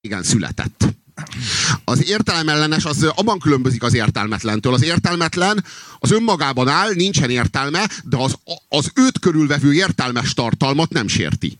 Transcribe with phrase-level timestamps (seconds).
[0.00, 0.84] régen született.
[1.84, 4.74] Az értelemellenes az abban különbözik az értelmetlentől.
[4.74, 5.64] Az értelmetlen
[5.98, 8.38] az önmagában áll, nincsen értelme, de az,
[8.68, 11.58] az őt körülvevő értelmes tartalmat nem sérti.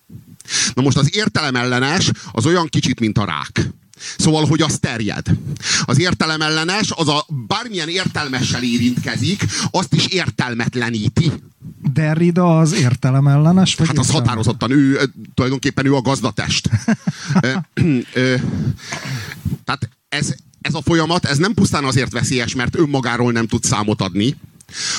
[0.75, 3.71] Na most az értelemellenes az olyan kicsit, mint a rák.
[4.19, 5.27] Szóval, hogy az terjed.
[5.85, 11.33] Az értelemellenes, az a bármilyen értelmessel érintkezik, azt is értelmetleníti.
[11.93, 13.75] Derrida az értelemellenes?
[13.75, 15.01] Vagy hát az határozottan, ő
[15.35, 16.71] tulajdonképpen ő a gazdatest.
[17.41, 17.53] ö,
[18.13, 18.35] ö,
[19.65, 24.01] tehát ez, ez a folyamat, ez nem pusztán azért veszélyes, mert önmagáról nem tud számot
[24.01, 24.37] adni,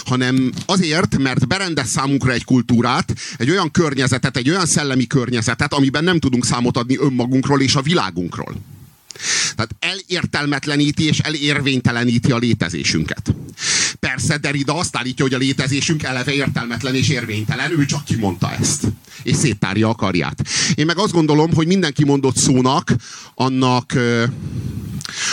[0.06, 6.04] hanem azért, mert berendez számunkra egy kultúrát, egy olyan környezetet, egy olyan szellemi környezetet, amiben
[6.04, 8.56] nem tudunk számot adni önmagunkról és a világunkról.
[9.56, 13.36] Tehát elértelmetleníti és elérvényteleníti a létezésünket.
[14.00, 18.84] Persze Derrida azt állítja, hogy a létezésünk eleve értelmetlen és érvénytelen, ő csak kimondta ezt.
[19.24, 20.42] És széttárja a karját.
[20.76, 22.96] Én meg azt gondolom, hogy minden kimondott szónak
[23.36, 23.94] annak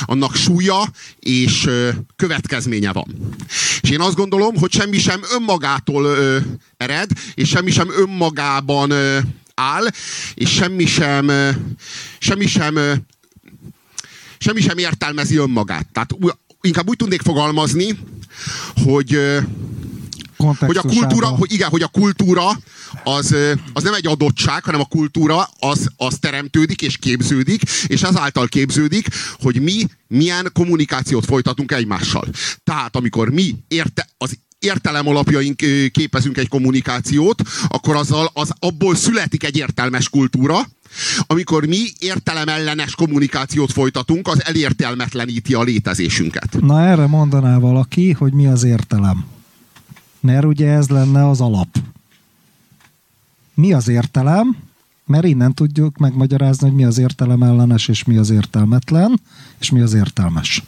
[0.00, 1.68] annak súlya és
[2.16, 3.36] következménye van.
[3.80, 6.16] És én azt gondolom, hogy semmi sem önmagától
[6.76, 8.92] ered, és semmi sem önmagában
[9.54, 9.86] áll,
[10.34, 11.30] és semmi sem,
[12.18, 12.78] semmi sem
[14.46, 15.86] semmi sem értelmezi önmagát.
[15.92, 16.16] Tehát
[16.60, 17.98] inkább úgy tudnék fogalmazni,
[18.84, 19.20] hogy
[20.36, 22.48] hogy a kultúra, hogy igen, hogy a kultúra
[23.04, 23.34] az,
[23.72, 29.08] az nem egy adottság, hanem a kultúra az, az teremtődik és képződik, és ezáltal képződik,
[29.40, 32.28] hogy mi milyen kommunikációt folytatunk egymással.
[32.64, 35.56] Tehát amikor mi érte, az értelem alapjaink
[35.90, 40.66] képezünk egy kommunikációt, akkor azzal, az abból születik egy értelmes kultúra,
[41.26, 46.56] amikor mi értelemellenes kommunikációt folytatunk, az elértelmetleníti a létezésünket.
[46.60, 49.24] Na erre mondaná valaki, hogy mi az értelem.
[50.20, 51.78] Mert ugye ez lenne az alap.
[53.54, 54.56] Mi az értelem?
[55.06, 59.20] Mert innen tudjuk megmagyarázni, hogy mi az értelemellenes, és mi az értelmetlen,
[59.58, 60.62] és mi az értelmes.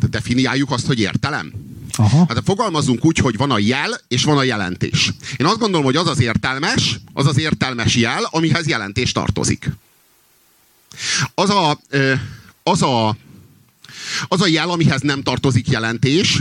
[0.00, 1.52] De definiáljuk azt, hogy értelem?
[1.96, 2.24] Aha.
[2.28, 5.12] Hát fogalmazunk úgy, hogy van a jel, és van a jelentés.
[5.36, 9.70] Én azt gondolom, hogy az az értelmes, az az értelmes jel, amihez jelentés tartozik.
[11.34, 11.80] Az a,
[12.62, 13.16] az a
[14.28, 16.40] az a jel, amihez nem tartozik jelentés,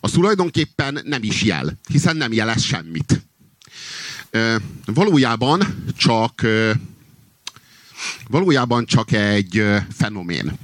[0.00, 3.22] az tulajdonképpen nem is jel, hiszen nem jelez semmit.
[4.86, 6.46] Valójában csak
[8.28, 9.64] valójában csak egy
[9.96, 10.58] fenomén.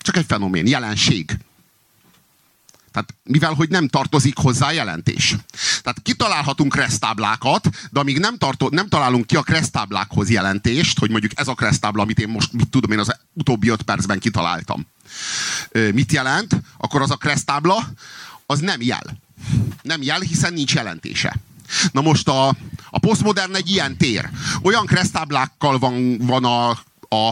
[0.00, 1.38] Csak egy fenomén, jelenség.
[2.92, 5.36] Tehát mivel, hogy nem tartozik hozzá jelentés.
[5.82, 11.32] Tehát kitalálhatunk kresztáblákat, de amíg nem, tartó, nem találunk ki a kresztáblákhoz jelentést, hogy mondjuk
[11.34, 14.86] ez a kresztábla, amit én most, mit tudom én, az utóbbi öt percben kitaláltam.
[15.92, 16.56] Mit jelent?
[16.78, 17.88] Akkor az a kresztábla,
[18.46, 19.18] az nem jel.
[19.82, 21.36] Nem jel, hiszen nincs jelentése.
[21.92, 22.48] Na most a,
[22.90, 24.30] a posztmodern egy ilyen tér.
[24.62, 26.68] Olyan kresztáblákkal van, van a,
[27.08, 27.28] a,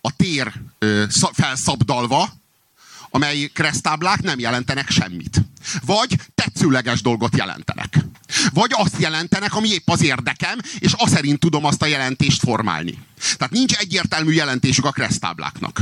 [0.00, 2.39] a tér ö, felszabdalva,
[3.10, 5.42] amely kresztáblák nem jelentenek semmit.
[5.84, 7.98] Vagy tetszőleges dolgot jelentenek.
[8.52, 12.98] Vagy azt jelentenek, ami épp az érdekem, és azt szerint tudom azt a jelentést formálni.
[13.36, 15.80] Tehát nincs egyértelmű jelentésük a kresztábláknak.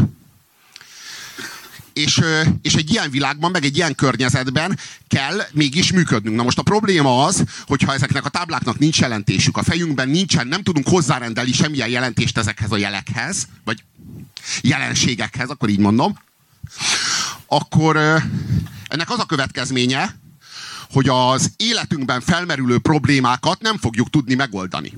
[1.92, 2.20] És,
[2.62, 4.78] és egy ilyen világban, meg egy ilyen környezetben
[5.08, 6.36] kell mégis működnünk.
[6.36, 10.62] Na most a probléma az, hogyha ezeknek a tábláknak nincs jelentésük, a fejünkben nincsen, nem
[10.62, 13.82] tudunk hozzárendelni semmilyen jelentést ezekhez a jelekhez, vagy
[14.60, 16.18] jelenségekhez, akkor így mondom,
[17.48, 17.96] akkor
[18.88, 20.14] ennek az a következménye,
[20.90, 24.92] hogy az életünkben felmerülő problémákat nem fogjuk tudni megoldani.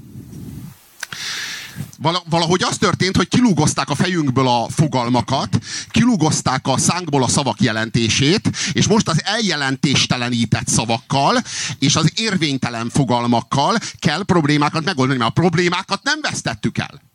[2.28, 5.58] Valahogy az történt, hogy kilúgozták a fejünkből a fogalmakat,
[5.90, 11.42] kilúgozták a szánkból a szavak jelentését, és most az eljelentéstelenített szavakkal
[11.78, 17.09] és az érvénytelen fogalmakkal kell problémákat megoldani, mert a problémákat nem vesztettük el.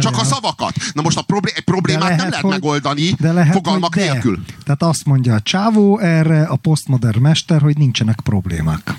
[0.00, 0.74] Csak a szavakat.
[0.92, 4.12] Na most a problé- problémát lehet, nem lehet hogy, megoldani de lehet, fogalmak de.
[4.12, 4.44] nélkül.
[4.64, 8.94] Tehát azt mondja a csávó erre, a postmodern mester, hogy nincsenek problémák.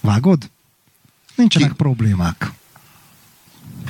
[0.00, 0.50] Vágod?
[1.34, 1.74] Nincsenek Ki?
[1.74, 2.52] problémák.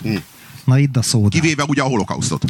[0.03, 0.17] Hm.
[0.65, 1.29] Na itt a szóda.
[1.29, 2.45] Kivéve ugye a holokausztot.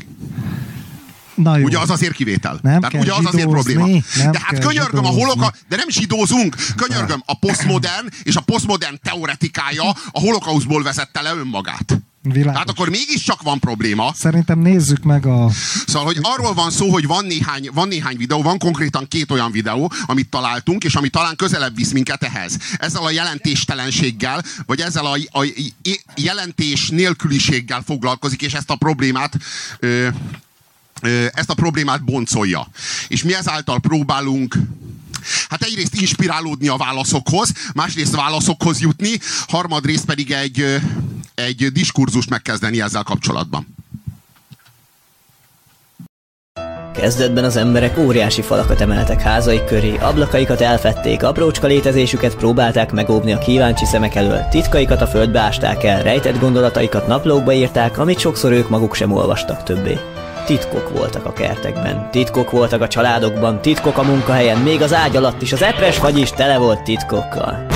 [1.34, 1.64] Na jó.
[1.64, 2.58] Ugye az azért kivétel.
[2.62, 3.86] Nem Tehát ugye az azért probléma.
[3.86, 6.56] Nem de hát könyörgöm a holoka, de nem zsidózunk.
[6.76, 11.98] Könyörgöm, a posztmodern és a posztmodern teoretikája a holokauszból vezette le önmagát.
[12.32, 12.58] Világos.
[12.58, 14.12] Hát akkor mégiscsak van probléma.
[14.14, 15.50] Szerintem nézzük meg a...
[15.86, 19.50] Szóval, hogy arról van szó, hogy van néhány, van néhány videó, van konkrétan két olyan
[19.50, 22.58] videó, amit találtunk, és ami talán közelebb visz minket ehhez.
[22.78, 25.46] Ezzel a jelentéstelenséggel, vagy ezzel a, a
[26.16, 29.34] jelentés nélküliséggel foglalkozik, és ezt a problémát
[29.78, 30.08] ö,
[31.00, 32.68] ö, ezt a problémát boncolja.
[33.08, 34.56] És mi ezáltal próbálunk
[35.48, 39.18] Hát egyrészt inspirálódni a válaszokhoz, másrészt válaszokhoz jutni,
[39.48, 40.80] harmadrészt pedig egy,
[41.36, 43.74] egy diskurzust megkezdeni ezzel kapcsolatban.
[46.92, 53.38] Kezdetben az emberek óriási falakat emeltek házaik köré, ablakaikat elfették, aprócska létezésüket próbálták megóvni a
[53.38, 58.68] kíváncsi szemek elől, titkaikat a földbe ásták el, rejtett gondolataikat naplókba írták, amit sokszor ők
[58.68, 59.98] maguk sem olvastak többé.
[60.46, 65.42] Titkok voltak a kertekben, titkok voltak a családokban, titkok a munkahelyen, még az ágy alatt
[65.42, 67.66] is, az epres fagy is tele volt titkokkal.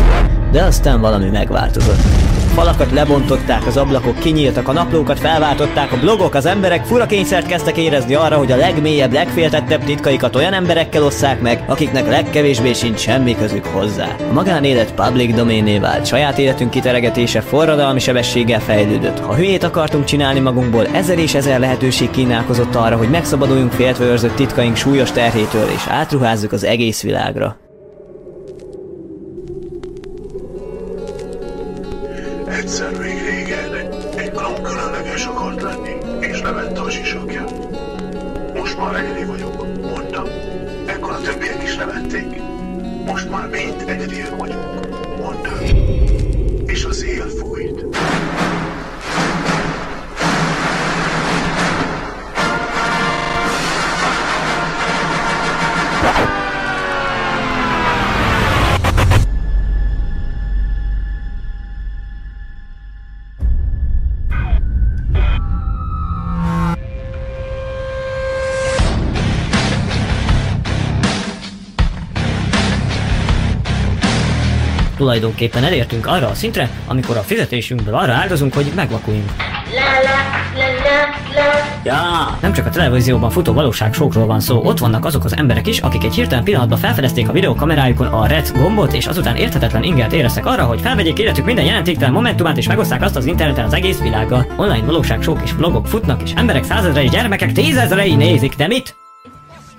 [0.52, 2.29] De aztán valami megváltozott.
[2.54, 8.14] Falakat lebontották, az ablakok kinyíltak, a naplókat felváltották, a blogok, az emberek furakényszert kezdtek érezni
[8.14, 13.64] arra, hogy a legmélyebb, legféltettebb titkaikat olyan emberekkel osszák meg, akiknek legkevésbé sincs semmi közük
[13.64, 14.16] hozzá.
[14.30, 19.18] A magánélet public doméné vált, saját életünk kiteregetése forradalmi sebességgel fejlődött.
[19.18, 24.34] Ha hülyét akartunk csinálni magunkból, ezer és ezer lehetőség kínálkozott arra, hogy megszabaduljunk féltve őrzött
[24.34, 27.56] titkaink súlyos terhétől, és átruházzuk az egész világra.
[32.70, 33.09] Egyszer még
[75.00, 79.30] Tulajdonképpen elértünk arra a szintre, amikor a fizetésünkből arra áldozunk, hogy megvakuljunk.
[81.82, 85.78] Ja, nem csak a televízióban futó valóságsókról van szó, ott vannak azok az emberek is,
[85.78, 90.46] akik egy hirtelen pillanatban felfedezték a videókamerájukon a red gombot, és azután érthetetlen ingert éreztek
[90.46, 94.46] arra, hogy felvegyék életük minden jelentéktelen momentumát, és megoszták azt az interneten az egész világgal.
[94.56, 98.96] Online valóságsók és vlogok futnak, és emberek százezrei, gyermekek tízezrei nézik, de mit?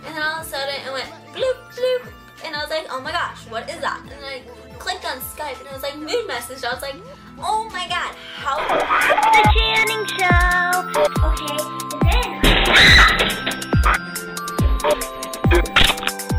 [0.07, 2.13] And all of a sudden it went bloop bloop,
[2.45, 4.00] and I was like, oh my gosh, what is that?
[5.51, 6.63] Skype, and it was like moon message.
[6.63, 6.95] I was like,
[7.39, 8.57] oh my god, how?
[9.31, 10.79] The Channing Show.
[11.27, 11.69] Okay.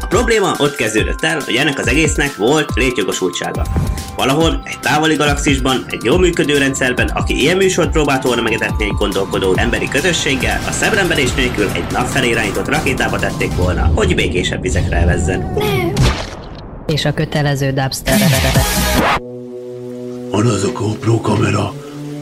[0.00, 3.62] A probléma ott kezdődött el, hogy ennek az egésznek volt létjogosultsága.
[4.16, 8.94] Valahol, egy távoli galaxisban, egy jól működő rendszerben, aki ilyen műsort próbált volna megetetni egy
[8.98, 14.60] gondolkodó emberi közösséggel, a szemremberés nélkül egy nap felé irányított rakétába tették volna, hogy békésebb
[14.60, 15.52] vizekre elvezzen.
[16.92, 18.18] És a kötelező dubstep.
[20.30, 21.72] Van az a GoPro kamera,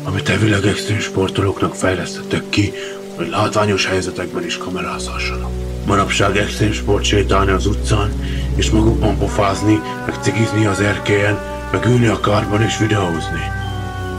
[0.05, 2.73] amit elvileg extrém sportolóknak fejlesztettek ki,
[3.17, 5.51] hogy látványos helyzetekben is kamerázhassanak.
[5.87, 8.13] Manapság extrém sport sétálni az utcán,
[8.55, 11.39] és magukban pofázni, meg cigizni az erkélyen,
[11.73, 13.43] meg ülni a kárban és videózni.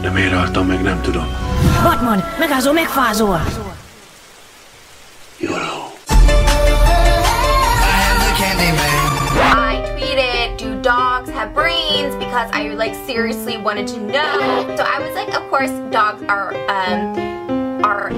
[0.00, 1.26] De miért álltam meg, nem tudom.
[1.82, 3.71] Batman, megázó, megfázol!
[12.42, 14.74] Because I like seriously wanted to know.
[14.76, 18.10] So I was like, of course, dogs are um are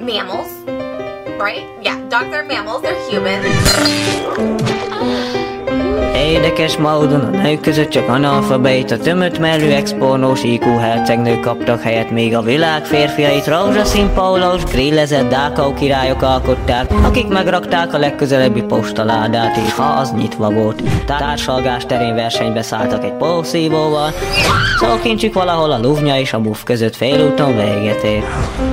[0.00, 0.50] mammals,
[1.38, 1.68] right?
[1.80, 2.82] Yeah, dogs are mammals.
[2.82, 4.59] They're humans.
[6.14, 12.34] Érdekes módon a nők között csak analfabeta, tömött mellű expornós IQ hercegnők kaptak helyet, míg
[12.34, 19.72] a világ férfiait rózsaszín pólós, grillezett dákau királyok alkották, akik megrakták a legközelebbi postaládát, és
[19.72, 20.82] ha az nyitva volt.
[21.06, 24.10] Társalgás terén versenybe szálltak egy pószívóval,
[24.78, 28.26] szókincsük valahol a luvnya és a buff között félúton véget ért.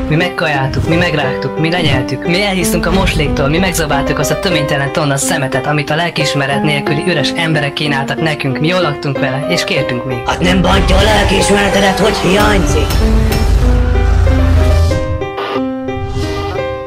[0.10, 4.92] Mi megkajáltuk, mi megrágtuk, mi lenyeltük, mi elhisztünk a mosléktól, mi megzabáltuk azt a töménytelen
[4.92, 9.64] tonna szemetet, amit a lelkiismeret nélküli üres emberek kínáltak nekünk, mi jól laktunk vele, és
[9.64, 10.28] kértünk még.
[10.28, 12.88] Hát nem bantja a lelkiismeretedet, hogy hiányzik?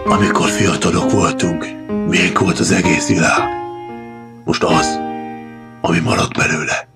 [0.04, 1.66] Amikor fiatalok voltunk,
[2.06, 3.42] milyen volt az egész világ.
[4.44, 4.98] Most az,
[5.80, 6.88] ami maradt belőle.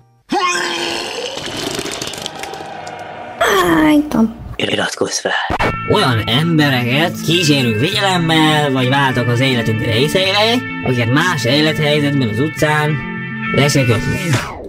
[4.55, 5.57] Iratkozz fel!
[5.91, 13.14] Olyan embereket kísérünk figyelemmel, vagy váltak az életünk részeivé, akiket más élethelyzetben az utcán
[13.53, 14.64] le se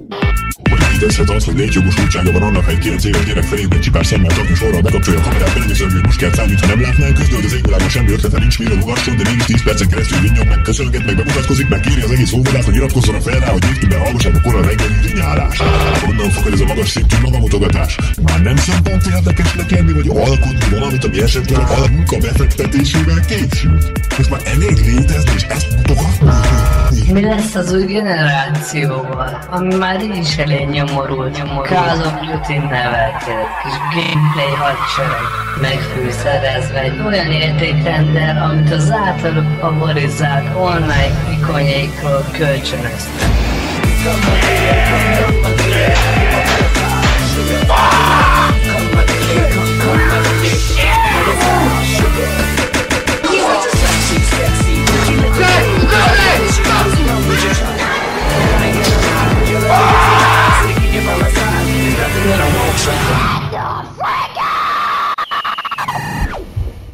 [0.98, 1.14] kötni.
[1.14, 4.34] Hogy létezhet az, hogy létjogosultsága van annak, ha egy 9 éves gyerek fejében csipás szemmel
[4.34, 7.54] tartni sorra bekapcsolja a kamerát, belenéző, hogy most kell számít, ha nem látnál, küzdöd az
[7.54, 11.16] égvilágon semmi ötlete nincs, mire ugasson, de mégis 10 percen keresztül vinnyog, meg köszönget, meg
[11.16, 14.62] bemutatkozik, meg kéri az egész óvodát, hogy iratkozzon fel rá, hogy évtében hallgassák a korai
[14.66, 15.58] reggeli nyárás.
[16.04, 17.96] Honnan fakad ez a magas szintű magamutogatás?
[18.22, 23.84] Már nem szempont érdekesnek lenni, vagy alkotni valamit, ami esetleg a munka befektetésével készült?
[24.16, 27.12] Most már elég létezni, és ezt mutogatni.
[27.12, 33.76] Mi lesz az új generációval, ami már is elég nyomorult, Call of Duty nevelkedett, kis
[33.94, 35.26] gameplay hadsereg,
[35.60, 43.28] megfűszerezve egy olyan értékrendel, amit az általuk favorizált online ikonjaikról kölcsönöztek.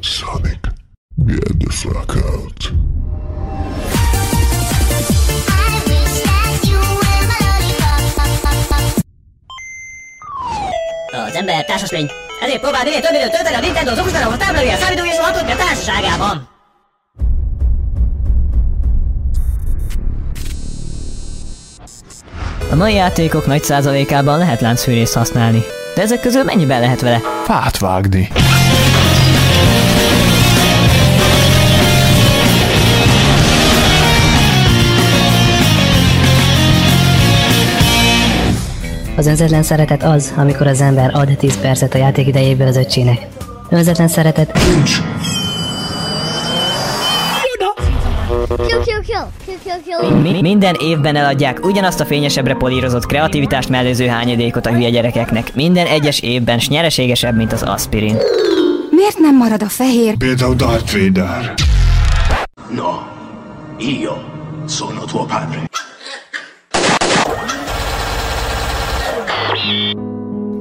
[0.01, 0.61] Sonic,
[1.27, 2.71] get the fuck out.
[11.27, 12.11] Az ember társas lény.
[12.43, 15.57] Ezért próbál minél több időt tölteni a Nintendo az okostelefon tábláján számítógép és a hatódja
[15.57, 16.52] társaságában.
[22.73, 25.63] A mai játékok nagy százalékában lehet láncfűrészt használni.
[25.95, 27.21] De ezek közül mennyiben lehet vele?
[27.45, 28.29] Fát vágni.
[39.17, 43.27] Az önzetlen szeretet az, amikor az ember ad 10 percet a játék idejéből az öccsének.
[43.71, 44.83] Önzetlen szeretet Kill,
[50.23, 55.55] Mi- minden évben eladják ugyanazt a fényesebbre polírozott kreativitást mellőző hányadékot a hülye gyerekeknek.
[55.55, 58.17] Minden egyes évben s nyereségesebb, mint az aspirin.
[58.91, 60.17] Miért nem marad a fehér?
[60.17, 61.55] Például Darth Vader.
[62.71, 62.91] No,
[63.79, 64.13] io
[64.69, 65.71] sono tuo padre.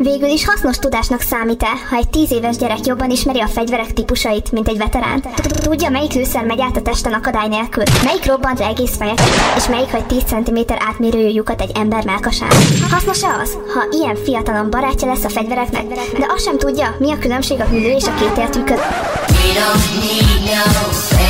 [0.03, 4.51] Végül is hasznos tudásnak számít-e, ha egy tíz éves gyerek jobban ismeri a fegyverek típusait,
[4.51, 5.23] mint egy veterán?
[5.63, 7.83] Tudja, melyik lőszer megy át a testen akadály nélkül?
[8.03, 9.29] Melyik robbant le egész fejeket?
[9.57, 12.49] És melyik hagy 10 cm átmérőjű lyukat egy ember melkasán?
[12.89, 17.17] Hasznos-e az, ha ilyen fiatalon barátja lesz a fegyvereknek, de azt sem tudja, mi a
[17.17, 18.91] különbség a hüllő és a kétértű között?
[19.29, 20.63] We don't need no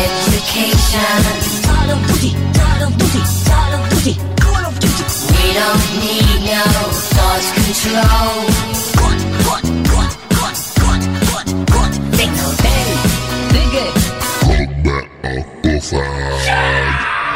[0.06, 1.22] education.
[1.68, 5.04] Call of Duty, Call of Duty, Call of Duty, Call of Duty.
[5.34, 8.72] We don't need no lost control.
[12.18, 12.82] Think no thing.
[15.92, 16.41] Hold.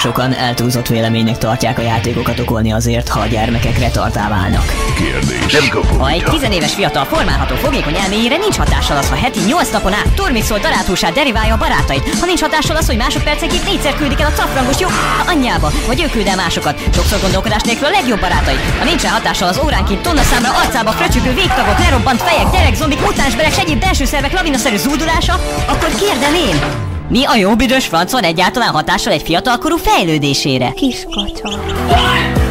[0.05, 4.73] Sokan eltúlzott véleménynek tartják a játékokat okolni azért, ha a gyermekek retardá válnak.
[4.95, 5.69] Kérdés.
[5.97, 10.13] Ha egy tizenéves fiatal formálható fogékony elméjére nincs hatással az, ha heti 8 napon át
[10.15, 12.19] tormixol darálthúsát deriválja a barátait.
[12.19, 14.87] Ha nincs hatással az, hogy másodpercenként négyszer küldik el a cafrangos jó
[15.27, 16.81] anyjába, vagy ő küld el másokat.
[16.93, 18.57] Sokszor gondolkodás nélkül a legjobb barátai.
[18.79, 23.57] Ha nincsen hatással az óránként tonna számra arcába fröcsögő végtagok, lerobbant fejek, gyerek, zombik, mutánsberek,
[23.57, 28.69] egyéb belső szervek lavinaszerű zúdulása, akkor kérdem én, mi a jó büdös franc van egyáltalán
[28.69, 30.71] hatással egy fiatalkorú fejlődésére?
[30.71, 32.44] Kiskacsa.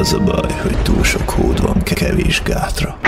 [0.00, 2.98] Az a baj, hogy túl sok hód van kevés gátra.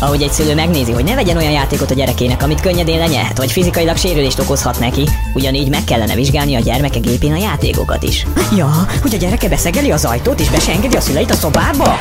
[0.00, 3.52] Ahogy egy szülő megnézi, hogy ne vegyen olyan játékot a gyerekének, amit könnyedén lenyelhet, vagy
[3.52, 8.26] fizikailag sérülést okozhat neki, ugyanígy meg kellene vizsgálni a gyermeke gépén a játékokat is.
[8.56, 8.70] Ja,
[9.02, 11.96] hogy a gyereke beszegeli az ajtót és be se engedi a szüleit a szobába?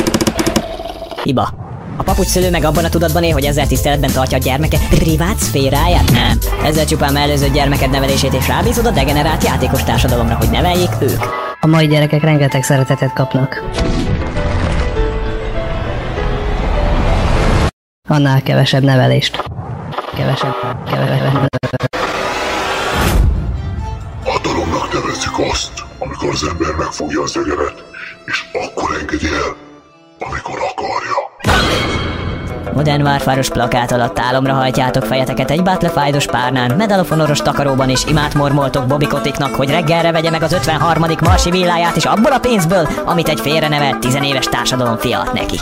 [1.23, 1.49] Hiba.
[1.97, 6.11] A papucsszülő meg abban a tudatban él, hogy ezzel tiszteletben tartja a gyermeke privát szféráját?
[6.11, 6.37] Nem.
[6.63, 11.46] Ezzel csupán mellőzött gyermeked nevelését és rábízod a degenerált játékos társadalomra, hogy neveljék ők.
[11.67, 13.63] A mai gyerekek rengeteg szeretetet kapnak.
[18.09, 19.43] Annál kevesebb nevelést.
[20.15, 20.53] Kevesebb,
[20.89, 21.47] kevesebb.
[24.23, 27.83] A dolognak nevezzük azt, amikor az ember megfogja az egeret,
[28.25, 29.55] és akkor engedi el,
[30.19, 30.86] amikor akarja.
[32.77, 38.87] Modern Warfare-os plakát alatt álomra hajtjátok fejeteket egy Battlefield-os párnán, medalofonoros takaróban és imát mormoltok
[38.87, 41.05] Bobby Koticknak, hogy reggelre vegye meg az 53.
[41.21, 45.59] marsi villáját is abból a pénzből, amit egy félrenevelt tizenéves társadalom fiat neki.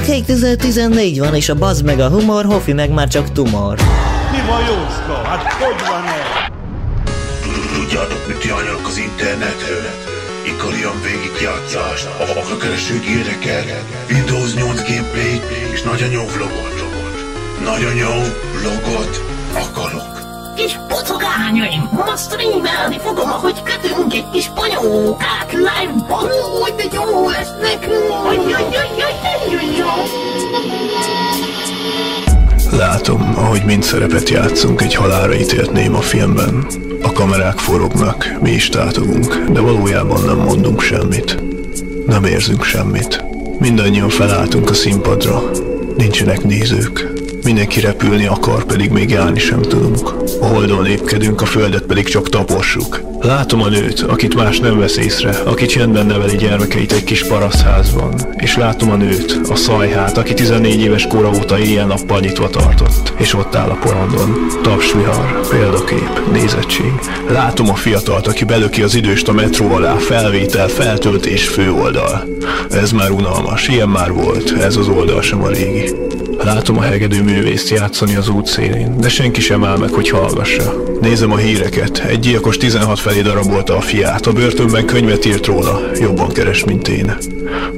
[0.00, 3.76] Hát 2014 van, és a bazd meg a humor, Hofi meg már csak tumor.
[4.30, 5.22] Mi van, Jóska?
[5.24, 6.48] Hát hogy van ez?
[7.74, 9.90] Tudjátok, mit járnak az internetről?
[10.46, 15.40] Ikarian végigjátszást, a vakakereső géreket, Windows 8 gameplay
[15.72, 16.76] és nagyanyó vlogot.
[17.64, 18.12] Nagyanyó
[18.60, 19.22] vlogot
[19.54, 20.19] akarok.
[20.60, 26.28] Kis pocogányaim, ma streamelni fogom, ahogy kötünk egy kis panyókát live-ban.
[26.62, 28.08] Úgy, de jó lesz nekünk.
[32.70, 36.66] Látom, ahogy mind szerepet játszunk egy halára ítélt néma filmben.
[37.02, 41.42] A kamerák forognak, mi is tátogunk, de valójában nem mondunk semmit.
[42.06, 43.24] Nem érzünk semmit.
[43.58, 45.50] Mindannyian felálltunk a színpadra.
[45.96, 47.19] Nincsenek nézők.
[47.44, 50.14] Mindenki repülni akar, pedig még járni sem tudunk.
[50.40, 53.00] A holdon lépkedünk, a földet pedig csak tapossuk.
[53.20, 58.14] Látom a nőt, akit más nem vesz észre, aki csendben neveli gyermekeit egy kis parasztházban.
[58.36, 63.12] És látom a nőt, a szajhát, aki 14 éves kora óta éjjel-nappal nyitva tartott.
[63.16, 64.46] És ott áll a porondon.
[64.62, 66.92] Tapsvihar, példakép, nézettség.
[67.28, 72.28] Látom a fiatalt, aki belöki az időst a metró alá, felvétel, feltöltés, főoldal.
[72.70, 75.92] Ez már unalmas, ilyen már volt, ez az oldal sem a régi.
[76.42, 80.82] Látom a hegedű művészt játszani az útszélén, de senki sem áll meg, hogy hallgassa.
[81.00, 85.80] Nézem a híreket, egy gyilkos 16 felé darabolta a fiát, a börtönben könyvet írt róla,
[86.00, 87.16] jobban keres, mint én.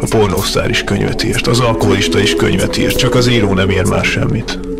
[0.01, 3.85] A pornósztár is könyvet írt, az alkoholista is könyvet írt, csak az író nem ér
[3.85, 4.72] már semmit.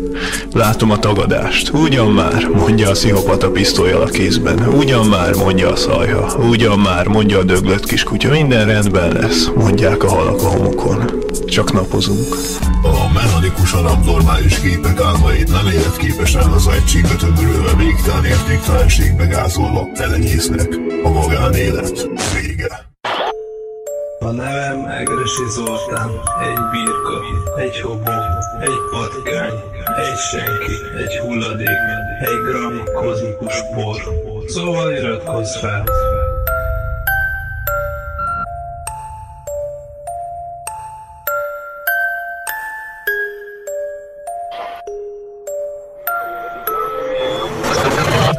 [0.53, 1.69] Látom a tagadást.
[1.69, 4.67] Ugyan már, mondja a pszichopata pisztolyjal a kézben.
[4.67, 6.35] Ugyan már, mondja a szajha.
[6.49, 8.29] Ugyan már, mondja a döglött kiskutya.
[8.29, 11.11] Minden rendben lesz, mondják a halak a homokon.
[11.47, 12.35] Csak napozunk.
[12.81, 20.79] A mechanikusan abnormális képek álmait nem életképesen az egységbe tömörülve végtelen értéktelenségbe gázolva elenyésznek.
[21.03, 22.92] A magánélet vége.
[24.23, 26.09] A nevem Egresi Zoltán,
[26.41, 27.21] egy birka,
[27.61, 28.11] egy hobó,
[28.59, 29.53] egy patkány,
[29.97, 31.67] egy senki, egy hulladék,
[32.19, 34.01] egy gram kozmikus por.
[34.47, 35.83] Szóval iratkozz fel!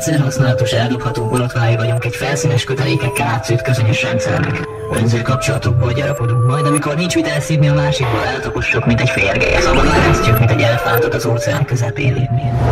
[0.07, 4.69] Egyszer használatos eldobható borotvái vagyunk egy felszínes kötelékekkel átszőtt közönyös rendszernek.
[4.93, 9.61] Önző kapcsolatokból gyarapodunk, majd amikor nincs mit elszívni a másikból eltapossuk, mint egy férgely.
[9.61, 12.29] Szabadon eresztjük, mint egy elfáradt az óceán közepén.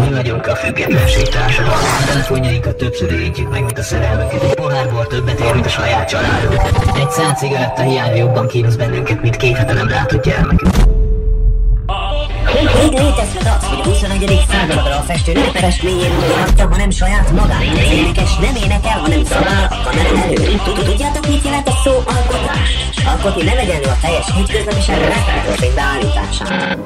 [0.09, 1.77] Mi vagyunk a függetlenség társadalma.
[2.01, 4.43] A telefonjainkat többször érintjük meg, mint a szerelmünket.
[4.43, 6.63] Egy pohárból többet ér, mint a saját családunk.
[6.97, 10.75] Egy szál cigaretta hiányra jobban kínos bennünket, mint két hete nem látott gyermekünk.
[12.75, 14.45] Még létezhet az, 21.
[14.51, 17.63] századra a festő nem festményén mutatja, hanem saját magát.
[17.73, 20.85] Az énekes nem énekel, hanem szabál a kamera előtt.
[20.85, 22.71] Tudjátok, mit jelent a szó alkotás?
[23.07, 26.79] Alkotni nem egyenlő a teljes hétköznapiságban megtörtént beállításán.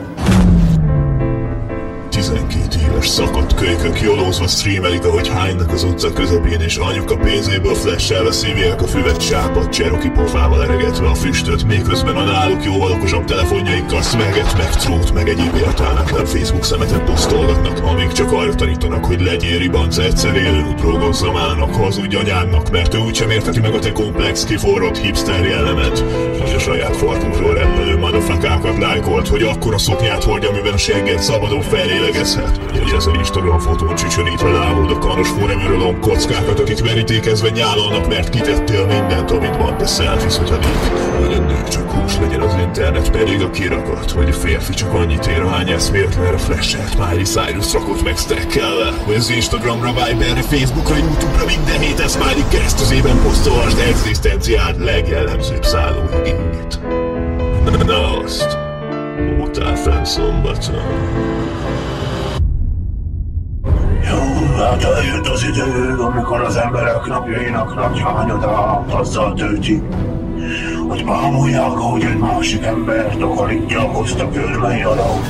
[2.11, 2.66] 12
[2.97, 8.83] éves szakadt kölykök jolózva streamelik, ahogy hánynak az utca közepén, és anyuka pénzéből flashelve szívják
[8.83, 14.57] a füvet sápat, cseroki pofával eregetve a füstöt, miközben a náluk jóval okosabb telefonjaikkal szmeget,
[14.57, 19.99] meg trót, meg egyéb értelmetlen Facebook szemetet posztolgatnak, amíg csak arra tanítanak, hogy legyél ribanc,
[19.99, 24.99] egyszer élő utrógozza mának, hazudj anyádnak, mert ő úgysem érteti meg a te komplex, kiforrott
[24.99, 26.05] hipster jellemet,
[26.45, 27.36] és a saját farkunkról
[28.27, 32.61] madafakákat lájkolt, hogy akkora szoknyát hordja, amiben a segged szabadon felélegezhet.
[32.73, 38.29] Hogy ez a Instagram fotón csücsörítve lábod a kanos forever kockákat, akik verítékezve nyálalnak, mert
[38.29, 40.77] kitettél mindent, amit van, de selfizhetedik.
[41.19, 44.95] Hogy a nő csak hús legyen az internet, pedig a kirakat, hogy a férfi csak
[44.95, 50.97] annyit ér, hány eszméletlenre flashet, Miley Cyrus rakott meg stackkel hogy az Instagramra, Viberre, Facebookra,
[50.97, 56.96] Youtube-ra minden héten Smiley keresztüzében posztolhasd egzisztenciád legjellemzőbb szállóigényét.
[57.67, 58.59] Azt,
[59.41, 60.75] ótál fenn szombaton.
[64.11, 69.83] Jó, hát eljött az idő, amikor az emberek napjainak nagy hányadát azzal tölti,
[70.89, 75.27] hogy bámulják, ahogy egy másik ember takarítja a koszta körmei alatt,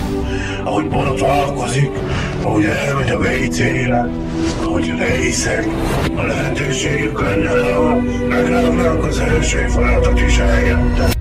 [0.64, 1.90] ahogy borotválkozik,
[2.42, 4.10] ahogy elmegy a WC-re,
[4.64, 5.68] ahogy részeg.
[6.16, 7.96] A lehetőségük lenne, ha
[8.28, 11.15] megrágnák az első falatot is eljöttek.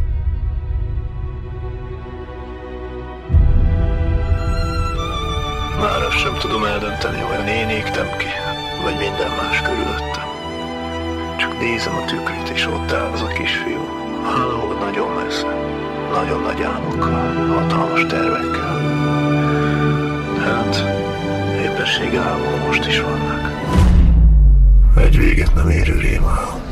[6.96, 8.28] Eldönteni, vajon én égtem ki,
[8.84, 10.28] vagy minden más körülöttem.
[11.38, 13.84] Csak nézem a tükröt, és ott áll az a kisfiú.
[14.24, 15.48] Halló, nagyon messze.
[16.12, 18.80] Nagyon nagy álmokkal, hatalmas tervekkel.
[20.40, 20.76] Hát,
[21.64, 23.52] éppenséggel álmom most is vannak.
[24.98, 26.65] Egy véget nem érő rémálom.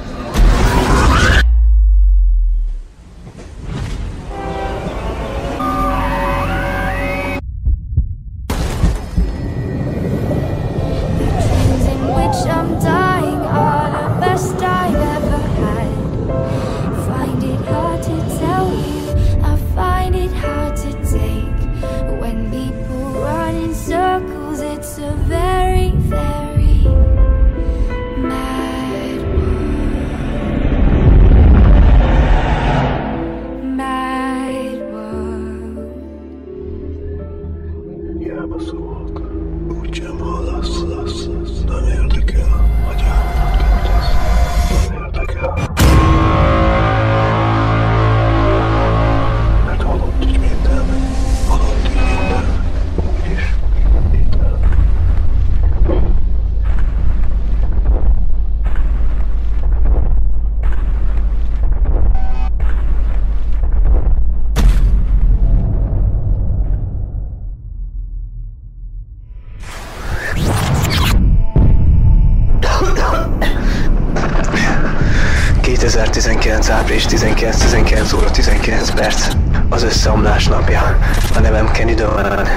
[76.74, 79.28] Április 19, 19 óra 19 perc.
[79.70, 80.98] Az összeomlás napja.
[81.36, 82.48] A nevem Kenny Dolan.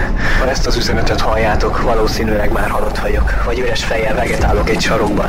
[0.41, 5.29] Ha ezt az üzenetet halljátok, valószínűleg már halott vagyok, vagy üres fejjel vegetálok egy sarokban.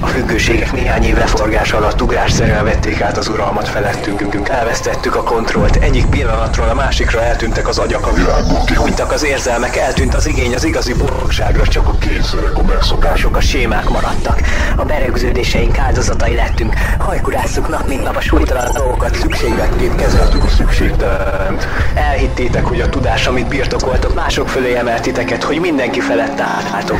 [0.00, 4.48] A függőségek néhány év leforgás alatt ugrásszerűen vették át az uralmat felettünk.
[4.48, 5.76] Elvesztettük a kontrollt.
[5.76, 8.01] Egyik pillanatról a másikra eltűntek az agyak
[24.52, 25.06] fölé emelt
[25.44, 26.98] hogy mindenki felett álltok.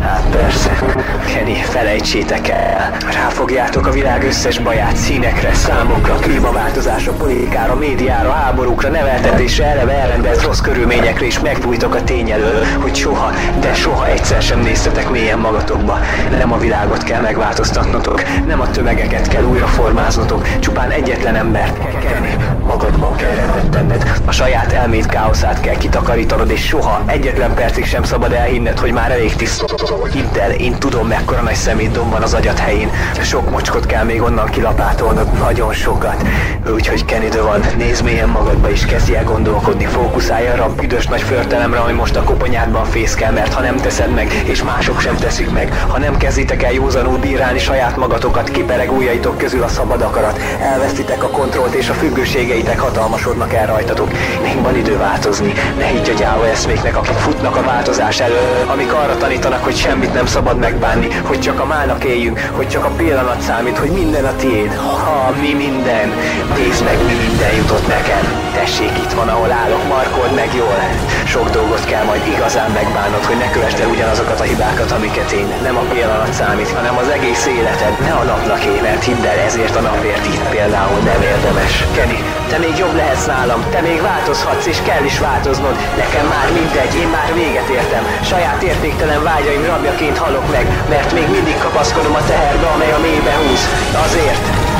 [0.00, 0.78] Hát persze,
[1.26, 2.96] Kenny, felejtsétek el.
[3.12, 10.60] Ráfogjátok a világ összes baját színekre, számokra, klímaváltozásra, politikára, médiára, háborúkra, neveltetésre, eleve elrendelt rossz
[10.60, 13.32] körülményekre, és megbújtok a tény elől, hogy soha,
[13.64, 15.98] de soha egyszer sem néztetek mélyen magatokba.
[16.38, 22.36] Nem a világot kell megváltoztatnotok, nem a tömegeket kell újraformáznotok, csupán egyetlen embert kell kenni.
[22.66, 23.34] Magadban kell
[23.72, 24.20] rendet.
[24.24, 29.10] A saját elmét káoszát kell kitakarítanod, és soha egyetlen percig sem szabad elhinned, hogy már
[29.10, 29.64] elég tiszta.
[30.12, 32.90] Hidd el, én tudom, mekkora nagy szemétdom van az agyad helyén.
[33.22, 36.26] Sok mocskot kell még onnan kilapátolnod, nagyon sokat.
[36.72, 41.22] Úgyhogy Kenny van, nézd mélyen magadba és kezdj el gondolkodni, fókuszálj arra a büdös nagy
[41.22, 45.50] förtelemre, ami most a koponyádban fészkel, mert ha nem teszed meg, és mások sem teszik
[45.50, 50.40] meg, ha nem kezditek el józanul bírálni saját magatokat, kipereg ujjaitok közül a szabad akarat,
[50.60, 54.10] elvesztitek a kontrollt és a függőségeitek hatalmasodnak el rajtatok.
[54.42, 58.92] Még van idő változni, ne higgy a gyáva eszméknek, akik futnak a változás elől, amik
[58.92, 62.90] arra tanítanak, hogy semmit nem szabad megbánni, hogy csak a málnak éljünk, hogy csak a
[62.96, 64.74] pillanat számít, hogy minden a tiéd.
[64.74, 66.12] Ha, mi minden.
[66.56, 68.43] Nézd meg, mi minden jutott nekem.
[68.54, 70.78] Tessék, itt van, ahol állok, markold meg jól.
[71.24, 75.48] Sok dolgot kell majd igazán megbánnod, hogy ne kövesd el ugyanazokat a hibákat, amiket én.
[75.62, 77.94] Nem a pillanat számít, hanem az egész életed.
[78.00, 81.84] Ne a napnak éj, mert hidd el, ezért a napért itt például nem érdemes.
[81.96, 85.76] Kenny, te még jobb lehetsz nálam, te még változhatsz, és kell is változnod.
[85.96, 88.04] Nekem már mindegy, én már véget értem.
[88.22, 93.34] Saját értéktelen vágyaim rabjaként halok meg, mert még mindig kapaszkodom a teherbe, amely a mélybe
[93.34, 93.62] húz.
[94.06, 94.73] Azért.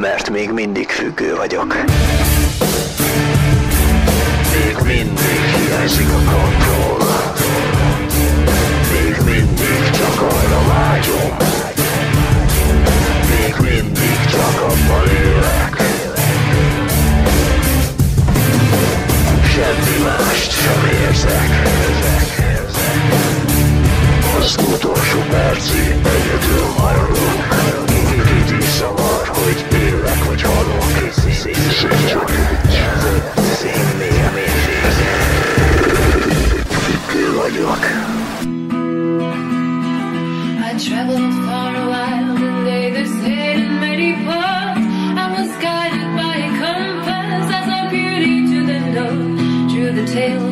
[0.00, 1.76] Mert még mindig függő vagyok.
[4.52, 7.08] Még mindig hiányzik a kontroll.
[8.92, 11.36] Még mindig csak arra vágyom.
[13.28, 15.82] Még mindig csak abban élek.
[19.44, 21.50] Semmi mást sem érzek.
[24.38, 27.97] Az utolsó percig egyedül maradok.
[40.78, 44.80] Traveled for a while and lay this head in many parts.
[45.22, 49.70] I was guided by a compass as I peered into the north.
[49.70, 50.47] Drew the tales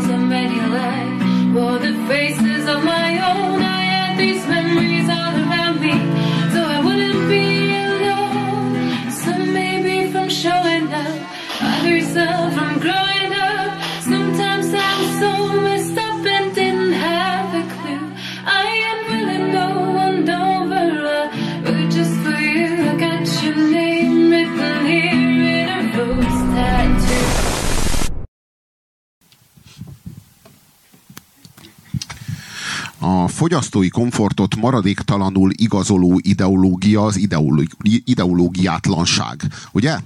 [33.46, 39.42] fogyasztói komfortot maradéktalanul igazoló ideológia az ideológi, ideológiátlanság.
[39.72, 39.98] Ugye?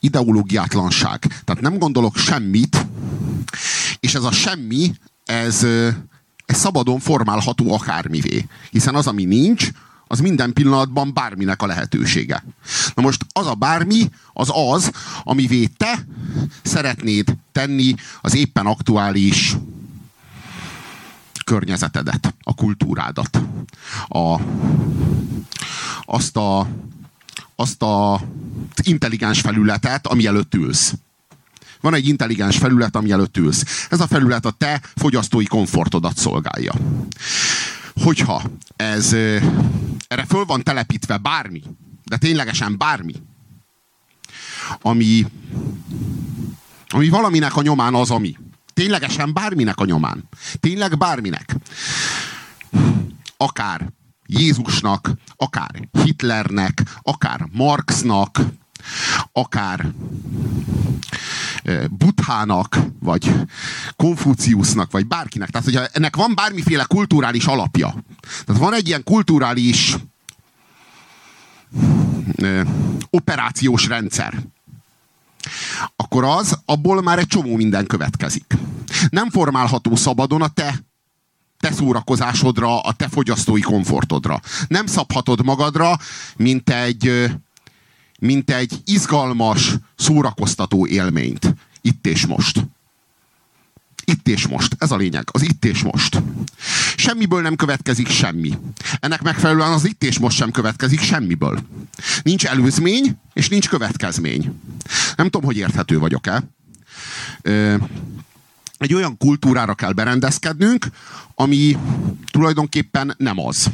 [0.00, 1.18] Ideológiátlanság.
[1.44, 2.86] Tehát nem gondolok semmit,
[4.00, 5.62] és ez a semmi, ez,
[6.46, 8.46] ez szabadon formálható akármivé.
[8.70, 9.68] Hiszen az, ami nincs,
[10.06, 12.44] az minden pillanatban bárminek a lehetősége.
[12.94, 14.90] Na most az a bármi, az az,
[15.24, 16.06] amivé te
[16.62, 19.56] szeretnéd tenni az éppen aktuális
[21.48, 23.40] környezetedet, a kultúrádat,
[24.08, 24.40] a,
[26.04, 26.68] azt a,
[27.56, 28.20] azt a
[28.82, 30.94] intelligens felületet, ami előtt ülsz.
[31.80, 33.86] Van egy intelligens felület, ami előtt ülsz.
[33.90, 36.72] Ez a felület a te fogyasztói komfortodat szolgálja.
[38.02, 38.42] Hogyha
[38.76, 39.12] ez
[40.08, 41.62] erre föl van telepítve bármi,
[42.04, 43.14] de ténylegesen bármi,
[44.80, 45.26] ami,
[46.88, 48.36] ami valaminek a nyomán az, ami.
[48.78, 50.28] Ténylegesen bárminek a nyomán.
[50.60, 51.56] Tényleg bárminek.
[53.36, 53.92] Akár
[54.26, 58.40] Jézusnak, akár Hitlernek, akár Marxnak,
[59.32, 59.92] akár
[61.90, 63.34] Buthának, vagy
[63.96, 65.50] Konfuciusnak, vagy bárkinek.
[65.50, 67.94] Tehát, hogyha ennek van bármiféle kulturális alapja.
[68.44, 69.96] Tehát van egy ilyen kulturális
[73.10, 74.42] operációs rendszer,
[75.96, 78.56] akkor az, abból már egy csomó minden következik.
[79.10, 80.86] Nem formálható szabadon a te
[81.60, 84.40] te szórakozásodra, a te fogyasztói komfortodra.
[84.68, 85.98] Nem szabhatod magadra,
[86.36, 87.30] mint egy,
[88.18, 91.54] mint egy izgalmas, szórakoztató élményt.
[91.80, 92.66] Itt és most.
[94.08, 94.76] Itt és most.
[94.78, 95.28] Ez a lényeg.
[95.32, 96.22] Az itt és most.
[96.96, 98.58] Semmiből nem következik semmi.
[99.00, 101.60] Ennek megfelelően az itt és most sem következik semmiből.
[102.22, 104.60] Nincs előzmény, és nincs következmény.
[105.16, 106.42] Nem tudom, hogy érthető vagyok-e.
[108.78, 110.86] Egy olyan kultúrára kell berendezkednünk,
[111.34, 111.76] ami
[112.30, 113.70] tulajdonképpen nem az.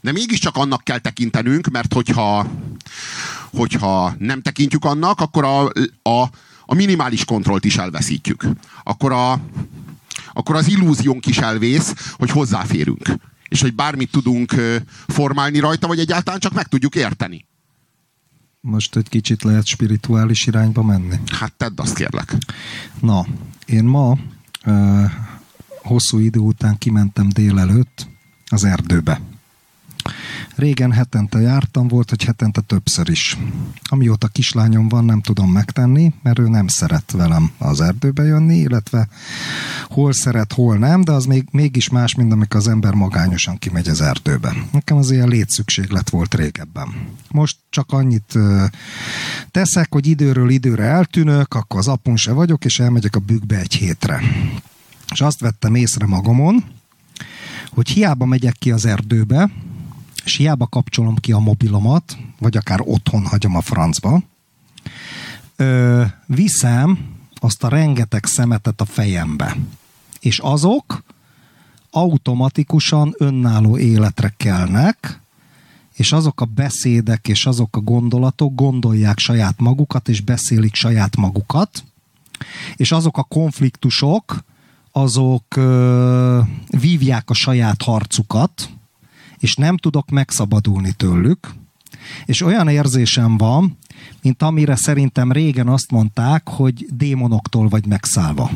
[0.00, 2.46] De mégiscsak annak kell tekintenünk, mert hogyha,
[3.50, 5.64] hogyha nem tekintjük annak, akkor a,
[6.10, 6.30] a,
[6.70, 8.44] a minimális kontrollt is elveszítjük.
[8.82, 9.40] Akkor, a,
[10.32, 13.14] akkor az illúziónk is elvész, hogy hozzáférünk.
[13.48, 14.54] És hogy bármit tudunk
[15.06, 17.44] formálni rajta, vagy egyáltalán csak meg tudjuk érteni.
[18.60, 21.16] Most egy kicsit lehet spirituális irányba menni?
[21.26, 22.36] Hát tedd azt kérlek.
[23.00, 23.26] Na,
[23.66, 24.18] én ma
[25.82, 28.08] hosszú idő után kimentem délelőtt
[28.46, 29.20] az erdőbe.
[30.56, 33.38] Régen hetente jártam, volt, hogy hetente többször is.
[33.82, 39.08] Amióta kislányom van, nem tudom megtenni, mert ő nem szeret velem az erdőbe jönni, illetve
[39.88, 43.88] hol szeret, hol nem, de az még, mégis más, mint amikor az ember magányosan kimegy
[43.88, 44.54] az erdőbe.
[44.72, 46.88] Nekem az ilyen létszükséglet volt régebben.
[47.30, 48.38] Most csak annyit
[49.50, 53.74] teszek, hogy időről időre eltűnök, akkor az apun se vagyok, és elmegyek a bükkbe egy
[53.74, 54.20] hétre.
[55.12, 56.64] És azt vettem észre magamon,
[57.70, 59.50] hogy hiába megyek ki az erdőbe,
[60.24, 64.22] és hiába kapcsolom ki a mobilomat, vagy akár otthon hagyom a francba,
[65.56, 66.98] ö, viszem
[67.34, 69.56] azt a rengeteg szemetet a fejembe.
[70.20, 71.02] És azok
[71.90, 75.20] automatikusan önálló életre kelnek,
[75.94, 81.84] és azok a beszédek és azok a gondolatok gondolják saját magukat, és beszélik saját magukat,
[82.76, 84.44] és azok a konfliktusok,
[84.92, 88.70] azok ö, vívják a saját harcukat,
[89.40, 91.54] és nem tudok megszabadulni tőlük,
[92.24, 93.78] és olyan érzésem van,
[94.22, 98.50] mint amire szerintem régen azt mondták, hogy démonoktól vagy megszállva.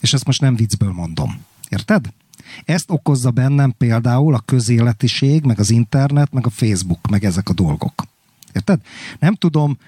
[0.00, 1.40] És ezt most nem viccből mondom.
[1.68, 2.12] Érted?
[2.64, 7.52] Ezt okozza bennem például a közéletiség, meg az internet, meg a Facebook, meg ezek a
[7.52, 8.04] dolgok.
[8.52, 8.80] Érted?
[9.18, 9.78] Nem tudom,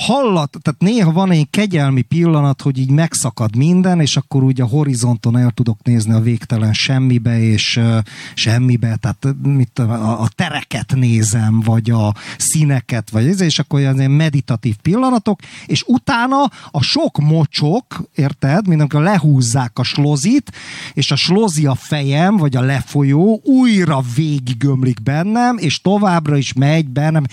[0.00, 4.66] hallat, tehát néha van egy kegyelmi pillanat, hogy így megszakad minden, és akkor úgy a
[4.66, 7.98] horizonton el tudok nézni a végtelen semmibe, és uh,
[8.34, 14.10] semmibe, tehát mit, a, a tereket nézem, vagy a színeket, vagy ez, és akkor ilyen
[14.10, 17.84] meditatív pillanatok, és utána a sok mocsok,
[18.14, 20.52] érted, amikor lehúzzák a slozit,
[20.92, 26.88] és a slozi a fejem, vagy a lefolyó újra végigömlik bennem, és továbbra is megy
[26.88, 27.24] bennem,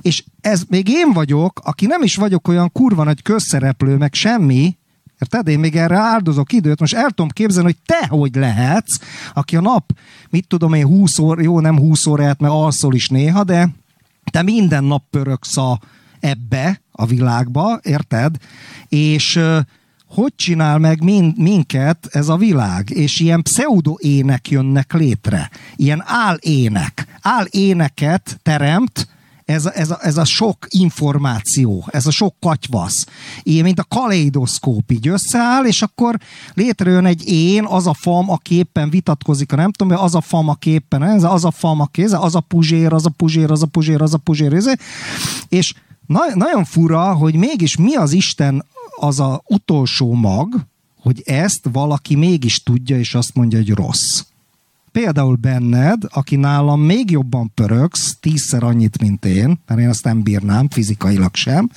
[0.00, 4.76] és ez még én vagyok, aki nem is vagyok olyan kurva nagy közszereplő, meg semmi,
[5.20, 5.48] Érted?
[5.48, 8.98] Én még erre áldozok időt, most el tudom képzelni, hogy te hogy lehetsz,
[9.34, 9.92] aki a nap,
[10.30, 13.68] mit tudom én, 20 óra, jó, nem 20 órát, mert alszol is néha, de
[14.30, 15.80] te minden nap pöröksz a,
[16.20, 18.36] ebbe, a világba, érted?
[18.88, 19.40] És
[20.06, 26.02] hogy csinál meg min, minket ez a világ, és ilyen pseudo ének jönnek létre, ilyen
[26.06, 29.08] álének, áléneket teremt,
[29.46, 33.06] ez, ez, a, ez a sok információ, ez a sok katyvasz,
[33.42, 36.16] ilyen, mint a kaleidoszkóp így összeáll, és akkor
[36.54, 40.48] létrejön egy én, az a fam, aki éppen vitatkozik, a nem tudom, az a fam,
[40.48, 43.66] aki éppen, az a fam, aki ez, az a puzsér, az a puzsér, az a
[43.66, 44.66] puzsér, az a puzsér, ez,
[45.48, 45.74] és
[46.06, 48.64] na, nagyon fura, hogy mégis mi az Isten
[48.96, 50.66] az a utolsó mag,
[51.00, 54.22] hogy ezt valaki mégis tudja, és azt mondja, hogy rossz
[55.00, 60.22] például benned, aki nálam még jobban pöröksz, tízszer annyit, mint én, mert én azt nem
[60.22, 61.70] bírnám, fizikailag sem,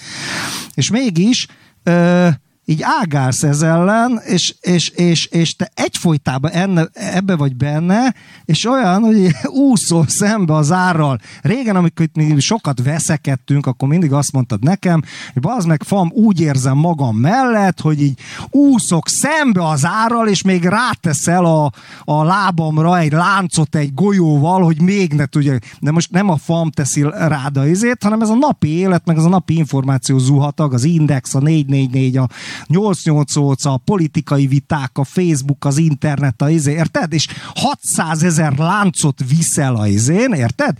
[0.73, 1.47] és mégis
[1.83, 2.27] ö,
[2.69, 8.13] így ágálsz ez ellen, és, és, és, és te egyfolytában enne, ebbe vagy benne,
[8.45, 9.31] és olyan, hogy
[9.69, 11.19] úszol szembe az árral.
[11.41, 15.01] Régen, amikor mi sokat veszekedtünk, akkor mindig azt mondtad nekem,
[15.33, 20.41] hogy az meg fam, úgy érzem magam mellett, hogy így úszok szembe az árral, és
[20.41, 21.71] még ráteszel a,
[22.03, 25.57] a lábamra egy láncot egy golyóval, hogy még ne tudja.
[25.79, 29.17] De most nem a fam teszi rád a izét, hanem ez a napi élet, meg
[29.17, 32.27] ez a napi információ zuhatag, az index, a 444, a
[32.67, 37.13] 888 a politikai viták, a Facebook, az internet, a izé, érted?
[37.13, 40.77] És 600 ezer láncot viszel a izén, érted?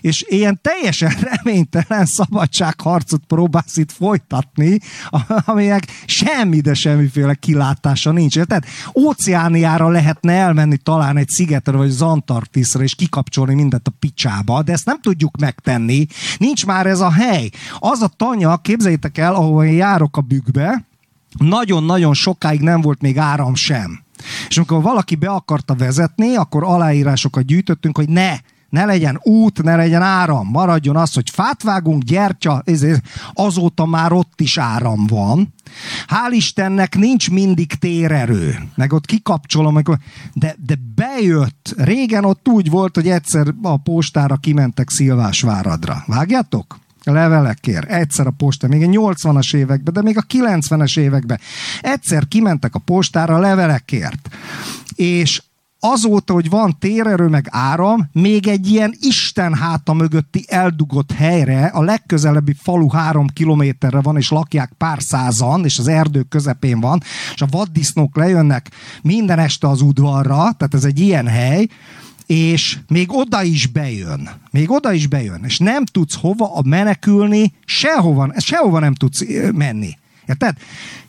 [0.00, 4.78] És ilyen teljesen reménytelen szabadságharcot próbálsz itt folytatni,
[5.44, 8.64] aminek semmi, de semmiféle kilátása nincs, érted?
[8.94, 14.72] Óceániára lehetne elmenni talán egy szigetre, vagy az Antarktiszra, és kikapcsolni mindent a picsába, de
[14.72, 16.06] ezt nem tudjuk megtenni.
[16.38, 17.50] Nincs már ez a hely.
[17.78, 20.84] Az a tanya, képzeljétek el, ahol én járok a bükkbe,
[21.38, 24.02] nagyon-nagyon sokáig nem volt még áram sem.
[24.48, 28.36] És amikor valaki be akarta vezetni, akkor aláírásokat gyűjtöttünk, hogy ne,
[28.68, 34.12] ne legyen út, ne legyen áram, maradjon az, hogy fát vágunk, gyertya, ezért azóta már
[34.12, 35.54] ott is áram van.
[36.06, 39.86] Hál' Istennek nincs mindig térerő, meg ott kikapcsolom, meg,
[40.32, 41.74] de, de bejött.
[41.76, 46.02] Régen ott úgy volt, hogy egyszer a postára kimentek Szilvásváradra.
[46.06, 46.78] Vágjátok?
[47.10, 51.40] Levelekért, egyszer a posta, még a 80-as években, de még a 90-es években,
[51.80, 54.28] egyszer kimentek a postára levelekért.
[54.94, 55.42] És
[55.80, 61.82] azóta, hogy van térerő meg áram, még egy ilyen Isten háta mögötti eldugott helyre, a
[61.82, 67.02] legközelebbi falu három kilométerre van, és lakják pár százan, és az erdő közepén van,
[67.34, 68.70] és a vaddisznók lejönnek
[69.02, 71.66] minden este az udvarra, tehát ez egy ilyen hely,
[72.30, 74.28] és még oda is bejön.
[74.50, 75.44] Még oda is bejön.
[75.44, 79.98] És nem tudsz hova a menekülni, sehova, sehova nem tudsz menni.
[80.26, 80.56] Érted?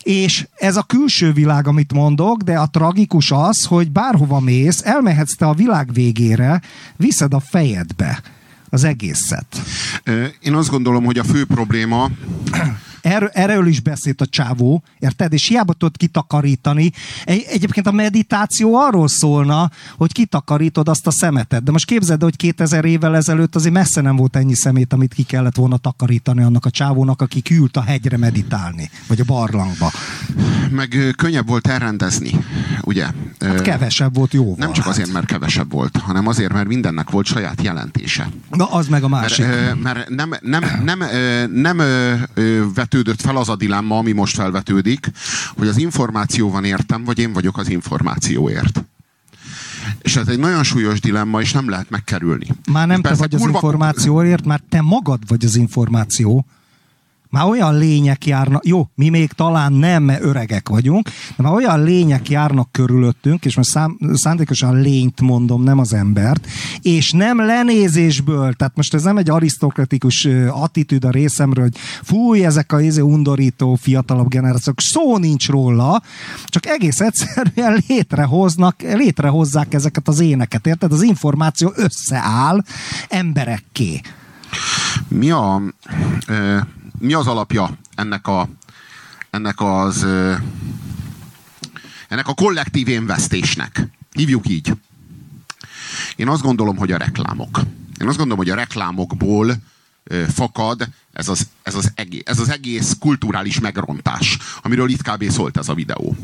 [0.03, 5.35] És ez a külső világ, amit mondok, de a tragikus az, hogy bárhova mész, elmehetsz
[5.35, 6.61] te a világ végére,
[6.95, 8.21] viszed a fejedbe
[8.71, 9.61] az egészet.
[10.39, 12.09] Én azt gondolom, hogy a fő probléma
[13.01, 15.33] Erről, erről is beszélt a csávó, érted?
[15.33, 16.91] És hiába tudod kitakarítani.
[17.23, 21.63] Egy, egyébként a meditáció arról szólna, hogy kitakarítod azt a szemetet.
[21.63, 25.23] De most képzeld, hogy 2000 évvel ezelőtt azért messze nem volt ennyi szemét, amit ki
[25.23, 29.91] kellett volna takarítani annak a csávónak, aki kiült a hegyre meditálni, vagy a barlangba.
[30.69, 32.45] Meg könnyebb volt elrendezni,
[32.91, 33.07] ugye?
[33.39, 34.55] Hát kevesebb volt jó.
[34.57, 38.29] Nem csak azért, mert kevesebb volt, hanem azért, mert mindennek volt saját jelentése.
[38.49, 39.45] Na, az meg a másik.
[39.45, 40.99] Mert, mert nem, nem, nem,
[41.51, 41.79] nem
[42.33, 45.11] ö, vetődött fel az a dilemma, ami most felvetődik,
[45.57, 48.83] hogy az információ van értem, vagy én vagyok az információért.
[50.01, 52.47] És ez egy nagyon súlyos dilemma, és nem lehet megkerülni.
[52.71, 56.45] Már nem te vagy az kurva- információért, már te magad vagy az információ.
[57.31, 61.83] Már olyan lények járnak, jó, mi még talán nem, mert öregek vagyunk, de már olyan
[61.83, 66.47] lények járnak körülöttünk, és most szám, szándékosan lényt mondom, nem az embert,
[66.81, 72.71] és nem lenézésből, tehát most ez nem egy arisztokratikus attitűd a részemről, hogy fúj, ezek
[72.71, 76.01] a izé undorító fiatalabb generációk, szó nincs róla,
[76.45, 80.91] csak egész egyszerűen létrehoznak, létrehozzák ezeket az éneket, érted?
[80.91, 82.61] Az információ összeáll
[83.09, 84.01] emberekké.
[85.07, 85.61] Mi, a,
[87.01, 88.49] mi az alapja ennek a
[89.29, 90.05] ennek az
[92.07, 93.87] ennek a kollektív énvesztésnek?
[94.11, 94.73] Hívjuk így.
[96.15, 97.59] Én azt gondolom, hogy a reklámok.
[97.99, 99.55] Én azt gondolom, hogy a reklámokból
[100.33, 105.29] fakad ez az, ez, az egész, ez az egész kulturális megrontás, amiről itt kb.
[105.29, 106.15] szólt ez a videó.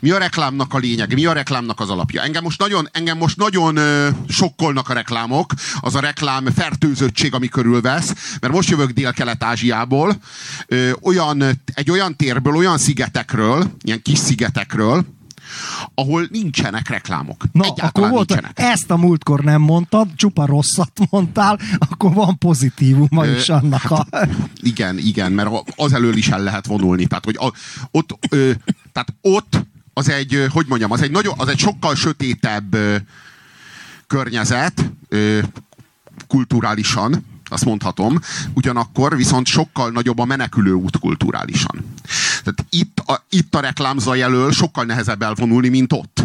[0.00, 1.14] Mi a reklámnak a lényeg?
[1.14, 2.22] Mi a reklámnak az alapja?
[2.22, 7.48] Engem most nagyon, engem most nagyon ö, sokkolnak a reklámok, az a reklám fertőzöttség, ami
[7.48, 10.16] körülvesz, mert most jövök Dél-Kelet-Ázsiából,
[11.00, 11.42] olyan,
[11.74, 15.04] egy olyan térből, olyan szigetekről, ilyen kis szigetekről,
[15.94, 17.44] ahol nincsenek reklámok.
[17.52, 18.58] Na, Egyáltalán akkor volt, nincsenek.
[18.58, 24.06] ezt a múltkor nem mondtad, csupa rosszat mondtál, akkor van pozitívuma is Ö, annak a...
[24.62, 27.06] Igen, igen, mert az elől is el lehet vonulni.
[27.06, 27.52] Tehát, hogy a,
[27.90, 28.50] ott, ö,
[28.92, 32.96] tehát ott az egy, hogy mondjam, az egy, nagyon, az egy sokkal sötétebb ö,
[34.06, 35.38] környezet, ö,
[36.26, 38.20] kulturálisan, azt mondhatom,
[38.54, 41.94] ugyanakkor viszont sokkal nagyobb a menekülő út kulturálisan.
[42.42, 46.24] Tehát itt a, itt a reklámzaj elől sokkal nehezebb elvonulni, mint ott.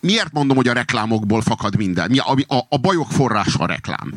[0.00, 2.10] Miért mondom, hogy a reklámokból fakad minden?
[2.10, 4.12] Mi a, a, a bajok forrása a reklám.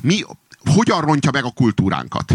[0.00, 0.24] Mi,
[0.64, 2.32] hogyan rontja meg a kultúránkat?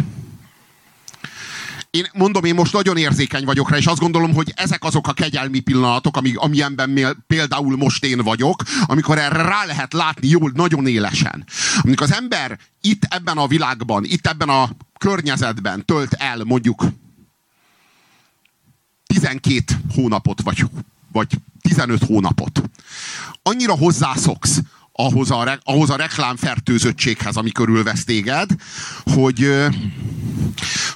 [1.92, 5.14] Én mondom, én most nagyon érzékeny vagyok rá, és azt gondolom, hogy ezek azok a
[5.14, 10.88] kegyelmi pillanatok, ami, amilyenben például most én vagyok, amikor erre rá lehet látni jól, nagyon
[10.88, 11.46] élesen.
[11.82, 16.86] Amikor az ember itt ebben a világban, itt ebben a környezetben tölt el mondjuk
[19.06, 19.64] 12
[19.94, 20.66] hónapot, vagy,
[21.12, 21.28] vagy
[21.62, 22.62] 15 hónapot.
[23.44, 24.60] Annyira hozzászoksz
[24.92, 28.50] ahhoz a, re, ahhoz a reklámfertőzöttséghez, ami körülvesz téged,
[29.04, 29.54] hogy,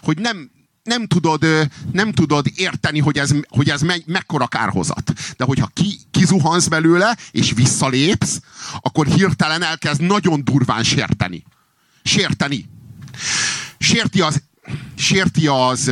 [0.01, 0.51] hogy nem,
[0.83, 1.45] nem tudod,
[1.91, 5.13] nem tudod érteni, hogy ez, hogy ez me, mekkora kárhozat.
[5.37, 8.39] De hogyha ki, kizuhansz belőle, és visszalépsz,
[8.81, 11.43] akkor hirtelen elkezd nagyon durván sérteni.
[12.03, 12.65] sérteni.
[13.79, 14.43] Sérti az,
[14.95, 15.91] sérti az,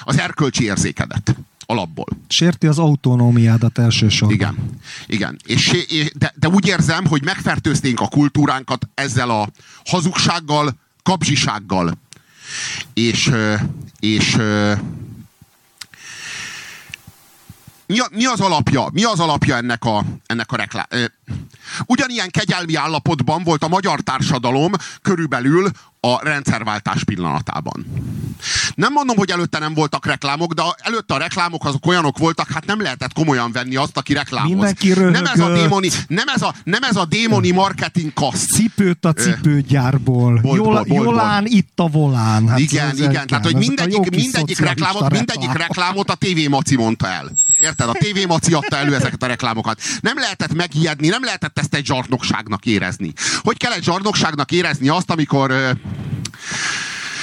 [0.00, 1.36] az erkölcsi érzékedet
[1.66, 2.06] alapból.
[2.28, 4.36] Sérti az autonómiádat elsősorban.
[4.36, 4.56] Igen.
[5.06, 5.36] Igen.
[5.46, 9.48] És- de, de úgy érzem, hogy megfertőznénk a kultúránkat ezzel a
[9.84, 11.98] hazugsággal, kapzsisággal.
[12.94, 13.32] És,
[14.00, 14.36] és
[17.86, 18.88] mi, a, mi az alapja?
[18.92, 20.86] Mi az alapja ennek a, ennek a reklám?
[21.86, 24.72] Ugyanilyen kegyelmi állapotban volt a magyar társadalom
[25.02, 25.70] körülbelül
[26.06, 27.86] a rendszerváltás pillanatában.
[28.74, 32.66] Nem mondom, hogy előtte nem voltak reklámok, de előtte a reklámok azok olyanok voltak, hát
[32.66, 34.50] nem lehetett komolyan venni azt, aki reklámoz.
[34.50, 38.50] Mindenki nem ez a démoni, nem ez a, nem ez a démoni marketing kaszt.
[38.50, 40.38] Cipőt a cipőgyárból.
[40.40, 42.48] Bolt, Jol, bolt, bolt, Jolán itt a volán.
[42.48, 43.26] Hát igen, igen.
[43.26, 45.66] Tehát, hogy mindegyik, mindegyik, reklámot, mindegyik reklám.
[45.68, 47.30] reklámot a TV Maci mondta el.
[47.62, 47.88] Érted?
[47.88, 49.80] A TV Maci adta elő ezeket a reklámokat.
[50.00, 53.12] Nem lehetett megijedni, nem lehetett ezt egy zsarnokságnak érezni.
[53.42, 55.50] Hogy kell egy zsarnokságnak érezni azt, amikor...
[55.50, 55.70] Ö,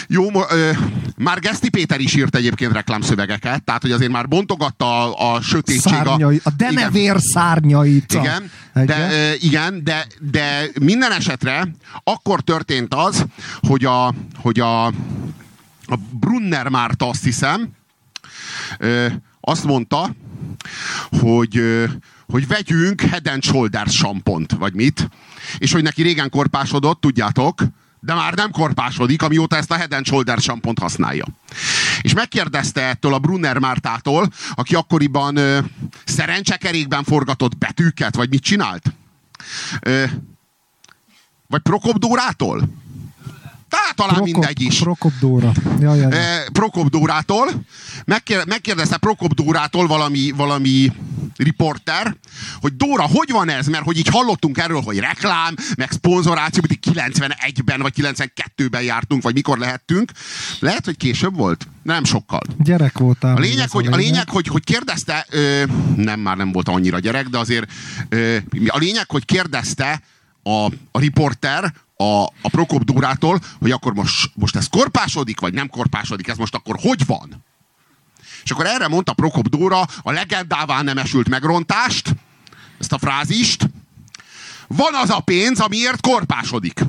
[0.07, 0.71] jó, ö,
[1.17, 5.81] már Geszti Péter is írt egyébként reklámszövegeket, tehát hogy azért már bontogatta a, a sötétség.
[5.81, 6.73] Szárnyai, a Igen.
[6.75, 8.13] denevér szárnyait.
[8.13, 11.67] Igen, de, ö, igen de, de minden esetre
[12.03, 13.25] akkor történt az,
[13.61, 14.85] hogy a, hogy a,
[15.85, 17.69] a Brunner Márta azt hiszem,
[18.77, 19.07] ö,
[19.41, 20.15] azt mondta,
[21.19, 21.61] hogy,
[22.27, 25.09] hogy vegyünk Head and Shoulders sampont, vagy mit,
[25.57, 27.63] és hogy neki régen korpásodott, tudjátok,
[27.99, 31.25] de már nem korpásodik, amióta ezt a Head and Shoulders sampont használja.
[32.01, 35.59] És megkérdezte ettől a Brunner Mártától, aki akkoriban ö,
[36.05, 38.93] szerencsekerékben forgatott betűket, vagy mit csinált?
[39.81, 40.03] Ö,
[41.47, 42.69] vagy Prokop Dórától?
[43.69, 44.79] Tehát talán Prokop- mindegy is.
[44.79, 45.51] Prokop Dóra.
[45.79, 46.09] Ja, ja, ja.
[46.09, 47.47] Eh, Prokop Dórától.
[48.05, 50.91] Megkér, megkérdezte Prokop Dórától valami, valami
[51.37, 52.15] riporter,
[52.61, 53.67] hogy Dóra, hogy van ez?
[53.67, 59.33] Mert hogy így hallottunk erről, hogy reklám, meg szponzoráció, mint 91-ben vagy 92-ben jártunk, vagy
[59.33, 60.11] mikor lehettünk.
[60.59, 61.67] Lehet, hogy később volt?
[61.83, 62.41] Nem sokkal.
[62.57, 63.35] Gyerek voltál.
[63.35, 65.63] A lényeg, hogy, a lényeg hogy, hogy kérdezte, ö,
[65.95, 67.71] nem, már nem volt annyira gyerek, de azért
[68.09, 70.01] ö, a lényeg, hogy kérdezte
[70.43, 75.69] a, a riporter a, a Prokop Dórától, hogy akkor most, most ez korpásodik, vagy nem
[75.69, 77.45] korpásodik, ez most akkor hogy van?
[78.43, 82.15] És akkor erre mondta Prokop Dóra a legendává nem esült megrontást,
[82.79, 83.69] ezt a frázist,
[84.67, 86.79] van az a pénz, amiért korpásodik.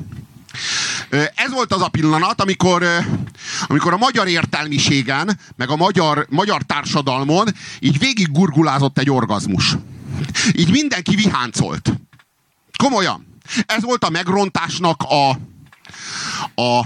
[1.35, 2.85] Ez volt az a pillanat, amikor,
[3.67, 7.47] amikor a magyar értelmiségen, meg a magyar, magyar társadalmon
[7.79, 9.75] így végig gurgulázott egy orgazmus.
[10.51, 11.93] Így mindenki viháncolt.
[12.77, 13.30] Komolyan.
[13.65, 15.29] Ez volt a megrontásnak a,
[16.61, 16.79] a,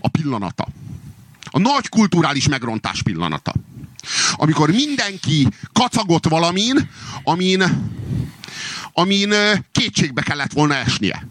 [0.00, 0.66] a pillanata.
[1.50, 3.52] A nagy kulturális megrontás pillanata.
[4.32, 6.90] Amikor mindenki kacagott valamin,
[7.22, 7.62] amin,
[8.92, 9.34] amin
[9.72, 11.26] kétségbe kellett volna esnie.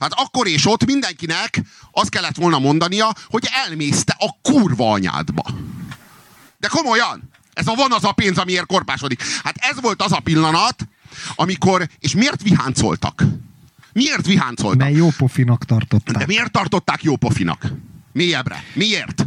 [0.00, 5.44] Hát akkor és ott mindenkinek azt kellett volna mondania, hogy elmészte a kurva anyádba.
[6.58, 7.22] De komolyan!
[7.52, 9.22] Ez a van az a pénz, amiért korpásodik.
[9.42, 10.86] Hát ez volt az a pillanat,
[11.34, 13.24] amikor, és miért viháncoltak?
[13.96, 14.78] Miért viháncoltak?
[14.78, 16.16] Mert jó pofinak tartották.
[16.16, 17.72] De miért tartották jó pofinak?
[18.12, 18.64] Mélyebbre.
[18.74, 19.26] Miért?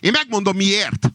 [0.00, 1.12] Én megmondom miért.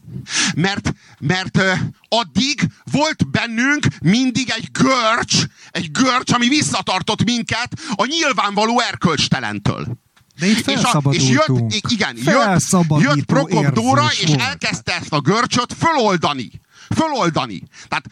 [0.54, 1.72] Mert, mert ö,
[2.08, 2.60] addig
[2.92, 9.98] volt bennünk mindig egy görcs, egy görcs, ami visszatartott minket a nyilvánvaló erkölcstelentől.
[10.38, 15.20] De itt és, a, és jött, igen, jött, jött Prokop Dóra, és elkezdte ezt a
[15.20, 16.50] görcsöt föloldani.
[16.94, 17.62] Föloldani.
[17.88, 18.04] Tehát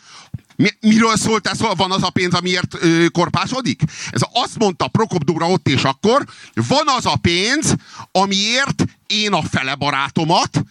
[0.57, 3.83] mi, miről szólt ez, van az a pénz, amiért ö, korpásodik?
[4.11, 7.75] Ez azt mondta Prokop Dóra ott és akkor, van az a pénz,
[8.13, 10.63] amiért én a fele barátomat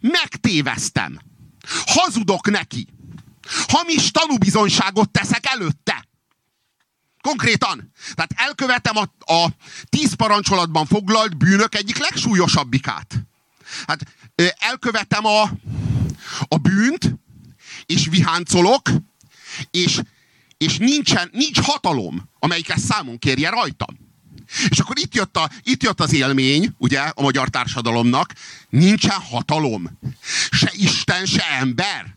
[0.00, 1.18] megtévesztem.
[1.86, 2.86] Hazudok neki.
[3.68, 6.06] Hamis tanúbizonyságot teszek előtte.
[7.20, 7.92] Konkrétan.
[8.14, 9.48] Tehát elkövetem a, a
[9.88, 13.14] tíz parancsolatban foglalt bűnök egyik legsúlyosabbikát.
[13.86, 14.06] Hát
[14.58, 15.42] elkövetem a,
[16.48, 17.14] a bűnt,
[17.86, 18.90] és viháncolok,
[19.70, 20.00] és,
[20.56, 24.10] és nincsen, nincs hatalom, amelyik ezt számon kérje rajtam.
[24.68, 28.32] És akkor itt jött, a, itt jött az élmény, ugye, a magyar társadalomnak,
[28.68, 29.98] nincsen hatalom.
[30.50, 32.16] Se Isten, se ember.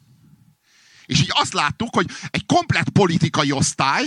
[1.06, 4.06] És így azt láttuk, hogy egy komplett politikai osztály,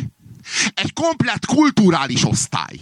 [0.75, 2.79] egy komplett kulturális osztály,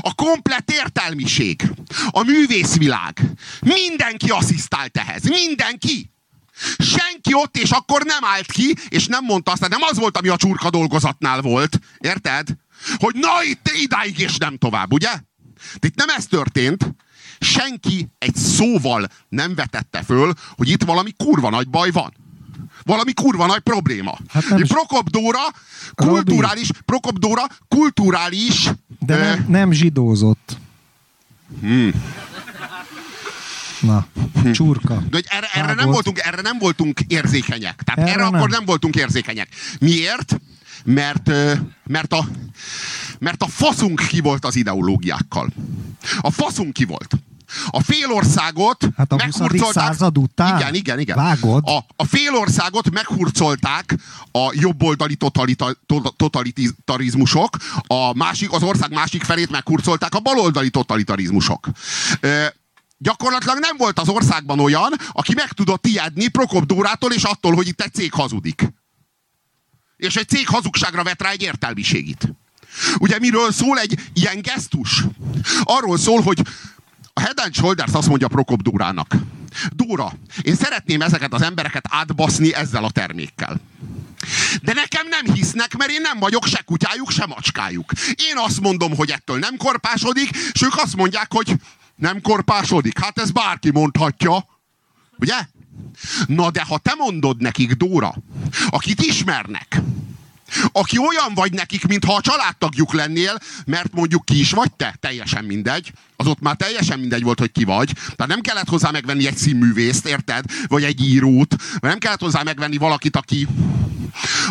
[0.00, 1.70] a komplett értelmiség,
[2.10, 3.20] a művészvilág,
[3.60, 6.10] mindenki asszisztált ehhez, mindenki.
[6.78, 10.28] Senki ott és akkor nem állt ki, és nem mondta azt, nem az volt, ami
[10.28, 12.48] a csurka dolgozatnál volt, érted?
[12.96, 15.10] Hogy na itt idáig és nem tovább, ugye?
[15.80, 16.94] De itt nem ez történt,
[17.40, 22.12] senki egy szóval nem vetette föl, hogy itt valami kurva nagy baj van.
[22.84, 24.18] Valami kurva nagy probléma.
[24.28, 25.40] Hát nem is- Prokop Dóra,
[25.94, 30.56] kulturális, Prokop Dóra, kulturális, De ö, nem, nem zsidózott.
[31.60, 31.90] Hmm.
[33.86, 34.06] Na,
[34.52, 34.94] csurka.
[34.94, 37.82] De hogy erre, erre, nem voltunk, erre nem voltunk érzékenyek.
[37.82, 38.34] Tehát Erre erre, nem.
[38.34, 39.48] akkor nem voltunk érzékenyek.
[39.80, 40.40] Miért?
[40.84, 41.30] Mert,
[41.86, 42.28] mert, a,
[43.18, 45.52] mert a faszunk ki volt az ideológiákkal.
[46.20, 47.14] A faszunk ki volt.
[47.70, 49.72] A félországot Hát a 20.
[49.72, 50.60] század után?
[50.60, 51.16] Igen, igen, igen.
[51.16, 51.62] Vágod?
[51.68, 53.96] A, a félországot meghurcolták
[54.32, 57.56] a jobboldali totalita, to- totalitarizmusok,
[57.86, 61.68] a másik, az ország másik felét meghurcolták a baloldali totalitarizmusok.
[62.98, 67.68] Gyakorlatilag nem volt az országban olyan, aki meg tudott ijedni Prokop Dórától és attól, hogy
[67.68, 68.72] itt egy cég hazudik.
[69.96, 72.28] És egy cég hazugságra vet rá egy értelmiségit.
[72.98, 75.04] Ugye miről szól egy ilyen gesztus?
[75.62, 76.40] Arról szól, hogy
[77.12, 79.14] a Head and Shoulders azt mondja Prokop Dórának.
[79.70, 83.60] Dóra, én szeretném ezeket az embereket átbaszni ezzel a termékkel.
[84.62, 87.92] De nekem nem hisznek, mert én nem vagyok se kutyájuk, se macskájuk.
[88.28, 91.54] Én azt mondom, hogy ettől nem korpásodik, és ők azt mondják, hogy
[91.96, 92.98] nem korpásodik.
[92.98, 94.46] Hát ez bárki mondhatja.
[95.18, 95.34] Ugye?
[96.26, 98.14] Na de ha te mondod nekik, Dóra,
[98.68, 99.80] akit ismernek,
[100.72, 105.44] aki olyan vagy nekik, mintha a családtagjuk lennél, mert mondjuk ki is vagy te, teljesen
[105.44, 105.92] mindegy.
[106.16, 107.92] Az ott már teljesen mindegy volt, hogy ki vagy.
[107.92, 110.44] Tehát nem kellett hozzá megvenni egy színművészt, érted?
[110.66, 111.56] Vagy egy írót.
[111.78, 113.46] Vagy nem kellett hozzá megvenni valakit, aki,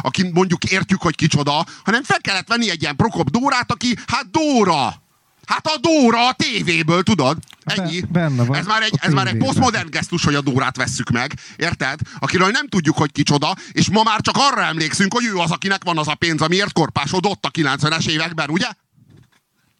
[0.01, 4.29] aki mondjuk értjük, hogy kicsoda, hanem fel kellett venni egy ilyen Prokop Dórát, aki, hát
[4.31, 5.03] Dóra!
[5.45, 7.37] Hát a Dóra a tévéből, tudod?
[7.63, 8.01] Ennyi.
[8.11, 11.33] benne van ez már egy, ez már egy posztmodern gesztus, hogy a Dórát vesszük meg,
[11.55, 11.99] érted?
[12.19, 15.83] Akiről nem tudjuk, hogy kicsoda, és ma már csak arra emlékszünk, hogy ő az, akinek
[15.83, 18.67] van az a pénz, amiért korpásodott a 90-es években, ugye?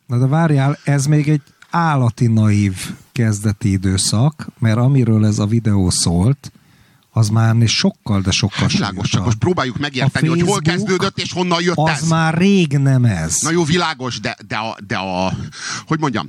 [0.06, 2.76] Na de várjál, ez még egy állati naív
[3.12, 6.52] kezdeti időszak, mert amiről ez a videó szólt,
[7.18, 11.62] az már sokkal, de sokkal Világos, csak most próbáljuk megérteni, hogy hol kezdődött és honnan
[11.62, 12.08] jött Az ez.
[12.08, 13.42] már rég nem ez.
[13.42, 15.34] Na jó, világos, de, de, a, de a,
[15.88, 16.28] hogy mondjam,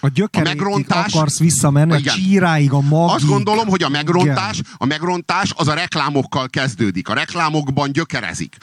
[0.00, 2.14] A gyökeréig megrontás- akarsz visszamenni, Igen.
[2.14, 3.14] a csíráig, a magig.
[3.14, 4.72] Azt gondolom, hogy a megrontás, Igen.
[4.76, 7.08] a megrontás az a reklámokkal kezdődik.
[7.08, 8.56] A reklámokban gyökerezik.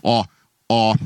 [0.00, 0.18] A,
[0.74, 0.96] a,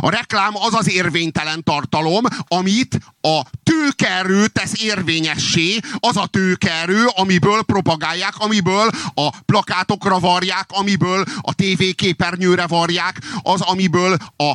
[0.00, 7.62] a reklám az az érvénytelen tartalom, amit a tőkerő tesz érvényessé, az a tőkerő, amiből
[7.62, 14.52] propagálják, amiből a plakátokra varják, amiből a tévéképernyőre varják, az, amiből a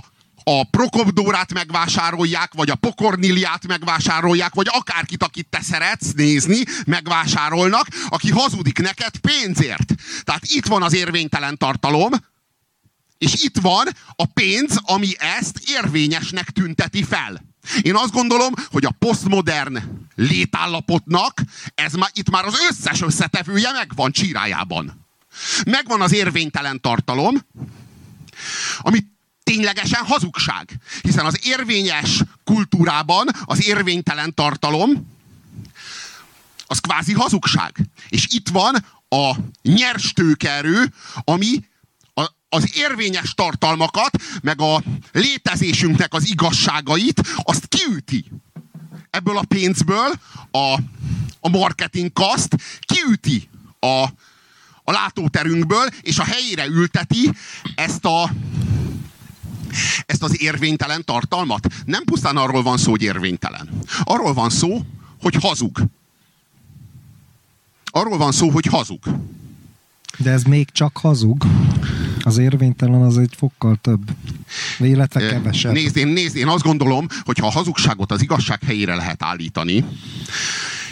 [0.48, 7.88] a Prokop Dórát megvásárolják, vagy a Pokorniliát megvásárolják, vagy akárkit, akit te szeretsz nézni, megvásárolnak,
[8.10, 9.94] aki hazudik neked pénzért.
[10.24, 12.10] Tehát itt van az érvénytelen tartalom,
[13.18, 17.42] és itt van a pénz, ami ezt érvényesnek tünteti fel.
[17.82, 19.78] Én azt gondolom, hogy a posztmodern
[20.16, 21.42] létállapotnak
[21.76, 25.06] ez már, itt már az összes összetevője megvan csírájában.
[25.66, 27.46] Megvan az érvénytelen tartalom,
[28.80, 29.00] ami
[29.44, 30.70] ténylegesen hazugság.
[31.02, 35.14] Hiszen az érvényes kultúrában az érvénytelen tartalom
[36.68, 37.78] az kvázi hazugság.
[38.10, 40.94] És itt van a nyers tőkerő,
[41.24, 41.64] ami
[42.50, 48.26] az érvényes tartalmakat, meg a létezésünknek az igazságait, azt kiüti.
[49.10, 50.12] Ebből a pénzből
[50.52, 50.80] a,
[51.40, 54.04] a marketing kaszt kiüti a,
[54.84, 57.32] a látóterünkből, és a helyére ülteti
[57.76, 58.32] ezt a,
[60.06, 61.68] ezt az érvénytelen tartalmat.
[61.86, 63.70] Nem pusztán arról van szó, hogy érvénytelen.
[64.04, 64.82] Arról van szó,
[65.22, 65.80] hogy hazug.
[67.86, 69.04] Arról van szó, hogy hazug.
[70.18, 71.46] De ez még csak hazug.
[72.26, 74.02] Az érvénytelen az egy fokkal több.
[74.80, 75.72] Illetve kevesebb.
[75.72, 79.86] Nézd, én, nézd, én azt gondolom, hogy ha a hazugságot az igazság helyére lehet állítani,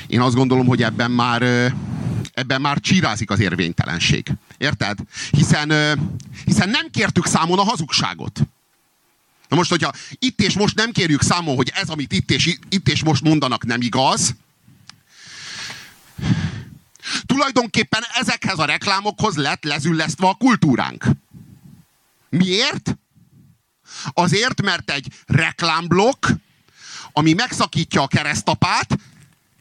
[0.08, 1.74] én azt gondolom, hogy ebben már
[2.34, 4.32] ebben már csírázik az érvénytelenség.
[4.58, 4.98] Érted?
[5.32, 5.72] Hiszen,
[6.46, 8.40] hiszen nem kértük számon a hazugságot.
[9.50, 12.90] Na most, hogyha itt és most nem kérjük számon, hogy ez, amit itt és, itt
[12.90, 14.36] és most mondanak, nem igaz,
[17.26, 21.06] tulajdonképpen ezekhez a reklámokhoz lett lezüllesztve a kultúránk.
[22.38, 22.98] Miért?
[24.14, 26.26] Azért, mert egy reklámblokk,
[27.12, 28.98] ami megszakítja a keresztapát,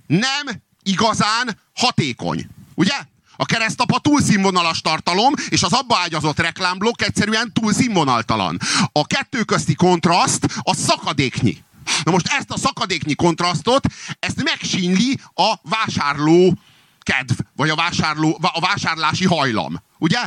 [0.06, 2.48] nem igazán hatékony.
[2.74, 2.94] Ugye?
[3.36, 8.58] A keresztapa túlszínvonalas tartalom, és az abba ágyazott reklámblokk egyszerűen túlszínvonaltalan.
[8.92, 11.64] A kettő közti kontraszt a szakadéknyi.
[12.02, 13.86] Na most ezt a szakadéknyi kontrasztot,
[14.18, 16.58] ezt megsínli a vásárló
[16.98, 19.82] kedv, vagy a, vásárló, a vásárlási hajlam.
[19.98, 20.20] Ugye?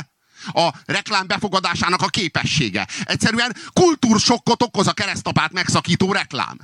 [0.52, 2.86] A reklám befogadásának a képessége.
[3.04, 6.58] Egyszerűen kultúrsokkot okoz a keresztapát megszakító reklám.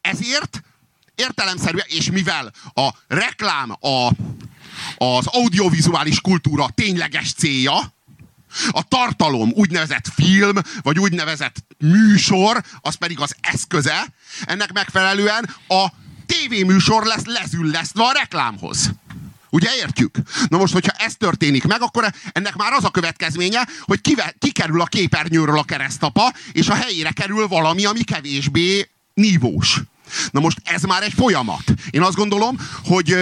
[0.00, 0.62] Ezért
[1.14, 4.10] értelemszerűen, és mivel a reklám a,
[5.04, 7.92] az audiovizuális kultúra tényleges célja,
[8.70, 14.06] a tartalom úgynevezett film, vagy úgynevezett műsor, az pedig az eszköze,
[14.44, 15.86] ennek megfelelően a
[16.26, 18.90] tévéműsor lesz lezüllesztve a reklámhoz.
[19.54, 20.18] Ugye értjük?
[20.48, 24.80] Na most, hogyha ez történik meg, akkor ennek már az a következménye, hogy kive, kikerül
[24.80, 29.80] a képernyőről a keresztapa, és a helyére kerül valami, ami kevésbé nívós.
[30.30, 31.62] Na most ez már egy folyamat.
[31.90, 33.16] Én azt gondolom, hogy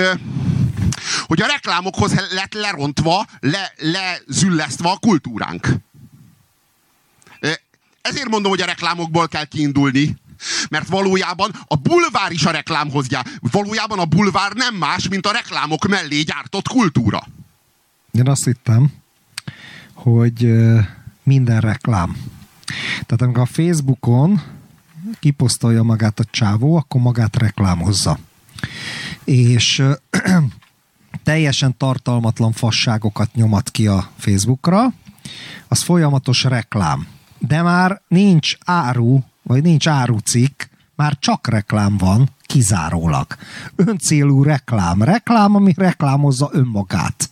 [1.27, 5.69] hogy a reklámokhoz lett lerontva, le, lezüllesztve a kultúránk.
[8.03, 10.17] Ezért mondom, hogy a reklámokból kell kiindulni.
[10.71, 13.27] Mert valójában a bulvár is a reklámhoz jár.
[13.51, 17.27] Valójában a bulvár nem más, mint a reklámok mellé gyártott kultúra.
[18.13, 18.93] Én azt hittem,
[19.95, 20.53] hogy
[21.23, 22.17] minden reklám.
[22.93, 24.43] Tehát amikor a Facebookon
[25.21, 28.19] kiposztolja magát a csávó, akkor magát reklámozza.
[29.25, 29.83] És
[31.25, 34.93] teljesen tartalmatlan fasságokat nyomat ki a Facebookra,
[35.69, 37.07] az folyamatos reklám.
[37.39, 40.63] De már nincs áru, vagy nincs árucikk,
[40.95, 43.27] már csak reklám van, kizárólag.
[43.77, 45.03] Öncélú reklám.
[45.03, 47.31] Reklám, ami reklámozza önmagát.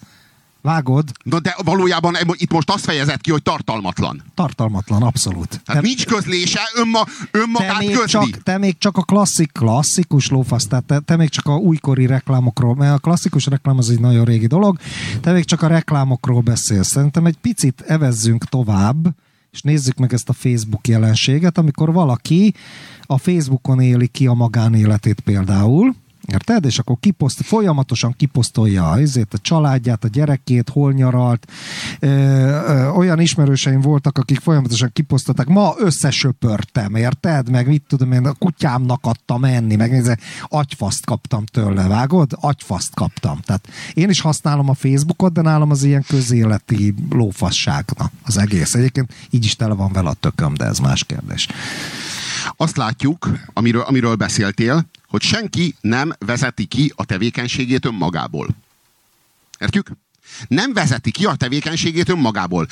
[0.63, 1.13] Vágod?
[1.23, 4.23] Na de valójában itt most azt fejezett ki, hogy tartalmatlan.
[4.35, 5.61] Tartalmatlan, abszolút.
[5.65, 8.07] Tehát nincs közlése, önma, önmagát te még, közli.
[8.07, 12.07] csak, te még csak a klasszik, klasszikus lófasz, tehát te, te még csak a újkori
[12.07, 14.79] reklámokról, mert a klasszikus reklám az egy nagyon régi dolog,
[15.21, 16.89] te még csak a reklámokról beszélsz.
[16.89, 19.09] Szerintem egy picit evezzünk tovább,
[19.51, 22.55] és nézzük meg ezt a Facebook jelenséget, amikor valaki
[23.03, 25.95] a Facebookon éli ki a magánéletét például,
[26.33, 26.65] Érted?
[26.65, 31.51] És akkor kiposzt, folyamatosan kiposztolja azért a családját, a gyerekét, hol nyaralt.
[31.99, 37.51] Ö, ö, olyan ismerőseim voltak, akik folyamatosan kiposztolták, ma összesöpörtem, érted?
[37.51, 40.13] Meg mit tudom én, a kutyámnak adtam enni, meg ez,
[40.49, 42.31] agyfaszt kaptam tőle, vágod?
[42.41, 43.41] Agyfaszt kaptam.
[43.41, 48.75] Tehát én is használom a Facebookot, de nálam az ilyen közéleti lófasság na, az egész.
[48.75, 51.49] Egyébként így is tele van vele a tököm, de ez más kérdés.
[52.57, 58.49] Azt látjuk, amiről, amiről beszéltél, hogy senki nem vezeti ki a tevékenységét önmagából.
[59.59, 59.91] Értjük?
[60.49, 62.67] Nem vezeti ki a tevékenységét önmagából.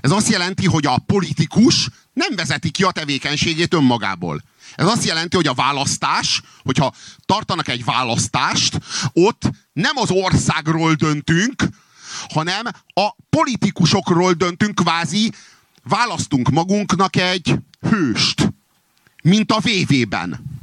[0.00, 4.42] Ez azt jelenti, hogy a politikus nem vezeti ki a tevékenységét önmagából.
[4.74, 6.94] Ez azt jelenti, hogy a választás, hogyha
[7.26, 8.78] tartanak egy választást,
[9.12, 11.64] ott nem az országról döntünk,
[12.28, 12.62] hanem
[12.94, 15.32] a politikusokról döntünk, kvázi
[15.82, 18.52] választunk magunknak egy hőst,
[19.22, 20.53] mint a VV-ben.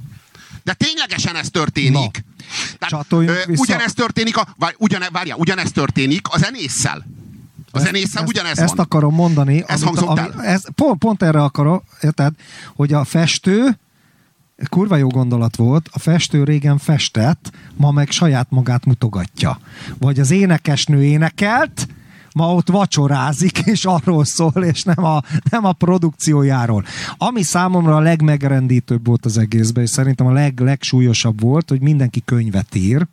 [0.78, 2.24] De ténylegesen ez történik.
[2.78, 3.61] Tehát, ö, vissza.
[3.61, 7.05] ugyanez történik, a, várj, ugyane, várjál, ugyanez történik a zenésszel.
[7.72, 8.86] A zenésszel ugyanez ezt van.
[8.86, 9.63] akarom mondani.
[9.67, 12.34] Ez amit- ami, ez, pont, pont erre akarom, érted,
[12.76, 13.80] hogy a festő
[14.69, 19.59] kurva jó gondolat volt, a festő régen festett, ma meg saját magát mutogatja.
[19.99, 21.88] Vagy az énekesnő énekelt,
[22.36, 26.84] ma ott vacsorázik, és arról szól, és nem a, nem a produkciójáról.
[27.17, 32.21] Ami számomra a legmegrendítőbb volt az egészben, és szerintem a leg, legsúlyosabb volt, hogy mindenki
[32.25, 33.07] könyvet ír,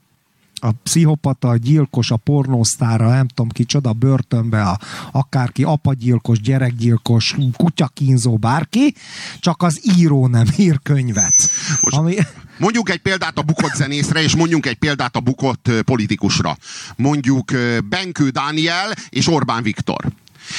[0.61, 4.78] a pszichopata, a gyilkos, a pornósztára, nem tudom kicsoda, a börtönbe, a,
[5.12, 8.94] akárki, apagyilkos, gyerekgyilkos, kutyakínzó, bárki,
[9.40, 11.50] csak az író nem ír könyvet.
[11.80, 12.14] Most Ami,
[12.59, 16.56] Mondjuk egy példát a bukott zenészre, és mondjunk egy példát a bukott politikusra.
[16.96, 17.52] Mondjuk
[17.88, 20.04] Benkő Dániel és Orbán Viktor.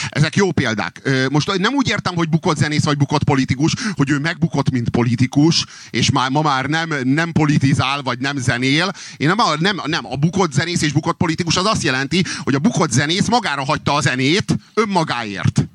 [0.10, 1.10] Ezek jó példák.
[1.30, 5.66] Most nem úgy értem, hogy bukott zenész vagy bukott politikus, hogy ő megbukott, mint politikus,
[5.90, 8.92] és már ma már nem, nem politizál, vagy nem zenél.
[9.18, 12.60] Én nem, nem, nem, a bukott zenész és bukott politikus az azt jelenti, hogy a
[12.60, 15.68] bukott zenész magára hagyta a zenét önmagáért.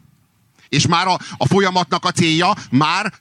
[0.69, 3.13] És már a, a folyamatnak a célja már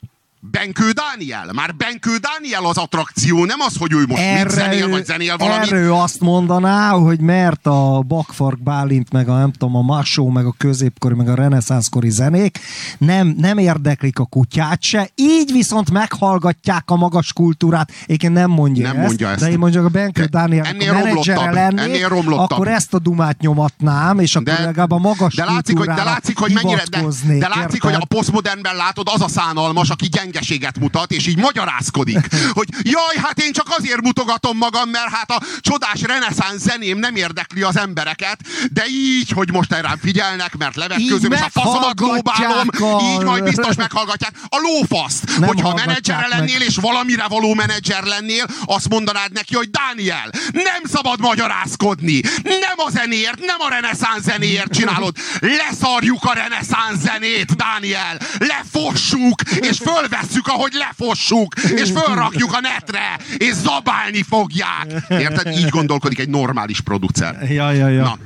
[0.51, 1.49] Benkő Dániel.
[1.53, 5.71] Már Benkő Dániel az attrakció, nem az, hogy ő most mit zenél, vagy zenél valamit.
[5.71, 10.29] erre ő azt mondaná, hogy mert a Bakfark Bálint, meg a nem tudom, a Massó,
[10.29, 12.59] meg a középkori, meg a reneszánszkori zenék
[12.97, 17.91] nem, nem érdeklik a kutyát se, így viszont meghallgatják a magas kultúrát.
[18.05, 19.39] Egyébként nem mondja, Nem ezt, mondja ezt.
[19.39, 22.51] de én mondjuk a Benkő Dániel ennél a menedzsere lennék, ennél romlottabb.
[22.51, 26.37] akkor ezt a dumát nyomatnám, és akkor legalább a magas de látszik, hogy, de látszik,
[26.37, 27.01] hogy mennyire, de,
[27.39, 28.07] de látszik, hogy érted?
[28.11, 32.27] a posztmodernben látod, az a szánalmas, aki gyengeséget mutat, és így magyarázkodik.
[32.51, 37.15] Hogy jaj, hát én csak azért mutogatom magam, mert hát a csodás reneszánsz zeném nem
[37.15, 38.39] érdekli az embereket,
[38.71, 43.75] de így, hogy most rám figyelnek, mert levetkőzöm, és a faszomat a- így majd biztos
[43.75, 44.31] meghallgatják.
[44.49, 46.37] A lófaszt, Nem hogyha menedzsere meg.
[46.39, 52.21] lennél, és valamire való menedzser lennél, azt mondanád neki, hogy Dániel, nem szabad magyarázkodni.
[52.43, 55.15] Nem a zenéért, nem a reneszánsz zenéért csinálod.
[55.39, 58.17] Leszarjuk a reneszánsz zenét, Dániel.
[58.37, 59.77] Lefossuk, és
[60.23, 64.87] fölvesszük, ahogy lefossuk, és fölrakjuk a netre, és zabálni fogják.
[65.09, 65.47] Érted?
[65.57, 67.51] Így gondolkodik egy normális producer.
[67.51, 68.03] Ja, ja, ja.
[68.03, 68.17] Na,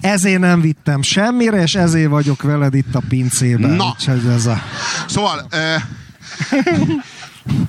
[0.00, 3.70] Ezért nem vittem semmire, és ezért vagyok veled itt a pincében.
[3.70, 3.84] Na.
[3.84, 4.62] Úgyhogy ez a...
[5.08, 5.74] Szóval, ö,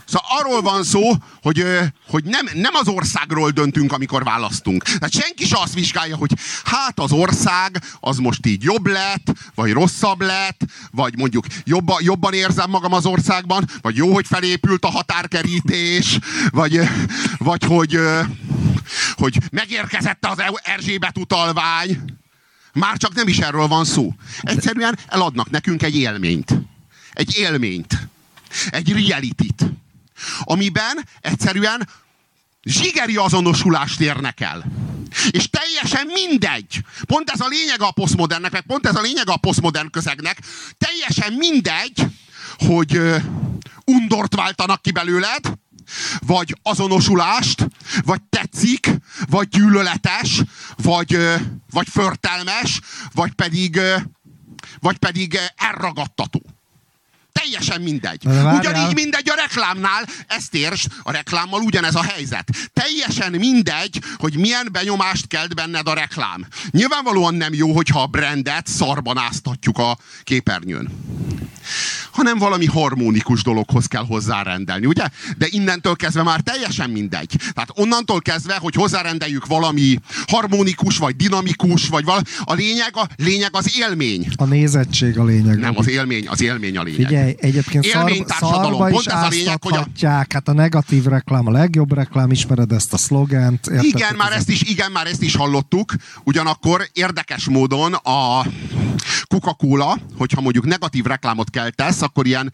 [0.05, 1.11] Szóval arról van szó,
[1.41, 1.65] hogy,
[2.07, 4.83] hogy nem, nem az országról döntünk, amikor választunk.
[4.83, 6.31] Tehát senki se azt vizsgálja, hogy
[6.63, 10.61] hát az ország az most így jobb lett, vagy rosszabb lett,
[10.91, 16.19] vagy mondjuk jobba, jobban érzem magam az országban, vagy jó, hogy felépült a határkerítés,
[16.49, 16.79] vagy,
[17.37, 17.99] vagy hogy,
[19.15, 22.03] hogy megérkezett az Erzsébet utalvány.
[22.73, 24.13] Már csak nem is erről van szó.
[24.41, 26.51] Egyszerűen eladnak nekünk egy élményt.
[27.13, 28.07] Egy élményt.
[28.69, 29.65] Egy reality-t.
[30.39, 31.89] Amiben egyszerűen
[32.63, 34.65] zsigeri azonosulást érnek el.
[35.29, 36.79] És teljesen mindegy.
[37.05, 40.37] Pont ez a lényeg a posztmodernnek, meg pont ez a lényeg a posztmodern közegnek.
[40.77, 42.05] Teljesen mindegy,
[42.57, 43.01] hogy
[43.85, 45.53] undort váltanak ki belőled,
[46.19, 47.67] vagy azonosulást,
[48.03, 48.89] vagy tetszik,
[49.29, 50.41] vagy gyűlöletes,
[50.75, 51.17] vagy,
[51.71, 52.79] vagy förtelmes,
[53.13, 53.79] vagy pedig,
[54.79, 56.54] vagy pedig elragadtató.
[57.39, 58.25] Teljesen mindegy.
[58.25, 62.49] Ugyanígy mindegy a reklámnál, ezt értsd, a reklámmal ugyanez a helyzet.
[62.73, 66.47] Teljesen mindegy, hogy milyen benyomást kelt benned a reklám.
[66.71, 70.89] Nyilvánvalóan nem jó, hogyha a brandet szarban áztatjuk a képernyőn
[72.15, 75.03] hanem valami harmonikus dologhoz kell hozzárendelni, ugye?
[75.37, 77.35] De innentől kezdve már teljesen mindegy.
[77.53, 83.49] Tehát onnantól kezdve, hogy hozzárendeljük valami harmonikus, vagy dinamikus, vagy valami, a lényeg, a lényeg
[83.51, 84.27] az élmény.
[84.35, 85.59] A nézettség a lényeg.
[85.59, 87.07] Nem, az élmény, az élmény a lényeg.
[87.07, 88.63] Figyelj, egyébként szar, Élménytársadalom.
[88.63, 90.07] szarba Pont is ez a lényeg, hogy a.
[90.33, 93.67] Hát a negatív reklám a legjobb reklám, ismered ezt a szlogent.
[93.67, 93.83] érted?
[93.85, 95.93] Igen, már ez ezt is, igen, már ezt is hallottuk.
[96.23, 98.45] Ugyanakkor érdekes módon a
[99.27, 102.53] Coca-Cola, hogyha mondjuk negatív reklámot keltesz, akkor ilyen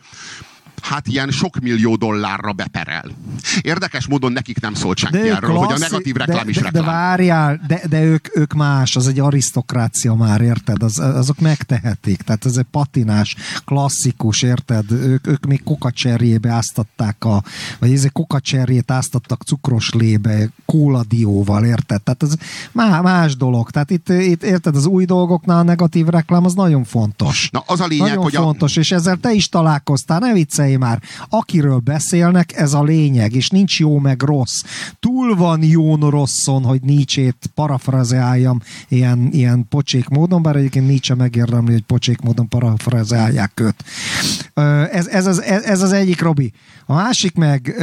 [0.81, 3.05] hát ilyen sok millió dollárra beperel.
[3.61, 6.83] Érdekes módon nekik nem szólt senki erről, hogy a negatív reklám de, is de, reklám.
[6.83, 10.83] De várjál, de, de ők, ők más, az egy arisztokrácia már, érted?
[10.83, 14.91] Az, azok megtehetik, tehát ez egy patinás, klasszikus, érted?
[14.91, 17.43] Ők, ők még kokacserjébe áztatták a,
[17.79, 22.01] vagy ez egy kokacserjét áztattak cukros lébe, kóladióval, érted?
[22.01, 22.33] Tehát ez
[22.71, 23.71] má, más dolog.
[23.71, 27.49] Tehát itt, itt, érted, az új dolgoknál a negatív reklám az nagyon fontos.
[27.51, 30.70] Na az a lényeg, nagyon hogy a, fontos, és ezzel te is találkoztál, ne viccelj
[30.77, 31.01] már.
[31.29, 34.63] Akiről beszélnek, ez a lényeg, és nincs jó meg rossz.
[34.99, 41.71] Túl van jón rosszon, hogy Nietzsét parafrazeáljam ilyen, ilyen pocsék módon, bár egyébként Nietzsche megérdemli,
[41.71, 43.83] hogy pocsék módon parafrazeálják őt.
[44.91, 46.51] Ez, ez, az, ez, ez az egyik, Robi.
[46.85, 47.75] A másik meg,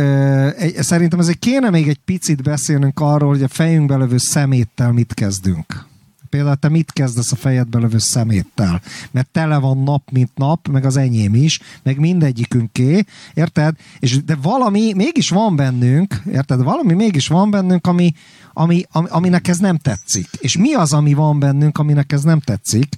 [0.79, 5.87] szerintem ezért kéne még egy picit beszélnünk arról, hogy a fejünkbe lövő szeméttel mit kezdünk.
[6.31, 8.81] Például te mit kezdesz a fejedbe lövő szeméttel?
[9.11, 13.05] Mert tele van nap, mint nap, meg az enyém is, meg mindegyikünké,
[13.35, 13.75] érted?
[13.99, 16.63] És de valami mégis van bennünk, érted?
[16.63, 18.15] Valami mégis van bennünk, ami,
[18.53, 20.29] ami, ami, aminek ez nem tetszik.
[20.39, 22.97] És mi az, ami van bennünk, aminek ez nem tetszik?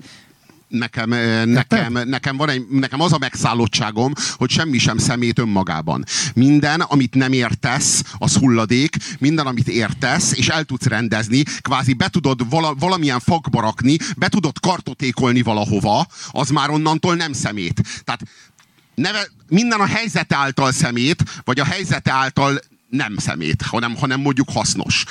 [0.70, 1.10] Nekem,
[1.48, 6.04] nekem, nekem, van egy, nekem az a megszállottságom, hogy semmi sem szemét önmagában.
[6.34, 12.08] Minden, amit nem értesz, az hulladék, minden, amit értesz, és el tudsz rendezni, kvázi be
[12.08, 17.82] tudod vala, valamilyen fakba rakni, be tudod kartotékolni valahova, az már onnantól nem szemét.
[18.04, 18.22] Tehát
[18.94, 22.60] neve, minden a helyzete által szemét, vagy a helyzete által
[22.90, 25.04] nem szemét, hanem, hanem mondjuk hasznos.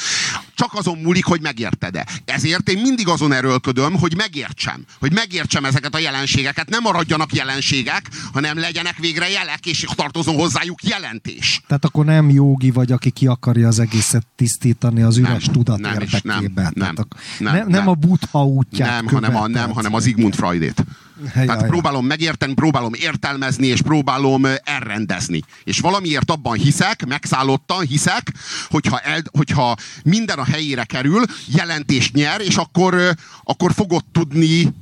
[0.56, 2.08] Csak azon múlik, hogy megérted-e.
[2.26, 4.86] Ezért én mindig azon erőlködöm, hogy megértsem.
[5.00, 6.70] Hogy megértsem ezeket a jelenségeket.
[6.70, 11.62] Nem maradjanak jelenségek, hanem legyenek végre jelek, és tartozom hozzájuk jelentés.
[11.68, 15.80] Tehát akkor nem jogi vagy, aki ki akarja az egészet tisztítani az üres Nem, tudat
[15.80, 16.52] nem érdekében.
[16.54, 17.88] nem, nem, nem, nem, nem nem.
[17.88, 20.84] a buddha útját Nem, hanem a, nem, hanem az Igmund Freudét.
[21.22, 21.70] Jaj, Tehát jaj.
[21.70, 25.44] próbálom megérteni, próbálom értelmezni, és próbálom elrendezni.
[25.64, 28.32] És valamiért abban hiszek, megszállottan hiszek,
[28.70, 34.74] hogyha, el, hogyha minden a helyére kerül, jelentést nyer, és akkor, akkor fogod tudni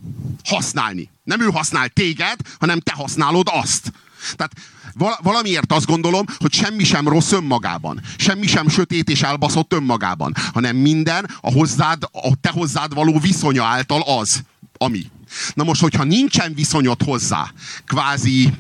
[0.46, 1.10] használni.
[1.24, 3.92] Nem ő használ téged, hanem te használod azt.
[4.36, 4.52] Tehát
[4.94, 8.02] val- valamiért azt gondolom, hogy semmi sem rossz önmagában.
[8.18, 10.34] Semmi sem sötét és elbaszott önmagában.
[10.54, 14.42] Hanem minden a, hozzád, a te hozzád való viszonya által az,
[14.78, 15.06] ami.
[15.54, 17.52] Na most, hogyha nincsen viszonyod hozzá,
[17.86, 18.54] kvázi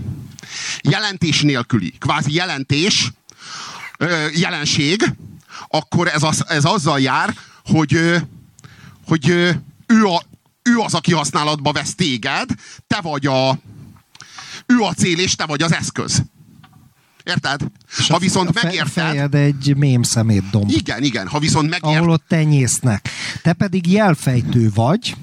[0.81, 3.11] jelentés nélküli, kvázi jelentés,
[4.33, 5.13] jelenség,
[5.67, 7.99] akkor ez, az, ez azzal jár, hogy,
[9.07, 9.29] hogy
[9.85, 10.21] ő, a,
[10.61, 12.49] ő az, aki használatba vesz téged,
[12.87, 13.59] te vagy a,
[14.65, 16.23] ő a cél, és te vagy az eszköz.
[17.23, 17.61] Érted?
[17.97, 18.91] És Ha viszont a fe- megérted...
[18.91, 20.69] fejed egy mém szemét domb.
[20.69, 21.97] Igen, igen, ha viszont megérted...
[21.97, 23.09] ahol ott tenyésznek.
[23.41, 25.15] Te pedig jelfejtő vagy,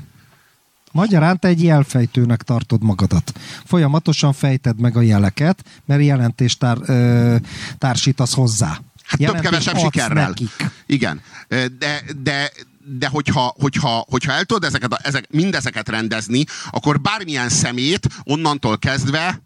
[0.94, 3.32] Magyarán te egy jelfejtőnek tartod magadat.
[3.64, 7.36] Folyamatosan fejted meg a jeleket, mert jelentést tár, ö,
[7.78, 8.78] társítasz hozzá.
[9.04, 10.28] Hát több-kevesebb sikerrel.
[10.28, 10.70] Nekik.
[10.86, 11.20] Igen.
[11.48, 12.52] De, de,
[12.98, 18.78] de hogyha, hogyha, hogyha el tudod ezeket, a- ezek, mindezeket rendezni, akkor bármilyen szemét onnantól
[18.78, 19.42] kezdve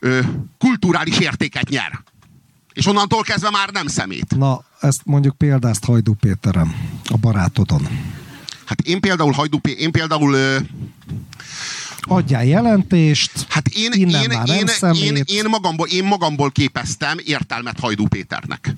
[0.00, 0.20] ö,
[0.58, 2.00] kulturális értéket nyer.
[2.72, 4.36] És onnantól kezdve már nem szemét.
[4.36, 6.74] Na, ezt mondjuk példázt Hajdú Péterem,
[7.08, 7.88] a barátodon.
[8.70, 10.56] Hát én például Hajdú Pé- én például ö,
[12.00, 15.02] Adjál jelentést, hát én, innen én, már nem én, szemét.
[15.02, 18.74] én, én, magamból, én magamból képeztem értelmet Hajdú Péternek.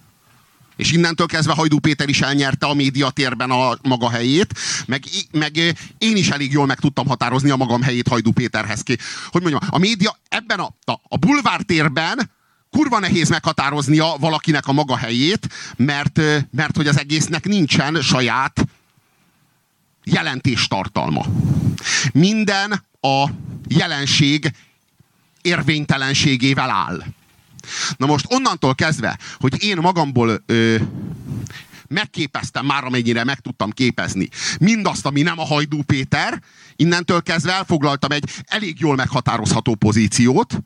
[0.76, 4.54] És innentől kezdve Hajdú Péter is elnyerte a médiatérben a maga helyét,
[4.86, 5.56] meg, meg
[5.98, 8.80] én is elég jól meg tudtam határozni a magam helyét Hajdú Péterhez.
[8.80, 8.98] Ki.
[9.30, 12.30] Hogy mondjam, a média ebben a, a, a bulvártérben
[12.70, 16.20] kurva nehéz meghatároznia valakinek a maga helyét, mert,
[16.50, 18.66] mert hogy az egésznek nincsen saját
[20.04, 21.24] jelentéstartalma.
[22.12, 23.24] Minden a
[23.68, 24.52] jelenség
[25.42, 27.04] érvénytelenségével áll.
[27.96, 30.76] Na most onnantól kezdve, hogy én magamból ö,
[31.88, 34.28] megképeztem már, amennyire meg tudtam képezni
[34.60, 36.42] mindazt, ami nem a Hajdú Péter,
[36.76, 40.58] innentől kezdve elfoglaltam egy elég jól meghatározható pozíciót,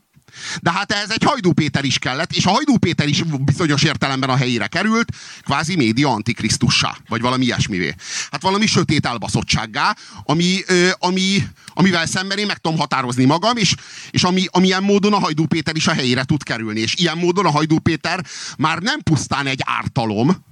[0.63, 4.31] de hát ehhez egy Hajdú Péter is kellett, és a Hajdú Péter is bizonyos értelemben
[4.31, 5.13] a helyére került,
[5.43, 7.95] kvázi média antikrisztussá, vagy valami ilyesmivé.
[8.31, 13.75] Hát valami sötét elbaszottsággá, ami, ö, ami, amivel szemben én meg tudom határozni magam, és,
[14.11, 16.81] és ami, amilyen módon a Hajdú Péter is a helyére tud kerülni.
[16.81, 18.25] És ilyen módon a Hajdú Péter
[18.59, 20.45] már nem pusztán egy ártalom,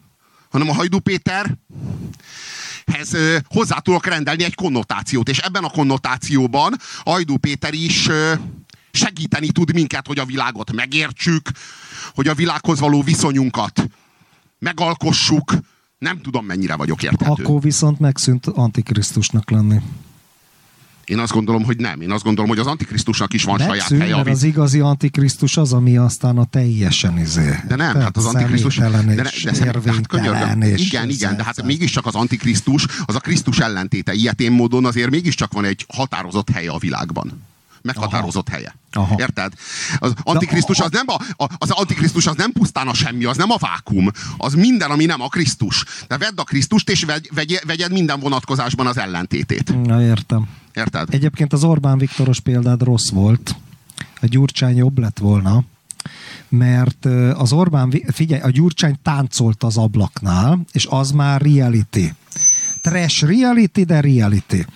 [0.51, 1.57] hanem a Hajdú Péter
[2.93, 3.17] hez
[3.49, 8.33] hozzá tudok rendelni egy konnotációt, és ebben a konnotációban Hajdú Péter is ö,
[8.95, 11.51] segíteni tud minket, hogy a világot megértsük,
[12.15, 13.89] hogy a világhoz való viszonyunkat
[14.59, 15.55] megalkossuk.
[15.99, 17.43] Nem tudom, mennyire vagyok érthető.
[17.43, 19.81] Akkor viszont megszűnt antikrisztusnak lenni.
[21.05, 22.01] Én azt gondolom, hogy nem.
[22.01, 24.17] Én azt gondolom, hogy az antikrisztusnak is van saját Megszűnt, helye.
[24.17, 27.61] mert az igazi antikrisztus az, ami aztán a teljesen izé.
[27.69, 28.77] De nem, hát az antikrisztus...
[28.77, 33.15] De, személytelen de, de, hát érvénytelen könyörgöm, igen, igen, de hát mégiscsak az antikrisztus, az
[33.15, 34.13] a Krisztus ellentéte.
[34.13, 37.43] Ilyetén módon azért mégiscsak van egy határozott helye a világban.
[37.85, 38.57] Meghatározott Aha.
[38.57, 38.75] helye.
[38.93, 39.15] Aha.
[39.19, 39.53] Érted?
[39.99, 41.07] Az antikrisztus az nem,
[41.37, 44.11] a, az antikrisztus az nem pusztán a semmi, az nem a vákum.
[44.37, 45.85] Az minden, ami nem a Krisztus.
[46.09, 49.85] De vedd a Krisztust, és vegy, vegy, vegyed minden vonatkozásban az ellentétét.
[49.87, 50.49] Na értem.
[50.75, 51.09] Érted?
[51.11, 53.57] Egyébként az Orbán Viktoros példád rossz volt.
[54.21, 55.65] A Gyurcsány jobb lett volna,
[56.49, 57.05] mert
[57.35, 62.13] az Orbán, figyelj, a Gyurcsány táncolt az ablaknál, és az már reality.
[62.81, 64.67] Trash reality, de reality.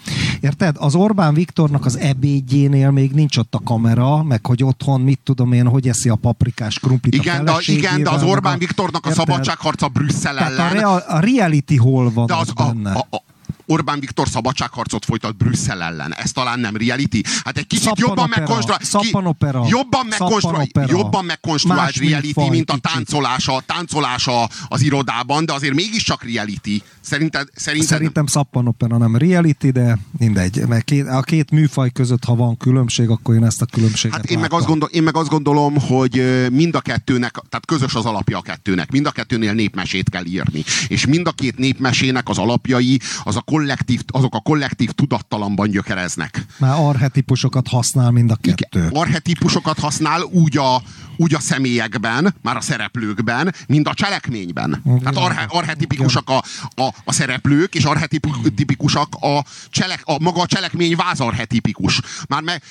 [0.41, 0.77] Érted?
[0.79, 5.53] Az Orbán Viktornak az ebédjénél még nincs ott a kamera, meg hogy otthon, mit tudom
[5.53, 9.09] én, hogy eszi a paprikás krumplit Igen, a de, igen, de az Orbán Viktornak a
[9.09, 9.27] Érted?
[9.27, 10.73] szabadságharca Brüsszel Tehát a, ellen.
[10.73, 12.93] real, a reality hol van De az, benne?
[12.93, 13.23] a, a
[13.71, 16.15] Orbán Viktor szabadságharcot folytat Brüsszel ellen.
[16.15, 17.21] Ez talán nem reality?
[17.45, 20.99] Hát egy kicsit jobban Szappanopera, megkonstruált, szappanopera, jobban, megkonstruált, szappanopera.
[20.99, 26.83] jobban megkonstruált reality, műfaj mint a táncolása, táncolása az irodában, de azért mégiscsak reality.
[27.01, 30.67] Szerinted, szerinted Szerintem szappanopera nem reality, de mindegy.
[30.67, 34.31] Mert két, a két műfaj között, ha van különbség, akkor én ezt a különbséget Hát
[34.31, 38.05] én meg, azt gondol, én meg azt gondolom, hogy mind a kettőnek, tehát közös az
[38.05, 38.91] alapja a kettőnek.
[38.91, 40.65] Mind a kettőnél népmesét kell írni.
[40.89, 46.47] És mind a két népmesének az alapjai, az a kollektív, azok a kollektív tudattalamban gyökereznek.
[46.59, 48.89] Már arhetipusokat használ mind a kettő.
[48.93, 50.83] Arhetípusokat használ úgy a,
[51.17, 54.83] úgy a személyekben, már a szereplőkben, mint a cselekményben.
[55.03, 56.43] Tehát arhe, arhetipikusak a,
[56.83, 62.01] a, a szereplők, és arhetipikusak a, cselek, a maga a cselekmény vázarhetipikus.
[62.29, 62.63] Már meg,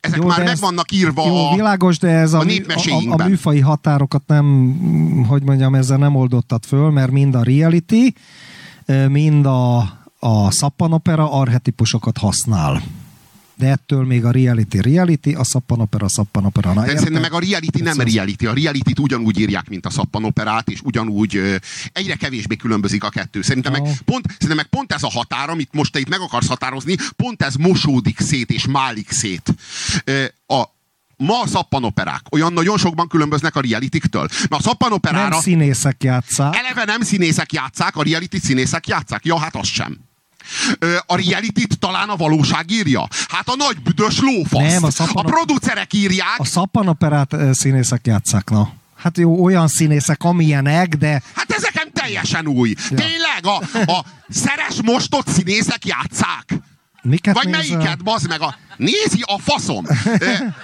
[0.00, 2.44] ezek Jó, már meg vannak írva Jó, a, világos, de ez a, a
[2.76, 4.76] a, a, műfai határokat nem,
[5.28, 8.14] hogy mondjam, ezzel nem oldottad föl, mert mind a reality,
[9.08, 9.78] mind a,
[10.18, 12.82] a szappanopera arhetipusokat használ.
[13.58, 16.72] De ettől még a reality reality, a szappanopera szappanopera.
[16.72, 18.46] Na, De szerintem meg a reality nem az- reality.
[18.46, 21.56] A reality ugyanúgy írják, mint a szappanoperát, és ugyanúgy ö,
[21.92, 23.42] egyre kevésbé különbözik a kettő.
[23.42, 26.46] Szerintem meg, pont, szerintem meg pont ez a határ, amit most te itt meg akarsz
[26.48, 29.54] határozni, pont ez mosódik szét és málik szét.
[30.04, 30.62] Ö, A,
[31.16, 34.28] ma a szappanoperák olyan nagyon sokban különböznek a realityktől.
[34.30, 36.56] Mert a szappanoperára Nem színészek játszák.
[36.56, 39.24] eleve nem színészek játszák, a reality színészek játszák.
[39.24, 39.98] Ja, hát az sem.
[41.06, 43.08] A reality talán a valóság írja.
[43.28, 44.72] Hát a nagy büdös lófasz.
[44.72, 48.72] Nem, a szappanop- a producerek írják, A szappanoperát színészek játszák, na.
[48.96, 52.74] Hát jó, olyan színészek, amilyenek, de Hát ez nekem teljesen új.
[52.90, 52.96] Ja.
[52.96, 53.56] Tényleg, a,
[53.92, 56.54] a szeres mostott színészek játszák.
[57.08, 57.76] Miket Vagy nézel?
[57.76, 58.56] melyiket, bazd meg a...
[58.76, 59.84] Nézi a faszom!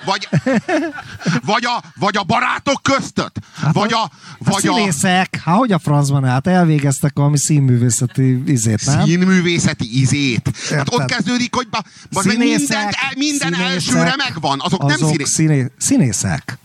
[0.04, 0.28] Vagy,
[1.44, 3.32] vagy, a, vagy a barátok köztöt?
[3.72, 4.02] Vagy a...
[4.02, 9.04] A Vagy a színészek, hát hogy a francban hát elvégeztek valami színművészeti izét, nem?
[9.04, 10.50] színművészeti izét.
[10.70, 11.06] Hát ott Érted.
[11.16, 14.60] kezdődik, hogy ba, bazd meg minden, minden elsőre megvan.
[14.60, 15.24] Azok, nem színé...
[15.24, 15.66] színé...
[15.78, 16.58] színészek.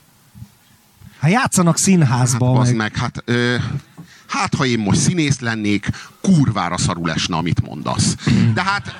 [1.19, 2.75] Hát játszanak színházba, Hát, meg...
[2.75, 3.55] meg, hát, ö,
[4.28, 5.89] hát, ha én most színész lennék,
[6.21, 8.15] kurvára szarul esne, amit mondasz.
[8.53, 8.95] De hát,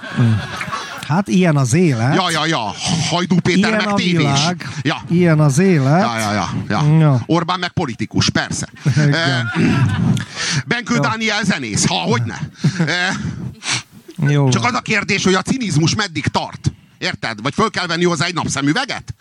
[1.07, 2.15] Hát ilyen az élet.
[2.15, 2.73] Ja, ja, ja.
[3.09, 4.11] Hajdú Péter Ilyen meg a tévés.
[4.17, 4.69] világ.
[4.82, 5.01] Ja.
[5.09, 6.01] Ilyen az élet.
[6.01, 6.97] Ja, ja, ja, ja.
[6.99, 7.21] Ja.
[7.25, 8.67] Orbán meg politikus, persze.
[8.95, 9.51] Igen.
[10.65, 10.99] Benkő Ja.
[10.99, 12.38] Dániel zenész, ha, hogy ne.
[14.32, 14.49] Jó.
[14.49, 16.71] Csak az a kérdés, hogy a cinizmus meddig tart.
[16.97, 17.41] Érted?
[17.41, 19.15] Vagy föl kell venni hozzá egy napszemüveget?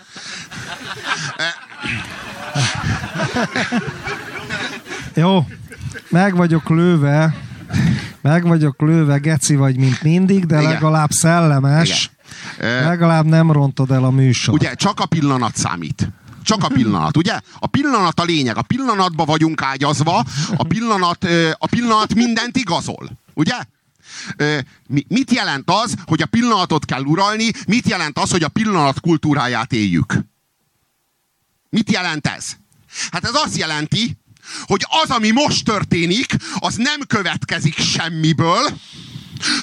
[5.15, 5.47] Jó,
[6.09, 7.35] meg vagyok lőve,
[8.21, 10.73] meg vagyok lőve, geci vagy, mint mindig, de Igen.
[10.73, 12.11] legalább szellemes,
[12.59, 12.85] Igen.
[12.85, 14.55] Legalább nem rontod el a műsor.
[14.55, 16.09] Ugye, csak a pillanat számít.
[16.43, 17.41] Csak a pillanat, ugye?
[17.59, 18.57] A pillanat a lényeg.
[18.57, 20.25] A pillanatba vagyunk ágyazva,
[20.57, 23.11] a pillanat, a pillanat mindent igazol.
[23.35, 23.55] Ugye?
[25.09, 27.51] Mit jelent az, hogy a pillanatot kell uralni?
[27.67, 30.19] Mit jelent az, hogy a pillanat kultúráját éljük?
[31.69, 32.57] Mit jelent ez?
[33.11, 34.17] Hát ez azt jelenti,
[34.63, 38.79] hogy az, ami most történik, az nem következik semmiből,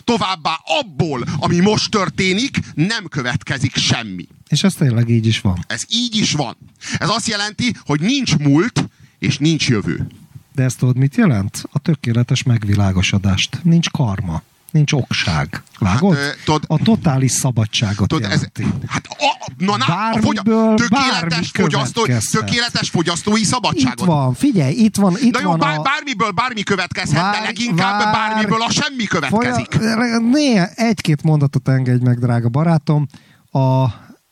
[0.03, 4.27] továbbá abból, ami most történik, nem következik semmi.
[4.47, 5.65] És ez tényleg így is van.
[5.67, 6.57] Ez így is van.
[6.97, 10.07] Ez azt jelenti, hogy nincs múlt, és nincs jövő.
[10.55, 11.63] De ezt tudod, mit jelent?
[11.71, 13.59] A tökéletes megvilágosodást.
[13.63, 14.41] Nincs karma.
[14.73, 15.63] Nincs okság.
[15.79, 16.15] Vágod?
[16.15, 18.65] Hát, ö, tudod- a totális szabadságot ez, jelenti.
[18.87, 24.05] hát a, na, na, a fogya, Bármiből tökéletes, fogyasztó, tökéletes fogyasztói Itt szabadságot.
[24.05, 25.81] van, figyelj, itt van, itt Na jó, van bár, a...
[25.81, 28.11] bármiből bármi következhet, de Várj, leginkább várj.
[28.11, 29.71] bármiből a semmi következik.
[29.71, 33.07] Folya, egy-két mondatot engedj meg, drága barátom.
[33.51, 33.85] A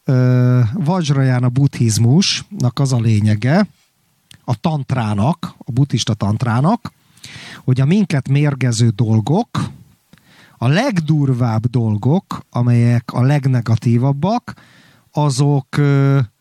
[0.05, 3.67] ö, Vajrayana buddhizmusnak az a lényege,
[4.45, 6.91] a tantrának, a buddhista tantrának,
[7.63, 9.49] hogy a minket mérgező dolgok,
[10.63, 14.53] a legdurvább dolgok, amelyek a legnegatívabbak,
[15.11, 15.81] azok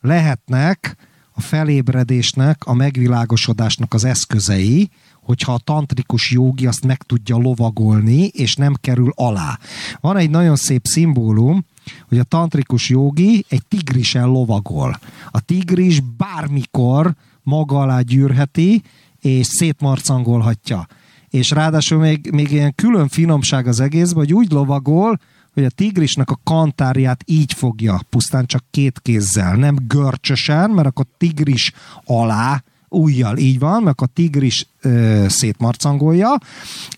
[0.00, 0.96] lehetnek
[1.32, 4.90] a felébredésnek, a megvilágosodásnak az eszközei,
[5.22, 9.58] hogyha a tantrikus jogi azt meg tudja lovagolni, és nem kerül alá.
[10.00, 11.64] Van egy nagyon szép szimbólum,
[12.08, 14.98] hogy a tantrikus jogi egy tigrisen lovagol.
[15.30, 18.82] A tigris bármikor maga alá gyűrheti,
[19.20, 20.86] és szétmarcangolhatja.
[21.30, 25.20] És ráadásul még, még ilyen külön finomság az egészben, hogy úgy lovagol,
[25.54, 31.06] hogy a tigrisnek a kantárját így fogja, pusztán csak két kézzel, nem görcsösen, mert akkor
[31.18, 31.72] tigris
[32.04, 36.38] alá, ujjal így van, mert a tigris ö, szétmarcangolja,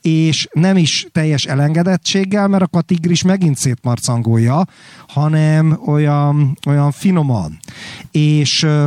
[0.02, 4.66] és nem is teljes elengedettséggel, mert akkor a tigris megint szétmarcangolja,
[5.08, 7.58] hanem olyan, olyan finoman.
[8.10, 8.86] És ö,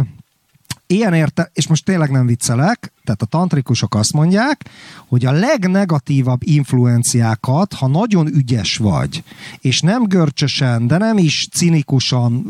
[0.88, 4.70] ilyen érte, és most tényleg nem viccelek, tehát a tantrikusok azt mondják,
[5.08, 9.24] hogy a legnegatívabb influenciákat, ha nagyon ügyes vagy,
[9.60, 12.44] és nem görcsösen, de nem is cinikusan,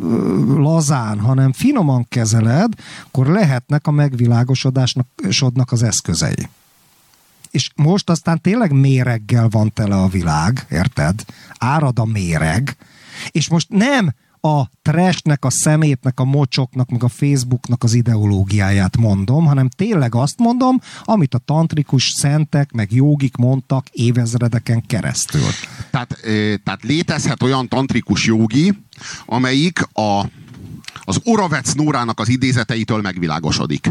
[0.57, 2.73] lazán, hanem finoman kezeled,
[3.07, 5.07] akkor lehetnek a megvilágosodásnak
[5.65, 6.49] az eszközei.
[7.51, 11.25] És most aztán tényleg méreggel van tele a világ, érted?
[11.57, 12.75] Árad a méreg,
[13.31, 14.13] és most nem
[14.46, 20.39] a trashnek, a szemétnek, a mocsoknak, meg a Facebooknak az ideológiáját mondom, hanem tényleg azt
[20.39, 25.41] mondom, amit a tantrikus szentek, meg jogik mondtak évezredeken keresztül.
[25.91, 26.18] Tehát,
[26.64, 28.78] tehát létezhet olyan tantrikus jogi,
[29.26, 30.26] amelyik a,
[31.04, 33.89] az Oravec Nórának az idézeteitől megvilágosodik.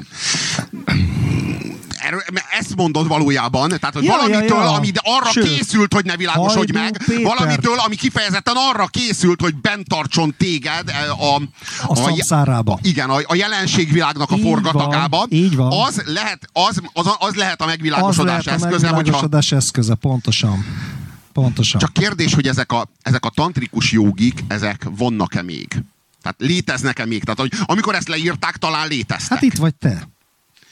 [2.59, 4.71] Ezt mondod valójában, tehát hogy Ja, valamitől, ja, ja.
[4.73, 7.23] ami arra Sőt, készült, hogy ne világosodj Hajdú meg, Péter.
[7.23, 11.41] valamitől, ami kifejezetten arra készült, hogy bent tartson téged eh, a,
[11.87, 12.79] A szamszárába.
[12.83, 15.73] igen, a, a jelenségvilágnak a Így forgatagába, van, így van.
[15.87, 19.95] Az, lehet, az, az, az lehet a Az megvilágosodás lehet a eszköze, hogyha megvilágosodás eszköze,
[19.95, 20.65] pontosan.
[21.33, 21.81] Pontosan.
[21.81, 25.69] csak kérdés, hogy ezek a, ezek a tantrikus jogik, ezek vannak-e még?
[26.23, 27.25] Tehát léteznek-e még?
[27.25, 29.29] Tehát, hogy amikor ezt leírták, talán léteztek.
[29.39, 30.09] Hát itt vagy te.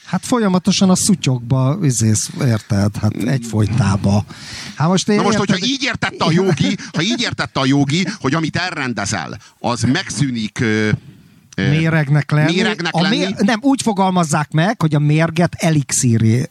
[0.05, 2.95] Hát folyamatosan a szutyokba, izész, érted?
[3.01, 4.25] Hát egyfolytába.
[4.75, 7.65] Hát most én Na most, érted- hogyha így értette a jogi, ha így értette a
[7.65, 10.89] jogi, hogy amit elrendezel, az megszűnik ö,
[11.55, 12.55] ö, méregnek lenni.
[12.55, 13.25] méregnek lenni.
[13.37, 16.49] nem, úgy fogalmazzák meg, hogy a mérget elixíré,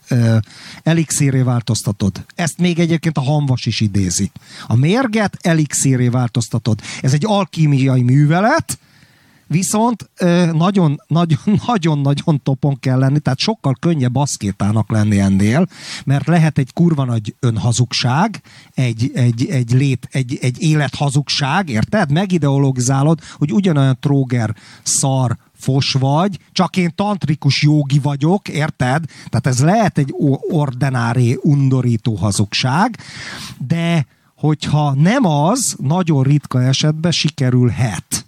[0.82, 2.24] elixíré változtatod.
[2.34, 4.30] Ezt még egyébként a hamvas is idézi.
[4.66, 6.80] A mérget elixíré változtatod.
[7.00, 8.78] Ez egy alkímiai művelet,
[9.52, 10.10] Viszont
[11.66, 15.66] nagyon-nagyon topon kell lenni, tehát sokkal könnyebb aszkétának lenni ennél,
[16.04, 18.42] mert lehet egy kurva nagy önhazugság,
[18.74, 22.12] egy, egy, egy, lét, egy, egy élethazugság, érted?
[22.12, 29.04] Megideologizálod, hogy ugyanolyan tróger szar fos vagy, csak én tantrikus jogi vagyok, érted?
[29.04, 30.14] Tehát ez lehet egy
[30.50, 32.98] ordinári, undorító hazugság,
[33.66, 38.21] de hogyha nem az, nagyon ritka esetben sikerülhet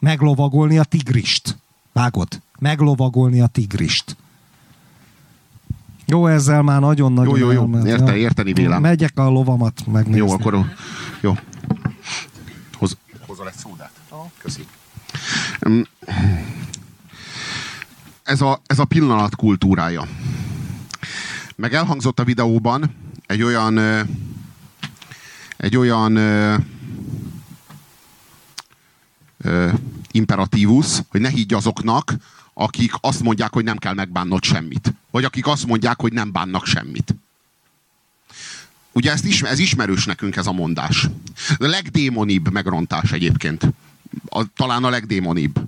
[0.00, 1.58] meglovagolni a tigrist.
[1.92, 2.42] Vágod?
[2.58, 4.16] Meglovagolni a tigrist.
[6.06, 7.38] Jó, ezzel már nagyon-nagyon...
[7.38, 7.86] Jó, jó, jó.
[7.86, 8.80] Érte, érteni vélem.
[8.80, 10.18] Megyek a lovamat megnézni.
[10.18, 10.54] Jó, akkor
[11.20, 11.34] jó.
[13.46, 13.90] egy szódát?
[14.38, 14.66] Köszi.
[15.68, 15.80] Mm.
[18.22, 20.06] Ez a, ez a pillanat kultúrája.
[21.56, 22.94] Meg elhangzott a videóban
[23.26, 23.78] egy olyan
[25.56, 26.12] egy olyan
[30.10, 32.14] imperatívus, hogy ne higgy azoknak,
[32.54, 34.94] akik azt mondják, hogy nem kell megbánnod semmit.
[35.10, 37.14] Vagy akik azt mondják, hogy nem bánnak semmit.
[38.92, 41.08] Ugye ezt ismer, ez ismerős nekünk ez a mondás.
[41.58, 43.66] A legdémonibb megrontás egyébként.
[44.28, 45.60] A, talán a legdémonibb.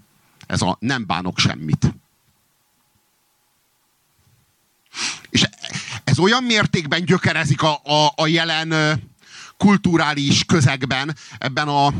[0.47, 1.95] Ez a nem bánok semmit.
[5.31, 5.45] És
[6.05, 9.01] ez olyan mértékben gyökerezik a, a, a jelen
[9.57, 11.93] kulturális közegben, ebben a,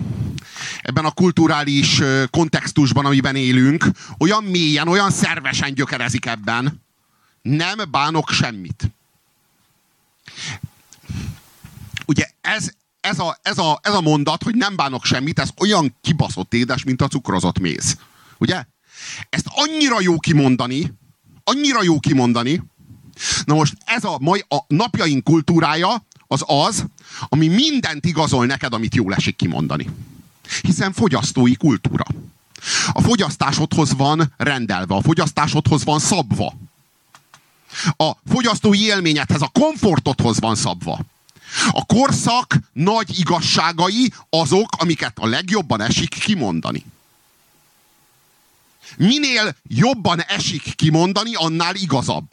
[0.83, 3.87] ebben a kulturális kontextusban, amiben élünk,
[4.19, 6.83] olyan mélyen, olyan szervesen gyökerezik ebben.
[7.43, 8.91] Nem bánok semmit.
[12.07, 12.71] Ugye ez,
[13.01, 16.85] ez, a, ez, a, ez a mondat, hogy nem bánok semmit, ez olyan kibaszott édes,
[16.85, 17.97] mint a cukrozott méz.
[18.39, 18.65] Ugye?
[19.29, 20.93] Ezt annyira jó kimondani,
[21.45, 22.63] annyira jó kimondani,
[23.45, 26.85] Na most ez a, mai, a napjaink kultúrája az az,
[27.29, 29.89] ami mindent igazol neked, amit jól esik kimondani.
[30.63, 32.05] Hiszen fogyasztói kultúra.
[32.93, 36.55] A fogyasztásodhoz van rendelve, a fogyasztásodhoz van szabva.
[37.97, 41.01] A fogyasztói élményedhez, a komfortodhoz van szabva.
[41.71, 46.85] A korszak nagy igazságai azok, amiket a legjobban esik kimondani.
[48.97, 52.29] Minél jobban esik kimondani, annál igazabb.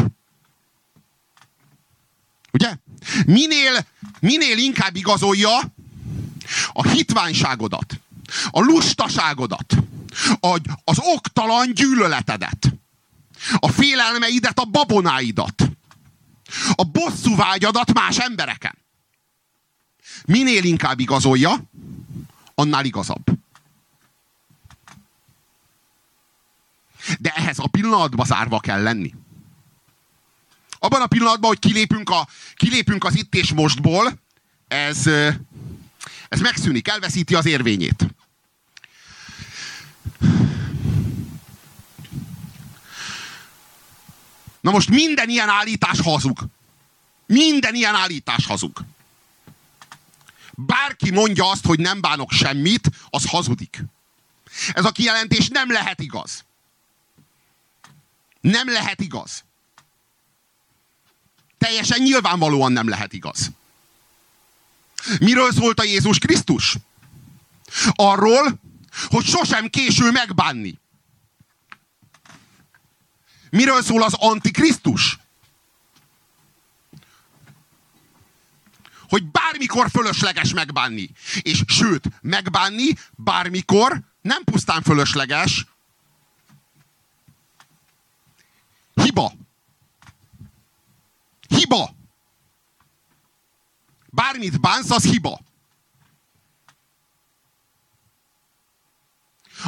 [2.51, 2.77] Ugye?
[3.25, 3.85] Minél,
[4.19, 5.73] minél inkább igazolja
[6.73, 7.99] a hitványságodat,
[8.49, 9.75] a lustaságodat,
[10.39, 12.73] a, az oktalan gyűlöletedet,
[13.55, 15.69] a félelmeidet, a babonáidat,
[16.75, 18.77] a bosszúvágyadat más embereken.
[20.25, 21.63] Minél inkább igazolja,
[22.55, 23.23] annál igazabb.
[27.19, 29.13] De ehhez a pillanatban zárva kell lenni.
[30.79, 34.19] Abban a pillanatban, hogy kilépünk, a, kilépünk az itt és mostból,
[34.67, 35.09] ez,
[36.29, 38.07] ez megszűnik, elveszíti az érvényét.
[44.61, 46.39] Na most minden ilyen állítás hazug.
[47.25, 48.79] Minden ilyen állítás hazug.
[50.53, 53.83] Bárki mondja azt, hogy nem bánok semmit, az hazudik.
[54.73, 56.43] Ez a kijelentés nem lehet igaz.
[58.41, 59.43] Nem lehet igaz.
[61.57, 63.51] Teljesen nyilvánvalóan nem lehet igaz.
[65.19, 66.77] Miről szólt a Jézus Krisztus?
[67.91, 68.59] Arról,
[69.07, 70.79] hogy sosem késő megbánni.
[73.49, 75.17] Miről szól az Antikrisztus?
[79.09, 81.09] Hogy bármikor fölösleges megbánni.
[81.41, 85.65] És sőt, megbánni bármikor nem pusztán fölösleges,
[88.93, 89.33] hiba.
[91.47, 91.95] Hiba.
[94.19, 95.39] Bármit bánsz, az hiba.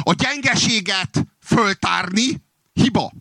[0.02, 3.12] A gyengeséget föltárni hiba.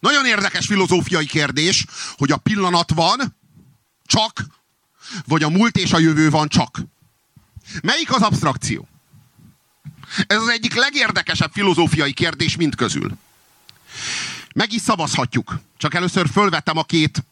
[0.00, 1.86] Nagyon érdekes filozófiai kérdés,
[2.16, 3.36] hogy a pillanat van
[4.04, 4.46] csak,
[5.26, 6.80] vagy a múlt és a jövő van csak.
[7.82, 8.88] Melyik az abstrakció?
[10.26, 13.12] Ez az egyik legérdekesebb filozófiai kérdés mind közül.
[14.54, 15.60] Meg is szavazhatjuk.
[15.76, 17.24] Csak először fölvettem a két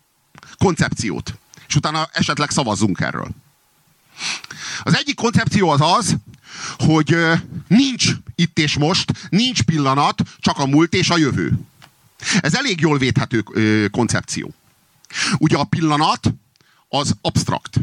[0.58, 1.34] koncepciót.
[1.68, 3.28] És utána esetleg szavazzunk erről.
[4.82, 6.16] Az egyik koncepció az az,
[6.78, 7.16] hogy
[7.68, 11.58] nincs itt és most, nincs pillanat, csak a múlt és a jövő.
[12.40, 13.44] Ez elég jól védhető
[13.90, 14.54] koncepció.
[15.38, 16.32] Ugye a pillanat
[16.88, 17.76] az abstrakt.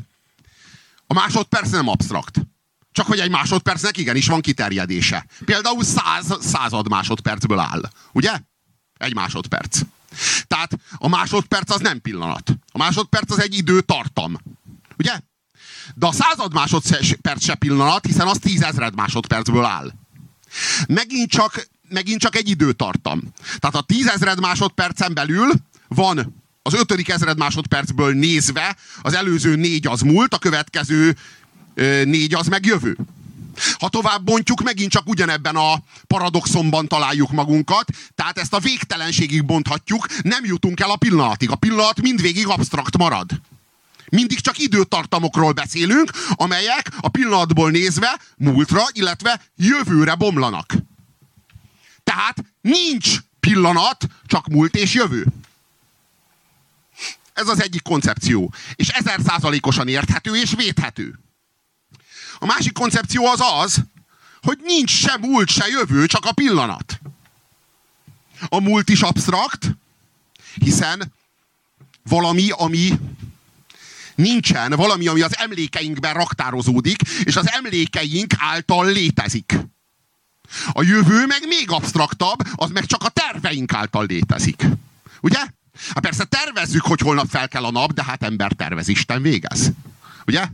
[1.07, 2.37] A másodperc nem abstrakt.
[2.93, 5.25] Csak hogy egy másodpercnek igenis van kiterjedése.
[5.45, 7.81] Például száz, század másodpercből áll.
[8.11, 8.31] Ugye?
[8.97, 9.79] Egy másodperc.
[10.47, 12.55] Tehát a másodperc az nem pillanat.
[12.71, 14.37] A másodperc az egy időtartam.
[14.97, 15.19] Ugye?
[15.95, 19.91] De a század másodperc se pillanat, hiszen az tízezred másodpercből áll.
[20.87, 23.33] Megint csak, megint csak egy időtartam.
[23.59, 25.51] Tehát a tízezred másodpercen belül
[25.87, 31.15] van az ötödik ezred másodpercből nézve, az előző négy az múlt, a következő
[32.05, 32.97] négy az meg jövő.
[33.79, 37.85] Ha tovább bontjuk, megint csak ugyanebben a paradoxonban találjuk magunkat,
[38.15, 41.49] tehát ezt a végtelenségig bonthatjuk, nem jutunk el a pillanatig.
[41.49, 43.31] A pillanat mindvégig absztrakt marad.
[44.09, 50.73] Mindig csak időtartamokról beszélünk, amelyek a pillanatból nézve múltra, illetve jövőre bomlanak.
[52.03, 55.25] Tehát nincs pillanat, csak múlt és jövő.
[57.33, 58.53] Ez az egyik koncepció.
[58.75, 61.19] És ezer százalékosan érthető és védhető.
[62.43, 63.83] A másik koncepció az az,
[64.41, 66.99] hogy nincs se múlt, se jövő, csak a pillanat.
[68.49, 69.75] A múlt is absztrakt,
[70.53, 71.13] hiszen
[72.03, 72.99] valami, ami
[74.15, 79.55] nincsen, valami, ami az emlékeinkben raktározódik, és az emlékeink által létezik.
[80.71, 84.65] A jövő meg még absztraktabb, az meg csak a terveink által létezik.
[85.21, 85.39] Ugye?
[85.87, 89.71] Hát persze tervezzük, hogy holnap fel kell a nap, de hát ember tervez, Isten végez.
[90.25, 90.47] Ugye?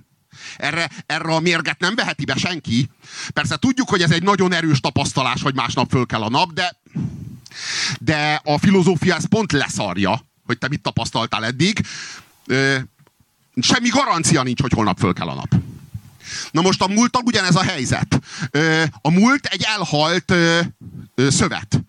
[0.58, 2.90] Erre, erre a mérget nem veheti be senki.
[3.34, 6.76] Persze tudjuk, hogy ez egy nagyon erős tapasztalás, hogy másnap föl kell a nap, de,
[8.00, 11.86] de a filozófia ezt pont leszarja, hogy te mit tapasztaltál eddig.
[12.46, 12.78] Ö,
[13.62, 15.56] semmi garancia nincs, hogy holnap föl kell a nap.
[16.52, 18.20] Na most a múlttal ugyanez a helyzet.
[18.52, 20.60] Ö, a múlt egy elhalt ö,
[21.16, 21.82] ö, szövet.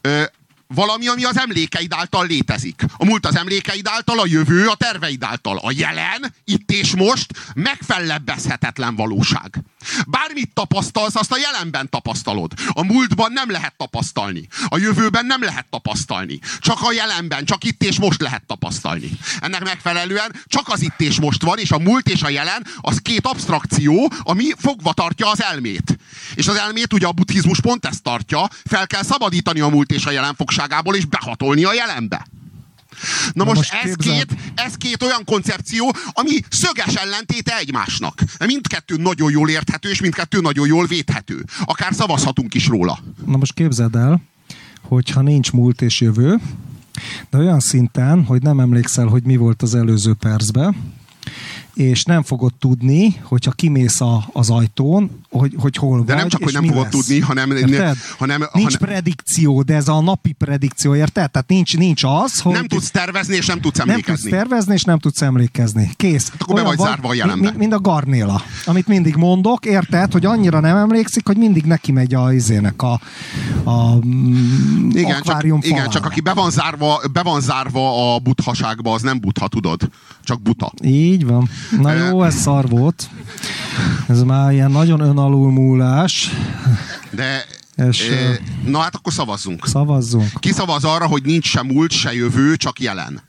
[0.00, 0.24] Ö,
[0.66, 2.82] valami, ami az emlékeid által létezik.
[2.96, 5.58] A múlt az emlékeid által, a jövő a terveid által.
[5.58, 9.62] A jelen, itt és most megfellebbezhetetlen valóság.
[10.06, 12.52] Bármit tapasztalsz, azt a jelenben tapasztalod.
[12.68, 14.48] A múltban nem lehet tapasztalni.
[14.68, 16.38] A jövőben nem lehet tapasztalni.
[16.58, 19.10] Csak a jelenben, csak itt és most lehet tapasztalni.
[19.40, 22.98] Ennek megfelelően csak az itt és most van, és a múlt és a jelen az
[22.98, 25.98] két abstrakció, ami fogva tartja az elmét.
[26.34, 30.04] És az elmét ugye a buddhizmus pont ezt tartja, fel kell szabadítani a múlt és
[30.04, 32.26] a jelen fogságából, és behatolni a jelenbe.
[33.32, 34.26] Na, Na most, most ez, képzeld...
[34.28, 38.22] két, ez két olyan koncepció, ami szöges ellentéte egymásnak.
[38.46, 41.44] Mindkettő nagyon jól érthető, és mindkettő nagyon jól védhető.
[41.64, 42.98] Akár szavazhatunk is róla.
[43.26, 44.22] Na most képzeld el,
[44.80, 46.40] hogyha nincs múlt és jövő,
[47.30, 50.93] de olyan szinten, hogy nem emlékszel, hogy mi volt az előző percben,
[51.74, 56.28] és nem fogod tudni, hogyha kimész a, az ajtón, hogy, hogy hol de vagy, nem
[56.28, 56.92] csak, hogy nem fogod lesz.
[56.92, 57.96] tudni, hanem, Érted?
[58.18, 61.30] hanem, nincs hanem predikció, de ez a napi predikció, érted?
[61.30, 62.52] Tehát nincs, nincs az, hogy...
[62.52, 64.30] nem tudsz tervezni, és nem tudsz nem emlékezni.
[64.30, 65.90] tudsz tervezni, és nem tudsz emlékezni.
[65.96, 66.30] Kész.
[66.30, 67.44] Hát akkor be Olyan vagy zárva a jelenbe.
[67.44, 71.92] Mint, mint a Garnéla, amit mindig mondok, érted, hogy annyira nem emlékszik, hogy mindig neki
[71.92, 73.00] megy a izének a,
[73.64, 75.90] a mm, igen, csak, akvárium igen, falára.
[75.90, 79.88] csak aki be van, zárva, be van zárva a buthaságba, az nem butha, tudod?
[80.24, 80.72] Csak buta.
[80.82, 81.48] Így van.
[81.80, 83.10] Na jó, ez szar volt.
[84.08, 86.30] Ez már ilyen nagyon önalulmúlás.
[87.10, 87.44] De
[87.76, 89.66] És, e, na hát akkor szavazzunk.
[89.66, 90.30] Szavazzunk.
[90.40, 93.22] Ki szavaz arra, hogy nincs se múlt, se jövő, csak jelen?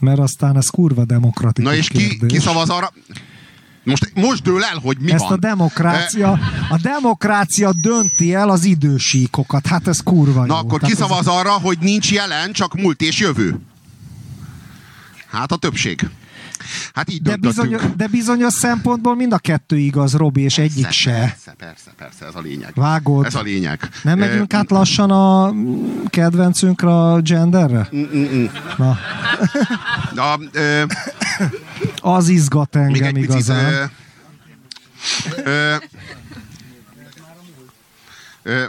[0.00, 2.32] Mert aztán ez kurva demokratikus Na és ki, kérdés.
[2.32, 2.92] ki szavaz arra?
[3.84, 5.32] Most, most dől el, hogy mi Ezt van.
[5.32, 6.30] a demokrácia,
[6.68, 9.66] a demokrácia dönti el az idősíkokat.
[9.66, 10.54] Hát ez kurva Na jó.
[10.54, 13.58] akkor Tehát ki szavaz arra, hogy nincs jelen, csak múlt és jövő?
[15.30, 16.08] Hát a többség.
[16.94, 17.68] Hát így de, döntöttünk.
[17.70, 21.10] bizony, de bizonyos szempontból mind a kettő igaz, Robi, és egyik persze, se.
[21.10, 22.72] Persze, persze, persze, ez a lényeg.
[22.74, 23.24] Vágod.
[23.24, 23.88] Ez a lényeg.
[24.02, 25.54] Nem megyünk át lassan a
[26.10, 27.88] kedvencünkre, a genderre?
[27.94, 28.50] Mm-mm.
[28.76, 28.98] Na,
[30.14, 30.82] Na, ö,
[32.00, 33.30] az izgat még engem picit...
[33.30, 33.72] igazán.
[33.72, 33.84] Ö,
[35.44, 35.74] ö,
[38.42, 38.64] ö,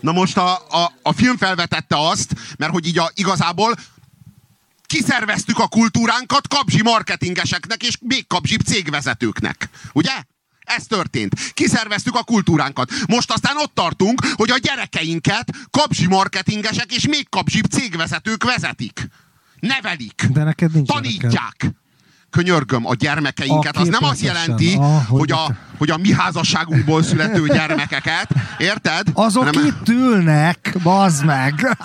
[0.00, 3.74] Na most a, a, a film felvetette azt, mert hogy így a, igazából
[4.86, 9.68] kiszerveztük a kultúránkat kapzsi marketingeseknek és még kapzsibb cégvezetőknek.
[9.92, 10.12] Ugye?
[10.64, 11.52] Ez történt.
[11.54, 12.90] Kiszerveztük a kultúránkat.
[13.06, 19.08] Most aztán ott tartunk, hogy a gyerekeinket kapzsi marketingesek és még kapzsibb cégvezetők vezetik.
[19.60, 20.26] Nevelik.
[20.30, 21.70] De neked nincs Tanítják.
[22.30, 23.76] Könyörgöm, a gyermekeinket.
[23.76, 28.28] A Az nem azt jelenti, Ah, hogy hogy, a, hogy a mi házasságunkból születő gyermekeket,
[28.58, 29.06] érted?
[29.12, 31.76] Azok Hanem- itt ülnek, bazd meg!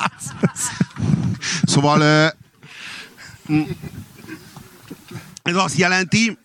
[1.64, 2.32] Szóval
[5.44, 6.38] ez azt jelenti,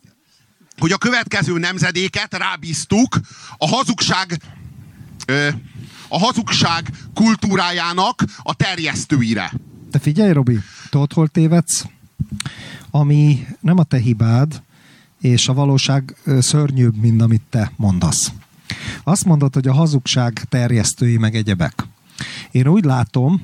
[0.78, 3.20] hogy a következő nemzedéket rábíztuk
[3.56, 4.40] a hazugság
[6.08, 9.52] a hazugság kultúrájának a terjesztőire.
[9.90, 10.58] Te figyelj, Robi,
[10.90, 11.84] tudod, hol tévedsz?
[12.90, 14.62] Ami nem a te hibád,
[15.20, 18.32] és a valóság szörnyűbb, mint amit te mondasz.
[19.04, 21.86] Azt mondod, hogy a hazugság terjesztői meg egyebek.
[22.50, 23.42] Én úgy látom,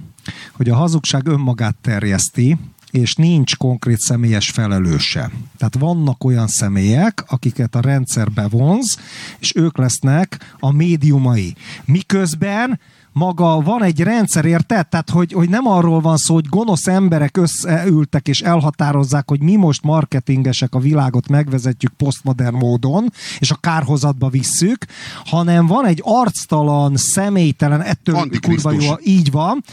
[0.53, 2.57] hogy a hazugság önmagát terjeszti,
[2.91, 5.31] és nincs konkrét személyes felelőse.
[5.59, 8.99] Tehát vannak olyan személyek, akiket a rendszer bevonz,
[9.39, 11.55] és ők lesznek a médiumai.
[11.85, 12.81] Miközben
[13.13, 14.89] maga van egy rendszer, érted?
[14.89, 19.57] Tehát, hogy, hogy nem arról van szó, hogy gonosz emberek összeültek és elhatározzák, hogy mi
[19.57, 24.85] most marketingesek a világot megvezetjük posztmodern módon, és a kárhozatba visszük,
[25.25, 29.65] hanem van egy arctalan, személytelen, ettől kurva jó, így van,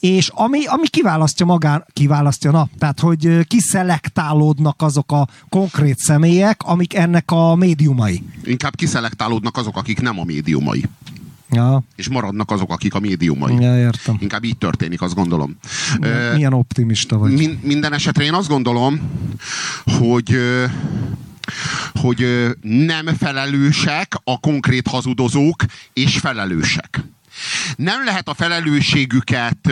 [0.00, 6.94] és ami, ami kiválasztja magán, kiválasztja, na, tehát, hogy kiszelektálódnak azok a konkrét személyek, amik
[6.94, 8.22] ennek a médiumai.
[8.44, 10.84] Inkább kiszelektálódnak azok, akik nem a médiumai.
[11.50, 11.82] Ja.
[11.96, 13.54] És maradnak azok, akik a médiumai.
[13.60, 14.16] Ja, értem.
[14.20, 15.56] Inkább így történik, azt gondolom.
[16.34, 17.32] Milyen optimista vagy.
[17.32, 19.00] Min, minden esetre én azt gondolom,
[19.84, 20.38] hogy
[22.00, 27.04] hogy nem felelősek a konkrét hazudozók, és felelősek.
[27.76, 29.70] Nem lehet a felelősségüket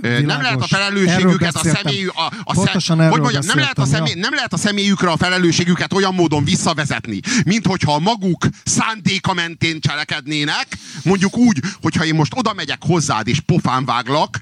[0.00, 1.82] Nem lehet a felelősségüket a beszéltem.
[1.92, 4.20] személy, a, a Pontosan szem, hogy mondjam, nem lehet, a személy, ja.
[4.20, 9.80] nem lehet a személyükre a felelősségüket olyan módon visszavezetni, mint hogyha a maguk szándéka mentén
[9.80, 10.66] cselekednének,
[11.02, 14.38] mondjuk úgy, hogyha én most oda megyek hozzád és pofán váglak,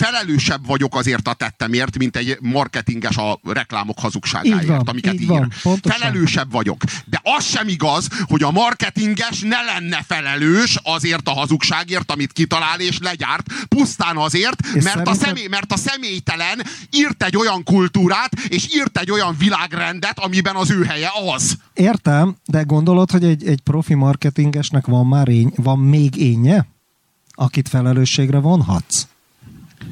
[0.00, 5.20] felelősebb vagyok azért a tettemért, mint egy marketinges a reklámok Így hazugságáért, van, amiket így
[5.20, 5.26] ír.
[5.26, 5.98] van, pontosan.
[5.98, 6.82] felelősebb vagyok.
[7.04, 12.80] De az sem igaz, hogy a marketinges ne lenne felelős azért a hazugságért, amit kitalál
[12.80, 18.32] és legyárt, pusztán azért, És mert, a személy, mert a személytelen írt egy olyan kultúrát,
[18.48, 21.56] és írt egy olyan világrendet, amiben az ő helye az.
[21.74, 26.66] Értem, de gondolod, hogy egy, egy profi marketingesnek van már ény, van még énje,
[27.34, 29.09] akit felelősségre vonhatsz?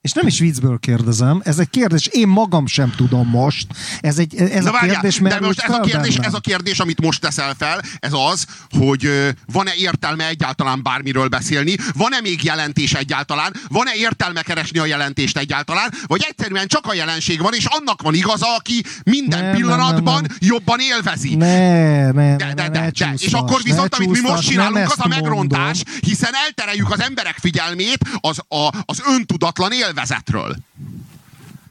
[0.00, 3.66] és nem is viccből kérdezem, ez egy kérdés, én magam sem tudom most.
[4.00, 6.28] Ez, egy, ez Na a várjál, kérdés de merült most ez a, kérdés, bennem.
[6.28, 8.46] ez a kérdés, amit most teszel fel, ez az,
[8.78, 9.10] hogy
[9.52, 15.92] van-e értelme egyáltalán bármiről beszélni, van-e még jelentés egyáltalán, van-e értelme keresni a jelentést egyáltalán,
[16.06, 20.14] vagy egyszerűen csak a jelenség van, és annak van igaza, aki minden Nem, nem, pillanatban
[20.14, 20.36] nem, nem.
[20.40, 21.34] jobban élvezi.
[21.34, 23.14] Ne, ne, De, de, de, de.
[23.16, 25.94] És akkor viszont, amit mi most csinálunk, nem az a megrontás, mondom.
[26.00, 30.56] hiszen eltereljük az emberek figyelmét az, a, az öntudatlan élvezetről.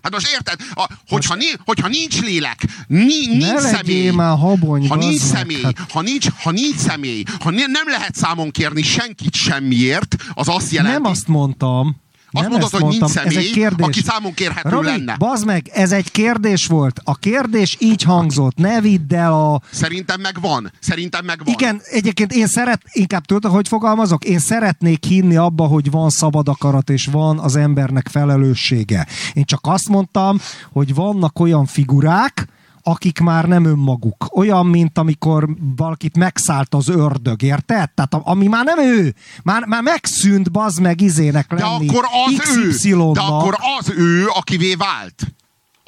[0.01, 4.95] Hát most érted, a, hogyha, ni, hogyha nincs lélek, ni, nincs személy, már habony, ha
[4.95, 5.91] nincs személy, hát.
[5.91, 10.71] ha nincs, ha nincs személy, ha ne, nem lehet számon kérni senkit semmiért, az azt
[10.71, 11.01] jelenti...
[11.01, 12.01] Nem azt mondtam.
[12.31, 13.25] Azt nem mondod, hogy nincs mondtam.
[13.25, 13.85] Ez egy személy, kérdés.
[13.85, 15.15] aki számon kérhető Robi, lenne.
[15.17, 17.01] bazd meg, ez egy kérdés volt.
[17.03, 18.57] A kérdés így hangzott.
[18.57, 19.61] Ne vidd el a...
[19.71, 20.71] Szerintem meg van.
[20.79, 21.53] Szerintem meg van.
[21.53, 24.23] Igen, egyébként én szeret, inkább tudod, hogy fogalmazok?
[24.25, 29.07] Én szeretnék hinni abba, hogy van szabad akarat, és van az embernek felelőssége.
[29.33, 30.39] Én csak azt mondtam,
[30.71, 32.47] hogy vannak olyan figurák,
[32.83, 34.27] akik már nem önmaguk.
[34.37, 37.89] Olyan, mint amikor valakit megszállt az ördög, érted?
[37.91, 39.15] Tehát ami már nem ő.
[39.43, 41.87] Már, már megszűnt bazd meg izének De lenni.
[41.87, 43.13] akkor az ő, XY-nak.
[43.15, 45.33] de akkor az ő, akivé vált.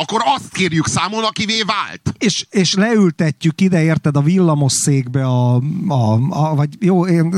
[0.01, 2.13] Akkor azt kérjük számon, akivé vált.
[2.17, 5.55] és, és leültetjük ide, érted, a villamos székbe a,
[5.87, 7.33] a, a vagy jó, én,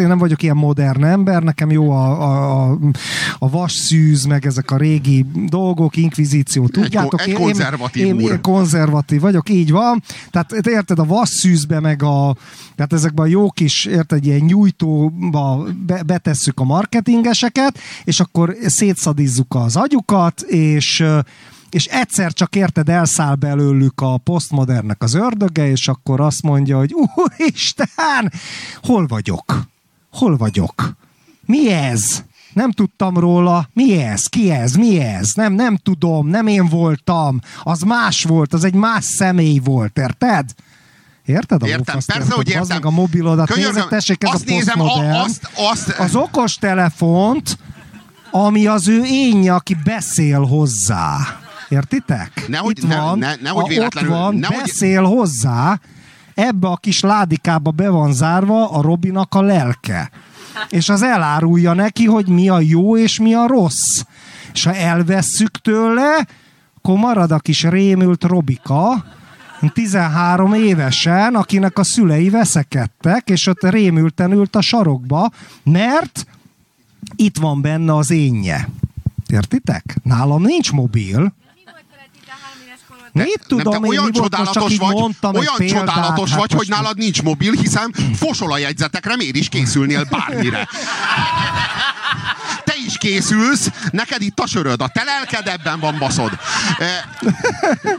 [0.00, 2.78] én nem vagyok ilyen modern ember, nekem jó a, a, a,
[3.38, 7.20] a vasszűz, meg ezek a régi dolgok, inkvizíció, tudjátok?
[7.20, 8.30] egy én, konzervatív én, úr.
[8.30, 10.02] én konzervatív vagyok, így van.
[10.30, 12.36] Tehát érted, a vasszűzbe, meg a,
[12.76, 19.54] tehát ezekben a jó kis, érted, ilyen nyújtóba be, betesszük a marketingeseket, és akkor szétszadizzuk
[19.54, 21.04] az agyukat, és
[21.70, 26.94] és egyszer csak érted, elszáll belőlük a posztmodernnek az ördöge, és akkor azt mondja, hogy
[27.14, 28.32] úristen,
[28.82, 29.60] hol vagyok?
[30.12, 30.96] Hol vagyok?
[31.46, 32.22] Mi ez?
[32.52, 33.68] Nem tudtam róla.
[33.72, 34.26] Mi ez?
[34.26, 34.74] Ki ez?
[34.74, 35.34] Mi ez?
[35.34, 37.40] Nem, nem tudom, nem én voltam.
[37.62, 40.50] Az más volt, az egy más személy volt, érted?
[41.24, 42.32] Érted a Értem, persze, érted?
[42.32, 42.86] hogy értem.
[42.86, 47.58] a mobilodat, Könyörgöm, nézed, tessék, ez azt a nézem, a- azt- azt- Az okos telefont,
[48.30, 51.16] ami az ő énje, aki beszél hozzá.
[51.68, 52.44] Értitek?
[52.48, 55.80] Nehogy- Itt ne- van, ne- nehogy a, véletlenül- ott van, nehogy- beszél hozzá,
[56.34, 60.10] ebbe a kis ládikába be van zárva a Robinak a lelke.
[60.68, 64.02] És az elárulja neki, hogy mi a jó és mi a rossz.
[64.52, 66.26] És ha elvesszük tőle,
[66.76, 69.04] akkor marad a kis rémült Robika,
[69.72, 75.30] 13 évesen, akinek a szülei veszekedtek, és ott rémülten ült a sarokba,
[75.64, 76.26] mert
[77.16, 78.68] itt van benne az énje.
[79.28, 79.96] Értitek?
[80.02, 81.32] Nálam nincs mobil.
[83.12, 86.52] Mit tudom nem, te én, olyan mi csodálatos vagy, mondtam olyan példát, csodálatos hát vagy,
[86.52, 90.68] hogy nálad nincs mobil, hiszen fosol jegyzetekre miért is készülnél bármire.
[92.64, 96.30] Te is készülsz, neked itt a söröd, a te lelked ebben van baszod.
[96.78, 97.08] E,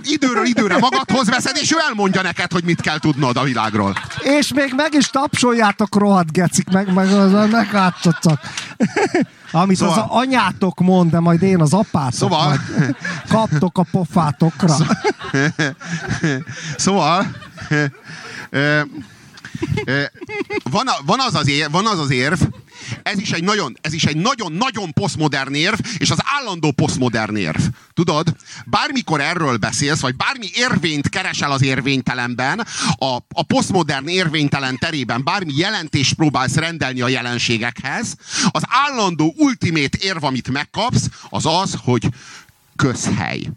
[0.04, 3.96] időről időre magadhoz veszed, és ő elmondja neked, hogy mit kell tudnod a világról.
[4.20, 8.40] És még meg is tapsoljátok rohadt gecik, meg, meg, meg, meglátszatok.
[9.52, 12.14] Amit Szóval- az anyátok mond, de majd én az apátok.
[12.14, 12.60] Szóval-
[13.30, 14.76] kaptok a pofátokra.
[16.78, 17.26] Szóval
[18.50, 18.82] ö,
[20.64, 22.42] van, a, van, az az érv, van az az érv,
[23.04, 27.62] ez is egy nagyon, ez is egy nagyon-nagyon posztmodern érv, és az állandó posztmodern érv.
[27.94, 32.60] Tudod, bármikor erről beszélsz, vagy bármi érvényt keresel az érvénytelenben,
[32.98, 38.16] a, a posztmodern érvénytelen terében bármi jelentést próbálsz rendelni a jelenségekhez,
[38.50, 42.08] az állandó ultimét érv, amit megkapsz, az az, hogy
[42.76, 43.50] közhely.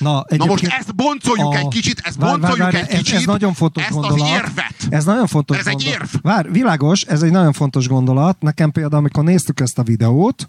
[0.00, 2.98] Na, Na most ezt boncoljuk a- egy kicsit, ezt Várj, boncoljuk várj, egy várj, ez-
[2.98, 3.16] kicsit.
[3.18, 4.20] Ez nagyon fontos ezt gondolat.
[4.20, 4.74] az érvet.
[4.88, 6.00] Ez nagyon fontos Ez egy gondolat.
[6.00, 6.08] érv.
[6.22, 8.40] Vár, világos, ez egy nagyon fontos gondolat.
[8.40, 10.48] Nekem például, amikor néztük ezt a videót,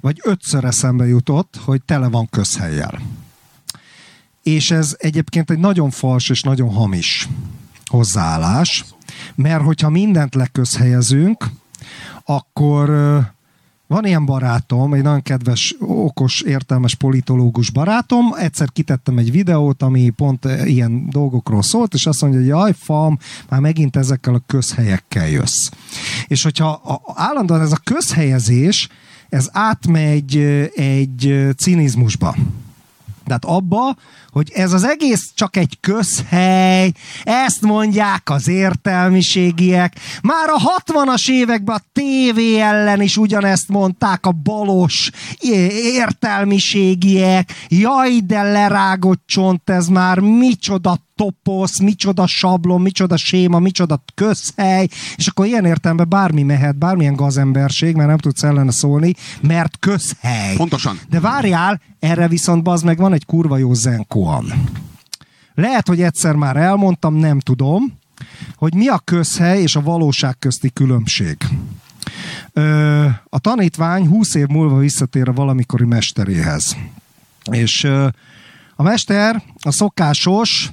[0.00, 3.00] vagy ötször eszembe jutott, hogy tele van közhelyjel.
[4.42, 7.28] És ez egyébként egy nagyon fals és nagyon hamis
[7.86, 8.84] hozzáállás,
[9.34, 11.44] mert hogyha mindent leközhelyezünk,
[12.24, 12.88] akkor
[13.92, 20.10] van ilyen barátom, egy nagyon kedves, okos, értelmes politológus barátom, egyszer kitettem egy videót, ami
[20.10, 24.42] pont eh, ilyen dolgokról szólt, és azt mondja, hogy jaj, fam, már megint ezekkel a
[24.46, 25.70] közhelyekkel jössz.
[26.26, 28.88] És hogyha a, állandóan ez a közhelyezés,
[29.28, 32.36] ez átmegy eh, egy eh, cinizmusba.
[33.26, 33.96] Tehát abba,
[34.30, 36.92] hogy ez az egész csak egy közhely,
[37.22, 39.96] ezt mondják az értelmiségiek.
[40.22, 45.10] Már a 60-as években a tévé ellen is ugyanezt mondták a balos
[45.94, 47.52] értelmiségiek.
[47.68, 55.26] Jaj, de lerágott csont ez már, micsoda toposz, micsoda sablon, micsoda séma, micsoda közhely, és
[55.26, 60.56] akkor ilyen értelemben bármi mehet, bármilyen gazemberség, mert nem tudsz ellene szólni, mert közhely.
[60.56, 60.98] Pontosan.
[61.08, 64.52] De várjál, erre viszont az meg van egy kurva jó zenkoan.
[65.54, 67.98] Lehet, hogy egyszer már elmondtam, nem tudom,
[68.56, 71.36] hogy mi a közhely és a valóság közti különbség.
[72.52, 76.76] Ö, a tanítvány 20 év múlva visszatér a valamikori mesteréhez.
[77.50, 78.08] És ö,
[78.76, 80.72] a mester a szokásos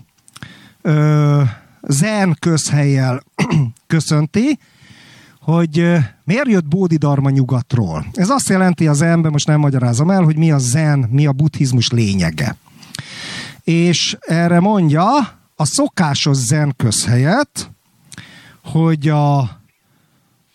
[0.81, 1.41] ö,
[1.81, 3.23] zen közhelyjel
[3.87, 4.59] köszönti,
[5.41, 8.05] hogy miért jött Bódidarma nyugatról.
[8.13, 11.31] Ez azt jelenti az zenben, most nem magyarázom el, hogy mi a zen, mi a
[11.31, 12.55] buddhizmus lényege.
[13.63, 17.71] És erre mondja a szokásos zen közhelyet,
[18.63, 19.39] hogy a,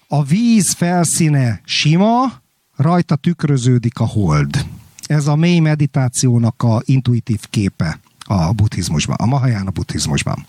[0.09, 2.33] a víz felszíne sima,
[2.77, 4.67] rajta tükröződik a hold.
[5.07, 10.47] Ez a mély meditációnak a intuitív képe a buddhizmusban, a Mahayana buddhizmusban.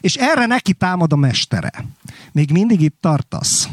[0.00, 1.72] És erre neki támad a mestere.
[2.32, 3.68] Még mindig itt tartasz.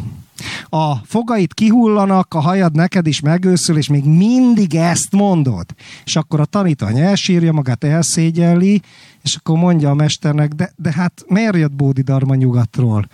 [0.69, 5.65] A fogaid kihullanak, a hajad neked is megőszül, és még mindig ezt mondod.
[6.05, 8.81] És akkor a tanítvány elsírja magát, elszégyelli,
[9.23, 13.07] és akkor mondja a mesternek, de, de hát miért jött Bódidarma nyugatról?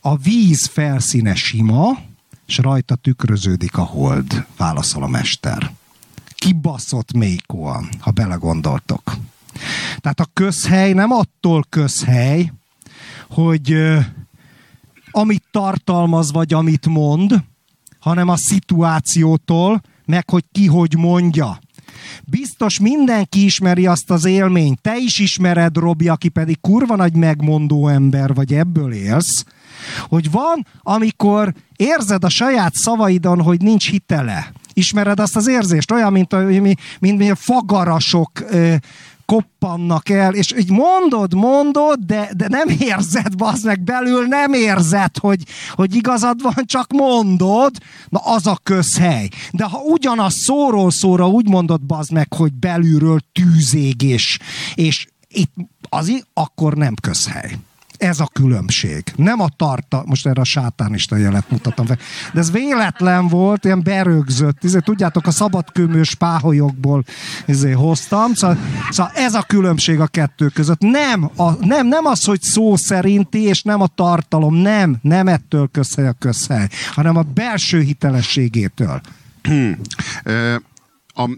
[0.00, 1.98] A víz felszíne sima,
[2.46, 5.70] és rajta tükröződik a hold, válaszol a mester.
[6.28, 9.16] Kibaszott mélykoan, ha belegondoltok.
[9.98, 12.52] Tehát a közhely nem attól közhely,
[13.28, 13.76] hogy
[15.10, 17.44] amit tartalmaz, vagy amit mond,
[18.00, 21.58] hanem a szituációtól, meg hogy ki hogy mondja.
[22.24, 24.80] Biztos mindenki ismeri azt az élményt.
[24.80, 29.44] Te is ismered, Robi, aki pedig kurva nagy megmondó ember, vagy ebből élsz,
[30.08, 34.52] hogy van, amikor érzed a saját szavaidon, hogy nincs hitele.
[34.72, 35.90] Ismered azt az érzést?
[35.90, 38.74] Olyan, mint a, mint, mint a fagarasok ö,
[39.26, 45.18] koppannak el, és így mondod, mondod, de, de nem érzed, bazd meg belül, nem érzed,
[45.18, 47.76] hogy, hogy igazad van, csak mondod,
[48.08, 49.28] na az a közhely.
[49.50, 54.38] De ha ugyanaz szóról szóra úgy mondod, bazd meg, hogy belülről tűzég, és,
[54.74, 55.52] és itt
[55.88, 57.58] az, akkor nem közhely.
[57.98, 59.02] Ez a különbség.
[59.16, 61.98] Nem a tarta, most erre a sátánista jelet mutattam fel,
[62.32, 64.64] de ez véletlen volt, ilyen berögzött.
[64.64, 67.04] Izé, tudjátok, a szabadkőmős páholyokból
[67.46, 68.34] izé, hoztam.
[68.34, 68.58] Szóval,
[68.90, 70.80] szóval, ez a különbség a kettő között.
[70.80, 74.54] Nem, a, nem, nem az, hogy szó szerinti, és nem a tartalom.
[74.54, 79.00] Nem, nem ettől közhely a közhely, hanem a belső hitelességétől.
[81.18, 81.30] A,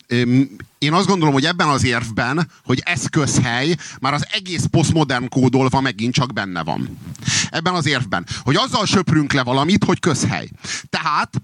[0.79, 5.81] én azt gondolom, hogy ebben az érvben, hogy ez közhely, már az egész posztmodern kódolva
[5.81, 6.99] megint csak benne van.
[7.51, 10.49] Ebben az érvben, hogy azzal söprünk le valamit, hogy közhely.
[10.91, 11.41] Tehát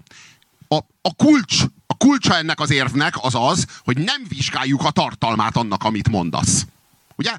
[0.67, 5.57] a, a kulcs, a kulcsa ennek az érvnek az az, hogy nem vizsgáljuk a tartalmát
[5.57, 6.65] annak, amit mondasz.
[7.15, 7.31] Ugye?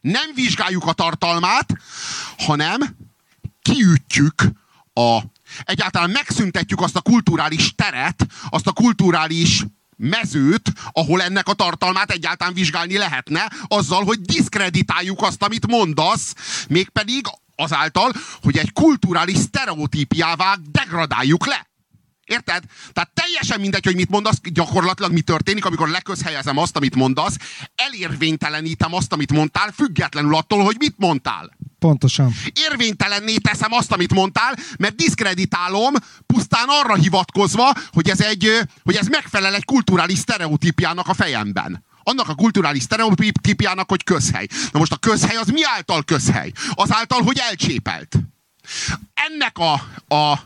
[0.00, 1.72] Nem vizsgáljuk a tartalmát,
[2.38, 2.96] hanem
[3.62, 4.42] kiütjük
[4.94, 5.18] a...
[5.64, 9.64] Egyáltalán megszüntetjük azt a kulturális teret, azt a kulturális
[9.96, 16.34] mezőt, ahol ennek a tartalmát egyáltalán vizsgálni lehetne, azzal, hogy diszkreditáljuk azt, amit mondasz,
[16.68, 17.26] mégpedig
[17.56, 18.12] azáltal,
[18.42, 21.66] hogy egy kulturális sztereotípiává degradáljuk le.
[22.24, 22.62] Érted?
[22.92, 27.36] Tehát teljesen mindegy, hogy mit mondasz, gyakorlatilag mi történik, amikor leközhelyezem azt, amit mondasz,
[27.74, 31.56] elérvénytelenítem azt, amit mondtál, függetlenül attól, hogy mit mondtál.
[31.78, 32.32] Pontosan.
[32.52, 35.94] Érvénytelenné teszem azt, amit mondtál, mert diszkreditálom
[36.26, 41.84] pusztán arra hivatkozva, hogy ez, egy, hogy ez megfelel egy kulturális sztereotípiának a fejemben.
[42.02, 44.46] Annak a kulturális sztereotípiának, hogy közhely.
[44.72, 46.52] Na most a közhely az mi által közhely?
[46.70, 48.18] Azáltal, hogy elcsépelt.
[49.14, 49.72] Ennek a,
[50.14, 50.38] a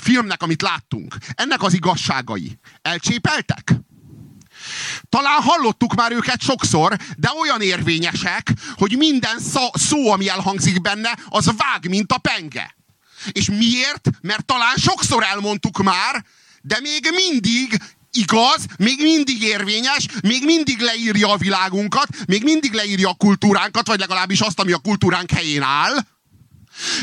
[0.00, 3.74] filmnek, amit láttunk, ennek az igazságai elcsépeltek?
[5.08, 9.38] Talán hallottuk már őket sokszor, de olyan érvényesek, hogy minden
[9.72, 12.76] szó, ami elhangzik benne, az vág, mint a penge.
[13.32, 14.10] És miért?
[14.20, 16.24] Mert talán sokszor elmondtuk már,
[16.62, 17.82] de még mindig
[18.12, 23.98] igaz, még mindig érvényes, még mindig leírja a világunkat, még mindig leírja a kultúránkat, vagy
[23.98, 25.96] legalábbis azt, ami a kultúránk helyén áll.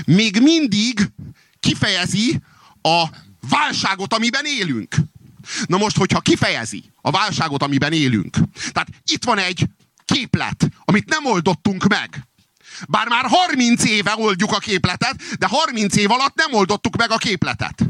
[0.05, 1.09] Még mindig
[1.59, 2.39] kifejezi
[2.87, 3.09] a
[3.49, 4.95] válságot, amiben élünk.
[5.65, 8.37] Na most, hogyha kifejezi a válságot, amiben élünk,
[8.71, 9.65] tehát itt van egy
[10.05, 12.27] képlet, amit nem oldottunk meg.
[12.87, 17.17] Bár már 30 éve oldjuk a képletet, de 30 év alatt nem oldottuk meg a
[17.17, 17.83] képletet.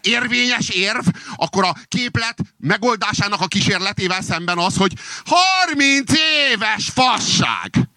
[0.00, 1.06] Érvényes érv,
[1.36, 4.92] akkor a képlet megoldásának a kísérletével szemben az, hogy
[5.24, 6.12] 30
[6.50, 7.88] éves fasság!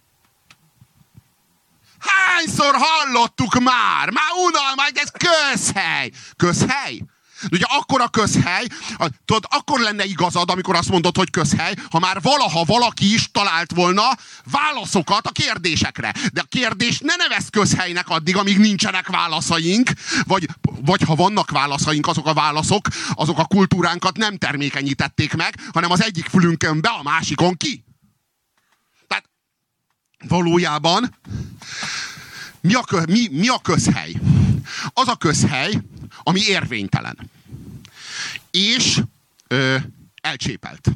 [1.98, 4.10] Hányszor hallottuk már?
[4.10, 6.10] Már unalmas, ez közhely.
[6.36, 7.02] Közhely?
[7.50, 8.64] Ugye akkor a közhely,
[9.24, 13.72] tudod, akkor lenne igazad, amikor azt mondod, hogy közhely, ha már valaha valaki is talált
[13.74, 14.02] volna
[14.50, 16.14] válaszokat a kérdésekre.
[16.32, 19.90] De a kérdés ne nevez közhelynek addig, amíg nincsenek válaszaink,
[20.24, 20.48] vagy,
[20.80, 26.02] vagy ha vannak válaszaink, azok a válaszok, azok a kultúránkat nem termékenyítették meg, hanem az
[26.02, 27.84] egyik fülünkön be, a másikon ki.
[29.06, 29.24] Tehát
[30.28, 31.16] valójában
[32.60, 34.12] mi a, kö, mi, mi a közhely?
[34.92, 35.80] Az a közhely,
[36.22, 37.30] ami érvénytelen.
[38.50, 39.00] És
[39.46, 39.76] ö,
[40.20, 40.88] elcsépelt.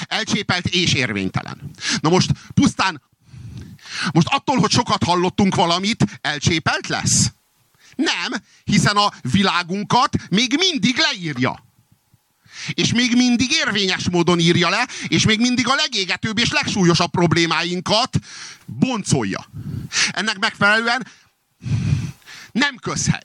[0.00, 1.70] Elcsépelt és érvénytelen.
[2.00, 3.02] Na most pusztán,
[4.12, 7.32] most attól, hogy sokat hallottunk valamit, elcsépelt lesz?
[7.96, 11.66] Nem, hiszen a világunkat még mindig leírja.
[12.72, 18.18] És még mindig érvényes módon írja le, és még mindig a legégetőbb és legsúlyosabb problémáinkat
[18.66, 19.50] boncolja.
[20.10, 21.06] Ennek megfelelően
[22.52, 23.22] nem közhely.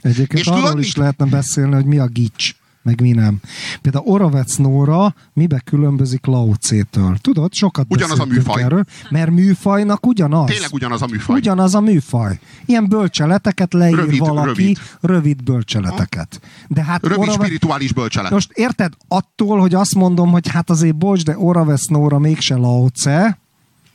[0.00, 0.96] Egyébként És arról tudod is mit?
[0.96, 3.40] lehetne beszélni, hogy mi a gics, meg mi nem.
[3.80, 7.16] Például Oravec Nóra mibe különbözik Lao Tse-től?
[7.20, 8.62] Tudod, sokat Ugyanaz a műfaj.
[8.62, 10.46] Erről, mert műfajnak ugyanaz.
[10.50, 11.36] Tényleg ugyanaz a műfaj.
[11.36, 12.38] Ugyanaz a műfaj.
[12.66, 14.78] Ilyen bölcseleteket leír Rövid, valaki, rövid.
[15.00, 16.40] rövid bölcseleteket.
[16.68, 18.30] De hát Rövid Orave- spirituális bölcselet.
[18.30, 22.88] Most érted, attól, hogy azt mondom, hogy hát azért bocs, de Oravec Nóra mégse Lao
[22.88, 23.38] Tse,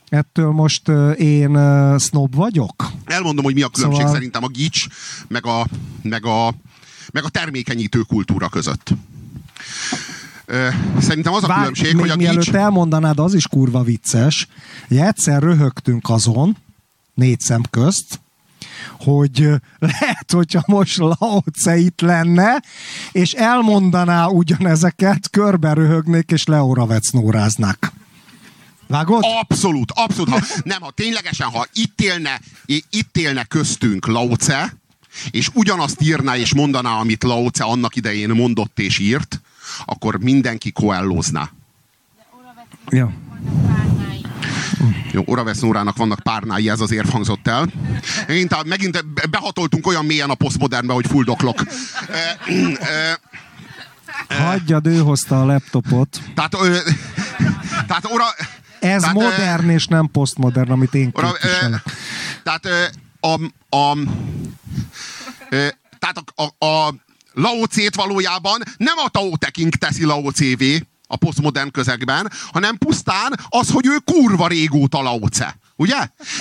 [0.10, 2.92] ettől most uh, snob vagyok?
[3.06, 4.86] Elmondom, hogy mi a különbség Szóval- szerintem a gics,
[5.28, 5.66] meg a,
[6.02, 6.54] meg a,
[7.16, 8.94] meg a termékenyítő kultúra között.
[11.00, 12.54] Szerintem az a Várj, különbség, még hogy a mielőtt gics...
[12.54, 14.48] elmondanád, az is kurva vicces,
[14.88, 16.58] hogy egyszer röhögtünk azon,
[17.14, 18.20] négy szem közt,
[19.00, 19.50] hogy
[19.92, 22.64] lehet, hogyha most Lao Tse itt lenne,
[23.12, 27.92] és elmondaná ugyanezeket, körbe röhögnék, és Leoravec nóráznák.
[28.88, 29.24] Vágod?
[29.42, 30.30] Abszolút, abszolút.
[30.30, 32.42] Ha, nem, ha ténylegesen, ha itt élne,
[32.90, 34.74] itt élne köztünk Lao Tse,
[35.32, 39.42] és ugyanazt írná és mondaná, amit Lao Tse annak idején mondott és írt,
[39.86, 41.50] akkor mindenki koellózná.
[42.90, 43.12] Ja.
[45.12, 47.68] Jó, Oravesz Nórának vannak párnái, ez az érv hangzott el.
[48.28, 51.64] Megint, megint behatoltunk olyan mélyen a posztmodernbe, hogy fuldoklok.
[52.10, 52.40] E,
[52.80, 53.20] e,
[54.44, 56.22] Hagyjad, ő hozta a laptopot.
[56.36, 56.78] tehát, ö,
[57.88, 58.26] tehát ora,
[58.80, 61.84] Ez tehát, ö, modern és nem posztmodern, amit én ora, ö, képviselek.
[62.44, 62.84] tehát ö,
[63.26, 63.40] a,
[63.78, 63.98] a,
[65.50, 65.68] ö,
[66.00, 66.96] tehát a, a, a
[67.34, 69.32] Lao Tse-t valójában nem a Tao
[69.80, 75.58] teszi Lao Tse-vé a posztmodern közegben, hanem pusztán az, hogy ő kurva régóta Lao Tse.
[75.76, 75.96] Ugye?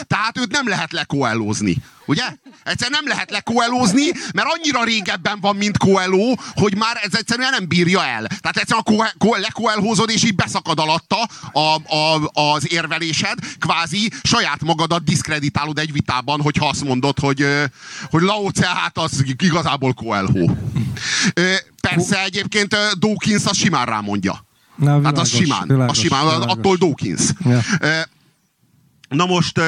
[0.07, 1.77] Tehát őt nem lehet lekoelózni.
[2.07, 2.23] Ugye?
[2.65, 4.05] Egyszer nem lehet lekoelózni,
[4.35, 8.27] mert annyira régebben van, mint Coelho, hogy már ez egyszerűen nem bírja el.
[8.27, 15.79] Tehát egyszerűen lekoelhózod, és így beszakad alatta a, a, az érvelésed, kvázi saját magadat diszkreditálod
[15.79, 17.47] egy vitában, hogyha azt mondod, hogy,
[18.11, 20.55] hogy Lao Tse, hát az igazából Coelho.
[21.35, 24.45] Ö, Persze egyébként Dawkins az simán rámondja.
[24.77, 26.47] Na, Hát világos, az simán, világos, az simán, világos.
[26.47, 27.23] attól Dawkins.
[27.45, 27.61] Ja.
[29.09, 29.61] Na most,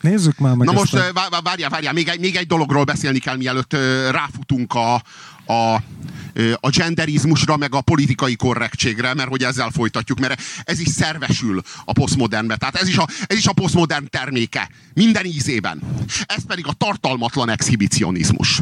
[0.00, 1.12] Nézzük már meg na most a...
[1.42, 3.76] várjál, várjál, még egy, még egy dologról beszélni kell, mielőtt
[4.10, 4.94] ráfutunk a,
[5.52, 5.74] a,
[6.54, 11.92] a genderizmusra, meg a politikai korrektségre, mert hogy ezzel folytatjuk, mert ez is szervesül a
[11.92, 12.56] posztmodernbe.
[12.56, 14.70] Tehát ez is a, ez is a posztmodern terméke.
[14.94, 15.82] Minden ízében.
[16.26, 18.60] Ez pedig a tartalmatlan exhibicionizmus.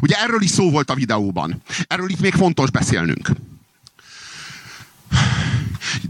[0.00, 1.62] Ugye erről is szó volt a videóban.
[1.86, 3.30] Erről itt még fontos beszélnünk.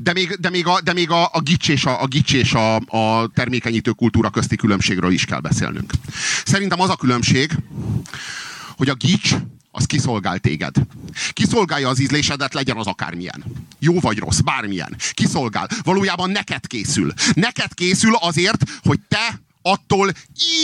[0.00, 2.52] De még, de még, a, de még a, a gics és, a, a, gics és
[2.52, 5.92] a, a termékenyítő kultúra közti különbségről is kell beszélnünk.
[6.44, 7.52] Szerintem az a különbség,
[8.76, 9.34] hogy a gics
[9.70, 10.74] az kiszolgál téged.
[11.32, 13.44] Kiszolgálja az ízlésedet, legyen az akármilyen.
[13.78, 14.96] Jó vagy rossz, bármilyen.
[15.12, 15.68] Kiszolgál.
[15.82, 17.12] Valójában neked készül.
[17.34, 20.12] Neked készül azért, hogy te attól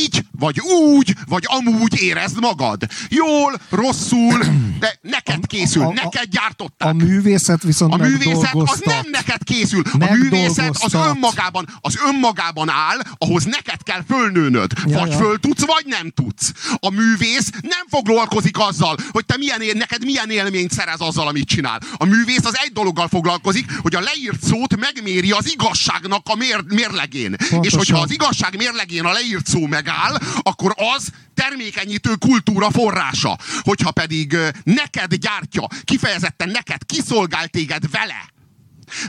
[0.02, 2.82] így, vagy úgy, vagy amúgy érezd magad.
[3.08, 4.38] Jól, rosszul,
[4.80, 6.88] de neked készül, a- a- neked gyártották.
[6.88, 9.82] A művészet viszont A művészet az nem neked készül.
[9.98, 14.72] A művészet az önmagában, az önmagában áll, ahhoz neked kell fölnőnöd.
[14.86, 15.16] Ja, vagy ja.
[15.16, 16.52] föl tudsz, vagy nem tudsz.
[16.76, 21.48] A művész nem foglalkozik azzal, hogy te milyen, él- neked milyen élményt szerez azzal, amit
[21.48, 21.80] csinál.
[21.96, 26.64] A művész az egy dologgal foglalkozik, hogy a leírt szót megméri az igazságnak a mér,
[26.68, 27.30] mérlegén.
[27.30, 27.62] Pontosan.
[27.64, 28.56] És hogyha az igazság
[28.88, 33.38] mérlegén a leírt szó megáll, akkor az termékenyítő kultúra forrása.
[33.60, 38.36] Hogyha pedig neked gyártja, kifejezetten neked, kiszolgál téged vele,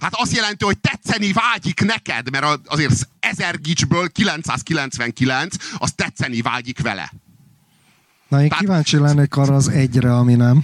[0.02, 6.82] Hát azt jelenti, hogy tetszeni vágyik neked, mert azért 1000 gicsből 999, az tetszeni vágyik
[6.82, 7.12] vele.
[8.28, 10.64] Na, én kíváncsi lennék arra az egyre, ami nem.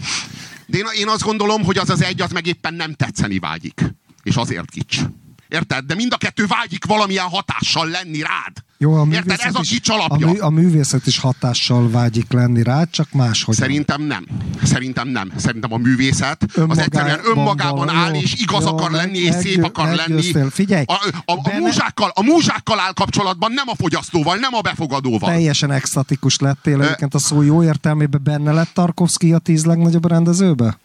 [0.66, 3.82] De én, én azt gondolom, hogy az az egy, az meg éppen nem tetszeni vágyik.
[4.24, 5.00] És azért kics.
[5.48, 5.86] Érted?
[5.86, 8.64] De mind a kettő vágyik valamilyen hatással lenni rád.
[8.78, 9.40] Jó, a Érted?
[9.40, 10.28] Ez a is, gics a, alapja.
[10.28, 13.56] mű, a művészet is hatással vágyik lenni rá, csak máshogy.
[13.56, 14.26] Szerintem nem.
[14.64, 15.32] Szerintem nem.
[15.36, 19.18] Szerintem a művészet az Önmagában egyszerűen önmagában van, áll, jó, és igaz jó, akar lenni,
[19.18, 20.50] és szép akar lenni.
[20.50, 24.62] Figyelj, A, a, a, benne- múzsákkal, a múzsákkal áll kapcsolatban, nem a fogyasztóval, nem a
[24.62, 25.30] befogadóval.
[25.30, 30.78] Teljesen extatikus lettél, egyébként a szó jó értelmében benne lett Tarkovsky a tíz legnagyobb rendezőbe?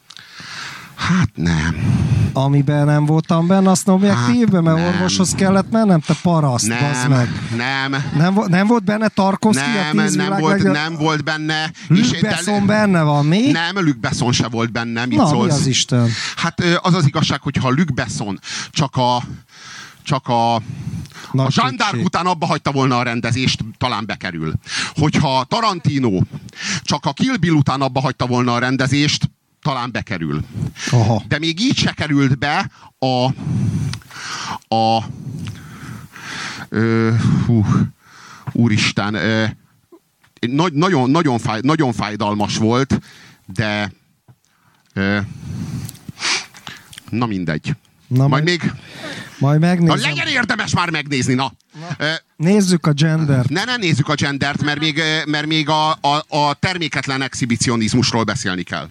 [1.01, 1.99] Hát nem.
[2.33, 4.87] Amiben nem voltam benne, azt objektívben, mert nem.
[4.87, 7.29] orvoshoz kellett mennem, te paraszt, bazd Nem, meg.
[7.57, 8.05] nem.
[8.17, 11.71] Nem, nem volt benne Tarkovsky a Nem, tíz nem volt, legjobb- nem volt benne.
[11.89, 13.51] De- Besson benne van, mi?
[13.51, 15.07] Nem, Luc Besson se volt benne.
[15.07, 15.53] Mit Na, mi szólsz?
[15.53, 16.09] az Isten?
[16.37, 18.39] Hát az az igazság, hogy ha Luc Besson
[18.71, 19.23] csak a
[20.03, 20.63] csak a
[21.33, 22.05] Nagy a kétség.
[22.05, 24.53] után abba hagyta volna a rendezést, talán bekerül.
[24.95, 26.21] Hogyha Tarantino
[26.83, 29.31] csak a Kill Bill után abba hagyta volna a rendezést,
[29.63, 30.45] talán bekerül.
[30.91, 31.23] Aha.
[31.29, 33.25] De még így se került be a
[34.75, 35.05] a
[36.69, 37.13] ö,
[37.47, 37.67] hú,
[38.53, 39.45] úristen, ö,
[40.41, 43.01] nagy, nagyon, nagyon, fáj, nagyon fájdalmas volt,
[43.47, 43.93] de
[44.93, 45.19] ö,
[47.11, 47.75] na mindegy.
[48.07, 48.73] Na, Majd majd, még,
[49.39, 50.01] majd na megnézem.
[50.01, 51.53] legyen érdemes már megnézni, na.
[51.99, 53.45] Ö, Nézzük a gender.
[53.47, 58.63] ne, ne nézzük a gendert, mert még, mert még a, a, a terméketlen exhibicionizmusról beszélni
[58.63, 58.89] kell.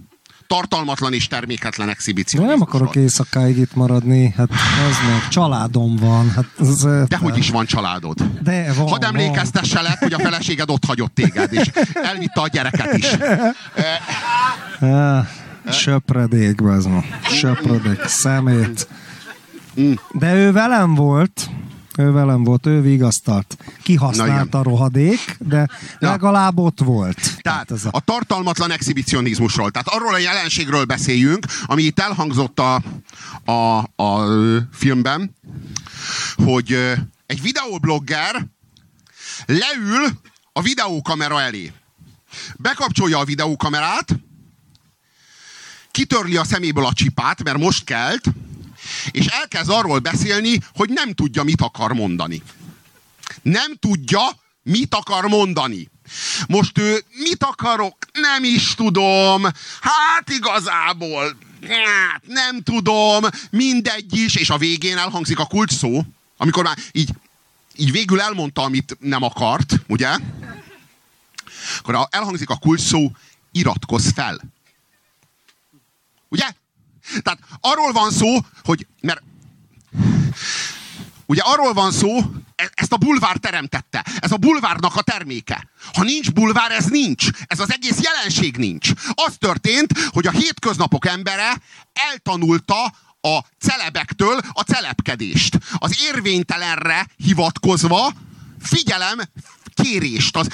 [0.50, 2.58] Tartalmatlan és terméketlen De exhibicionizmus.
[2.60, 6.32] nem akarok éjszakáig itt maradni, hát az meg, családom van.
[6.32, 8.24] Hát az, Dehogy is van családod.
[8.44, 13.06] De van, Hadd emlékeztesselek, hogy a feleséged ott hagyott téged, és elvitte a gyereket is.
[14.80, 15.28] van.
[15.72, 17.04] Söpredék, az ma.
[17.22, 18.88] Söpredék, szemét.
[19.80, 19.92] Mm.
[20.12, 21.50] De ő velem volt,
[21.98, 23.58] ő velem volt, ő vigasztalt.
[24.50, 24.62] Igen.
[24.62, 25.68] a rohadék, de
[26.00, 27.42] legalább ott volt.
[27.42, 32.82] Tehát a tartalmatlan exhibicionizmusról, tehát arról a jelenségről beszéljünk, ami itt elhangzott a,
[33.52, 34.26] a, a
[34.72, 35.36] filmben,
[36.36, 36.78] hogy
[37.26, 38.48] egy videoblogger
[39.46, 40.08] leül
[40.54, 41.72] a videókamera elé.
[42.58, 44.16] Bekapcsolja a videókamerát,
[45.92, 48.24] kitörli a szeméből a csipát, mert most kelt,
[49.12, 52.42] és elkezd arról beszélni, hogy nem tudja, mit akar mondani.
[53.42, 54.22] Nem tudja,
[54.64, 55.90] mit akar mondani.
[56.48, 57.98] Most ő, mit akarok?
[58.12, 59.44] Nem is tudom.
[59.82, 61.38] Hát igazából,
[61.68, 66.02] hát nem tudom, mindegy is, és a végén elhangzik a kulcs szó,
[66.38, 67.10] amikor már így,
[67.76, 70.18] így végül elmondta, amit nem akart, ugye?
[71.80, 73.12] Akkor elhangzik a kulcs szó,
[73.52, 74.42] iratkozz fel.
[76.30, 76.46] Ugye?
[77.22, 79.22] Tehát arról van szó, hogy, mert
[81.30, 82.18] Ugye arról van szó,
[82.56, 84.06] e- ezt a bulvár teremtette.
[84.20, 85.70] Ez a bulvárnak a terméke.
[85.94, 87.28] Ha nincs bulvár, ez nincs.
[87.48, 88.90] Ez az egész jelenség nincs.
[89.14, 91.62] Az történt, hogy a hétköznapok embere
[91.94, 92.84] eltanulta
[93.22, 95.58] a celebektől a celebkedést.
[95.78, 98.14] Az érvénytelenre hivatkozva
[98.62, 99.20] figyelem
[99.74, 100.36] kérést.
[100.36, 100.48] Az,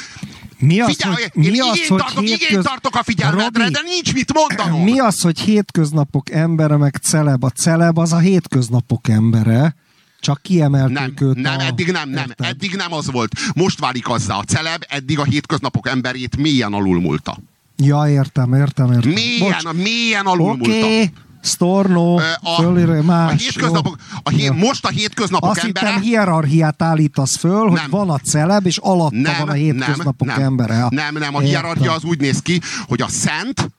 [0.58, 2.64] Mi az, Figyelj, hogy, mi az, igényt hogy tartok, igényt hétköz...
[2.64, 4.84] tartok a figyelmedre, Robi, de nincs mit mondanom.
[4.84, 7.44] Mi az, hogy hétköznapok embere, meg celeb?
[7.44, 9.76] A celeb az a hétköznapok embere,
[10.20, 11.62] csak kiemeltük Nem, őt nem, a...
[11.64, 12.34] eddig nem, nem.
[12.38, 13.32] Eddig nem az volt.
[13.56, 17.38] Most válik azzá a celeb, eddig a hétköznapok emberét mélyen alulmúlta.
[17.78, 19.12] Ja, értem, értem, értem.
[19.12, 20.70] Mélyen, mélyen alulmúlta.
[20.70, 21.12] Oké, okay.
[21.46, 23.32] Storno, a- fölírja, más.
[23.32, 27.90] a hétköznapok- a hé- most a hétköznapok Azt embere- hittem hierarchiát állítasz föl, hogy Nem.
[27.90, 30.88] van a celeb, és alatta Nem, van a hétköznapok nem, nem, embere.
[30.90, 31.42] Nem, nem, a Értem.
[31.42, 33.72] hierarchia az úgy néz ki, hogy a szent,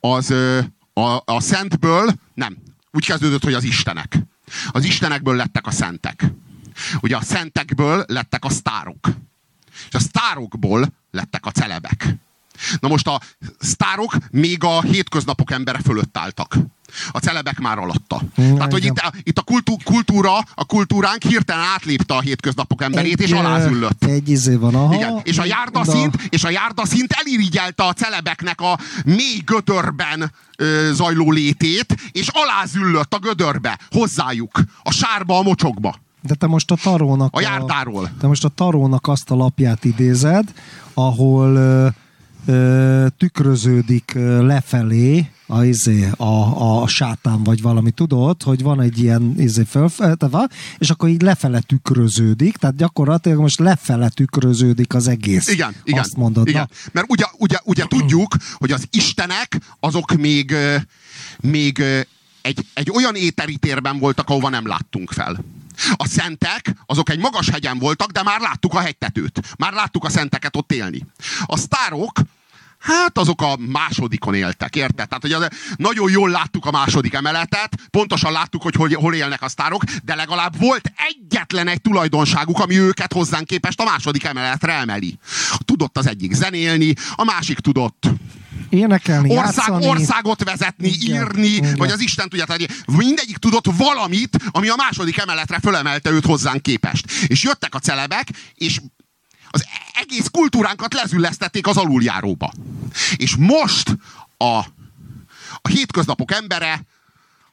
[0.00, 0.30] az
[0.94, 2.56] a, a szentből, nem,
[2.92, 4.18] úgy kezdődött, hogy az istenek.
[4.70, 6.32] Az istenekből lettek a szentek.
[7.00, 9.08] Ugye a szentekből lettek a sztárok.
[9.88, 12.14] És a sztárokból lettek a celebek.
[12.80, 13.20] Na most a
[13.58, 16.56] sztárok még a hétköznapok embere fölött álltak.
[17.10, 18.22] A celebek már alatta.
[18.34, 23.30] Tehát, hogy itt, itt a kultú, kultúra, a kultúránk hirtelen átlépte a hétköznapok emberét, és
[23.32, 24.04] ö, alázüllött.
[24.04, 24.94] Egy izé van, aha.
[24.94, 31.30] Igen, és a járdaszint, és a járdaszint elirigyelte a celebeknek a mély gödörben ö, zajló
[31.30, 35.94] létét, és alázüllött a gödörbe, hozzájuk, a sárba, a mocsokba.
[36.22, 37.36] De te most a tarónak...
[37.36, 38.10] A járdáról.
[38.20, 40.52] Te most a tarónak azt a lapját idézed,
[40.94, 41.88] ahol ö,
[42.46, 48.98] ö, tükröződik ö, lefelé a, izé, a, a sátán vagy valami, tudod, hogy van egy
[48.98, 50.48] ilyen izé fölfelteve,
[50.78, 55.48] és akkor így lefele tükröződik, tehát gyakorlatilag most lefele tükröződik az egész.
[55.48, 56.00] Igen, igen.
[56.00, 56.48] Azt mondod.
[56.48, 56.68] igen.
[56.92, 60.54] Mert ugye, ugye, ugye tudjuk, hogy az istenek azok még,
[61.40, 61.82] még
[62.42, 65.44] egy, egy olyan éteri térben voltak, ahova nem láttunk fel.
[65.96, 69.40] A szentek, azok egy magas hegyen voltak, de már láttuk a hegytetőt.
[69.56, 71.06] Már láttuk a szenteket ott élni.
[71.46, 72.20] A sztárok,
[72.84, 75.08] Hát azok a másodikon éltek, érted?
[75.08, 79.42] Tehát, hogy az, nagyon jól láttuk a második emeletet, pontosan láttuk, hogy hol, hol élnek
[79.42, 84.72] a sztárok, de legalább volt egyetlen egy tulajdonságuk, ami őket hozzánk képest a második emeletre
[84.72, 85.18] emeli.
[85.58, 88.06] Tudott az egyik zenélni, a másik tudott
[88.68, 89.86] Énekelni, ország, játszani.
[89.86, 91.76] országot vezetni, Igen, írni, igen.
[91.76, 96.62] vagy az Isten tudja, tehát mindegyik tudott valamit, ami a második emeletre fölemelte őt hozzánk
[96.62, 97.10] képest.
[97.26, 98.80] És jöttek a celebek, és
[99.54, 102.52] az egész kultúránkat lezüllesztették az aluljáróba.
[103.16, 103.96] És most
[104.36, 104.58] a,
[105.62, 106.84] a hétköznapok embere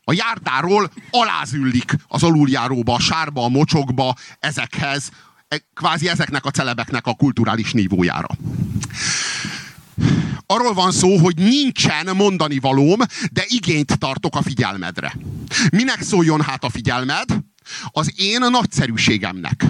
[0.03, 5.10] a járdáról alázüllik az aluljáróba, a sárba, a mocsokba, ezekhez,
[5.48, 8.30] e- kvázi ezeknek a celebeknek a kulturális nívójára.
[10.45, 12.99] Arról van szó, hogy nincsen mondani valóm,
[13.32, 15.18] de igényt tartok a figyelmedre.
[15.72, 17.30] Minek szóljon hát a figyelmed?
[17.86, 19.65] Az én nagyszerűségemnek.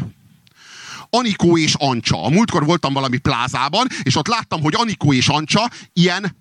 [1.14, 2.24] Anikó és Ancsa.
[2.24, 6.36] A múltkor voltam valami plázában, és ott láttam, hogy Anikó és Ancsa ilyen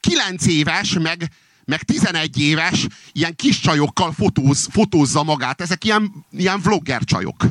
[0.00, 1.30] 9 éves, meg,
[1.64, 5.60] meg 11 éves ilyen kis csajokkal fotóz, fotózza magát.
[5.60, 7.44] Ezek ilyen, ilyen vlogger csajok.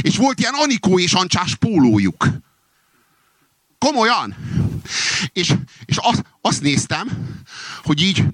[0.00, 2.28] És volt ilyen Anikó és Ancsás pólójuk.
[3.78, 4.36] Komolyan?
[5.32, 5.54] És,
[5.84, 7.08] és azt, azt néztem,
[7.82, 8.24] hogy így,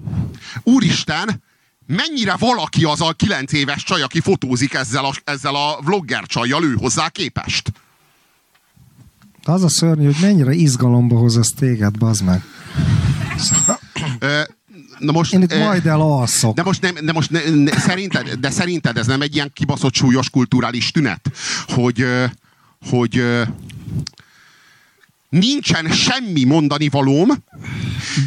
[0.63, 1.43] úristen,
[1.87, 6.63] mennyire valaki az a 9 éves csaj, aki fotózik ezzel a, ezzel a vlogger csajjal
[6.63, 7.71] ő hozzá képest.
[9.45, 12.43] De az a szörnyű, hogy mennyire izgalomba hoz ez téged, bazd meg.
[14.99, 16.55] Na most, Én itt majd elalszok.
[16.55, 19.93] De most, nem, de most ne, ne, szerinted, de szerinted ez nem egy ilyen kibaszott
[19.93, 21.31] súlyos kulturális tünet,
[21.67, 22.05] hogy,
[22.89, 23.23] hogy
[25.39, 27.27] nincsen semmi mondani valóm,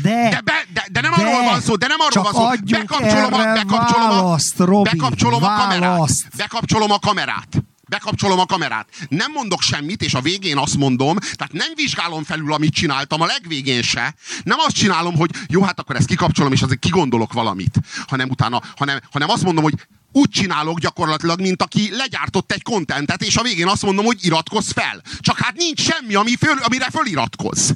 [0.02, 2.76] de, de, be, de, de nem de, arról van szó, de nem arról van szó.
[2.78, 6.36] Bekapcsolom a, bekapcsolom a, választ, Robi, bekapcsolom a kamerát.
[6.36, 7.48] Bekapcsolom a kamerát.
[7.88, 8.86] Bekapcsolom a kamerát.
[9.08, 13.26] Nem mondok semmit, és a végén azt mondom, tehát nem vizsgálom felül, amit csináltam, a
[13.26, 14.14] legvégén se.
[14.44, 18.62] Nem azt csinálom, hogy jó, hát akkor ezt kikapcsolom, és azért kigondolok valamit, hanem utána,
[18.76, 19.74] hanem, hanem azt mondom, hogy
[20.16, 24.70] úgy csinálok gyakorlatilag, mint aki legyártott egy kontentet, és a végén azt mondom, hogy iratkozz
[24.70, 25.02] fel.
[25.20, 27.70] Csak hát nincs semmi, ami föl, amire föliratkozz.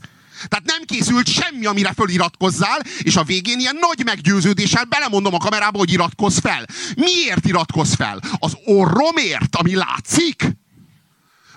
[0.49, 5.79] Tehát nem készült semmi, amire föliratkozzál, és a végén ilyen nagy meggyőződéssel belemondom a kamerába,
[5.79, 6.67] hogy iratkozz fel.
[6.95, 8.21] Miért iratkozz fel?
[8.39, 10.57] Az orromért, ami látszik?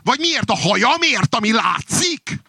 [0.03, 2.41] Vagy miért a hajamért, ami látszik?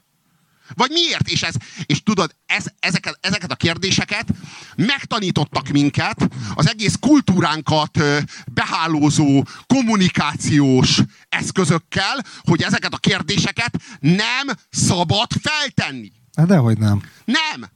[0.69, 1.28] Vagy miért?
[1.28, 1.55] És, ez,
[1.86, 4.28] és tudod, ez, ezeket, ezeket a kérdéseket
[4.77, 7.99] megtanítottak minket az egész kultúránkat
[8.47, 16.12] behálózó kommunikációs eszközökkel, hogy ezeket a kérdéseket nem szabad feltenni.
[16.36, 17.03] Hát dehogy nem.
[17.24, 17.70] Nem!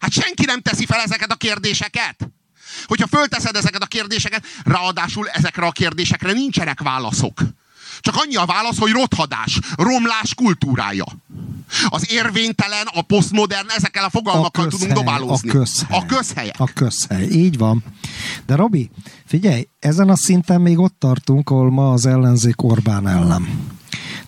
[0.00, 2.28] Hát senki nem teszi fel ezeket a kérdéseket.
[2.84, 7.40] Hogyha fölteszed ezeket a kérdéseket, ráadásul ezekre a kérdésekre nincsenek válaszok.
[8.00, 11.04] Csak annyi a válasz, hogy rothadás, romlás kultúrája.
[11.88, 15.50] Az érvénytelen, a posztmodern, ezekkel a fogalmakkal tudunk dobálózni.
[15.50, 15.98] A közhely.
[15.98, 16.52] A közhely.
[16.58, 17.84] A közhely, így van.
[18.46, 18.90] De Robi,
[19.26, 23.70] figyelj, ezen a szinten még ott tartunk, ahol ma az ellenzék Orbán ellen.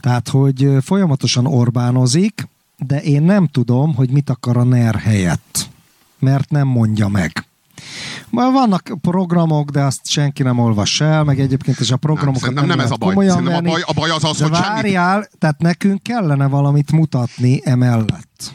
[0.01, 2.49] Tehát, hogy folyamatosan Orbánozik,
[2.79, 5.69] de én nem tudom, hogy mit akar a NER helyett.
[6.19, 7.47] Mert nem mondja meg.
[8.35, 12.78] Vannak programok, de azt senki nem olvas el, meg egyébként is a programokat szerintem nem
[12.81, 13.15] ez lehet a baj.
[13.15, 16.93] komolyan a baj- a baj az az, de hogy semmit- várjál, tehát nekünk kellene valamit
[16.93, 18.52] mutatni emellett.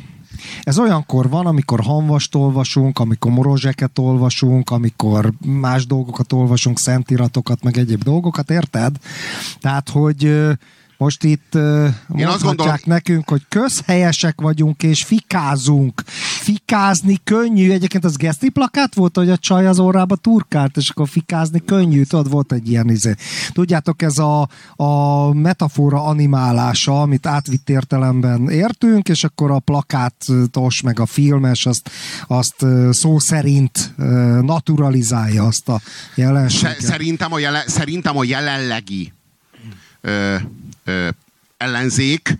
[0.63, 7.77] Ez olyankor van, amikor hanvast olvasunk, amikor morozseket olvasunk, amikor más dolgokat olvasunk, szentiratokat, meg
[7.77, 8.95] egyéb dolgokat, érted?
[9.59, 10.33] Tehát, hogy
[10.99, 11.61] Most itt uh,
[12.07, 16.03] gondolom- mondhatják nekünk, hogy közhelyesek vagyunk és fikázunk.
[16.41, 17.71] Fikázni könnyű.
[17.71, 22.03] Egyébként az geszti plakát volt, hogy a csaj az órába turkált, és akkor fikázni könnyű.
[22.03, 23.15] Tudod, volt egy ilyen izé.
[23.51, 30.99] Tudjátok, ez a, a metafora animálása, amit átvitt értelemben értünk, és akkor a plakátos, meg
[30.99, 31.89] a filmes, azt,
[32.27, 33.93] azt szó szerint
[34.41, 35.81] naturalizálja azt a
[36.15, 36.81] jelenséget.
[36.81, 39.13] szerintem, a jelen, szerintem a jelenlegi
[40.01, 40.35] ö,
[41.57, 42.37] ellenzék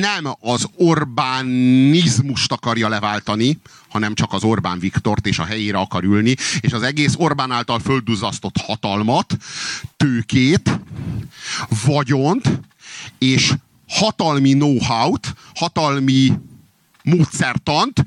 [0.00, 3.58] nem az Orbánizmust akarja leváltani,
[3.88, 7.78] hanem csak az Orbán Viktort és a helyére akar ülni, és az egész Orbán által
[7.78, 9.36] földuzasztott hatalmat,
[9.96, 10.80] tőkét,
[11.84, 12.60] vagyont
[13.18, 13.52] és
[13.88, 16.32] hatalmi know-how-t, hatalmi
[17.02, 18.04] módszertant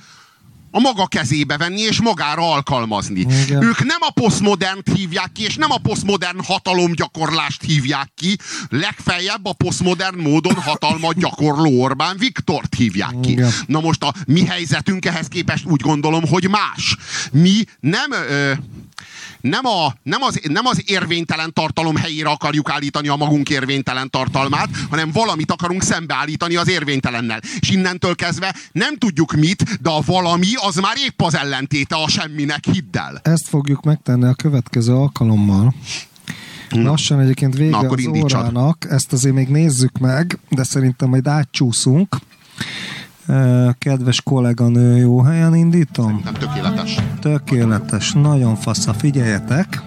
[0.75, 3.19] a maga kezébe venni és magára alkalmazni.
[3.19, 3.63] Igen.
[3.63, 8.37] Ők nem a posztmodernt hívják ki, és nem a posztmodern hatalomgyakorlást hívják ki,
[8.69, 13.31] legfeljebb a posztmodern módon hatalmat gyakorló Orbán Viktort hívják ki.
[13.31, 13.51] Igen.
[13.65, 16.95] Na most a mi helyzetünk ehhez képest úgy gondolom, hogy más.
[17.31, 18.11] Mi nem...
[18.11, 18.51] Ö,
[19.49, 24.69] nem, a, nem, az, nem az érvénytelen tartalom helyére akarjuk állítani a magunk érvénytelen tartalmát,
[24.89, 27.39] hanem valamit akarunk szembeállítani az érvénytelennel.
[27.59, 32.07] És innentől kezdve nem tudjuk mit, de a valami az már épp az ellentéte a
[32.07, 33.19] semminek, hidd el.
[33.23, 35.73] Ezt fogjuk megtenni a következő alkalommal.
[36.69, 38.39] Lassan egyébként vége Na, akkor az indítsad.
[38.39, 42.15] órának, ezt azért még nézzük meg, de szerintem majd átcsúszunk.
[43.77, 46.21] Kedves kolléganő, jó helyen indítom?
[46.23, 46.99] Nem tökéletes.
[47.21, 49.81] Tökéletes, nagyon fasza, figyeljetek!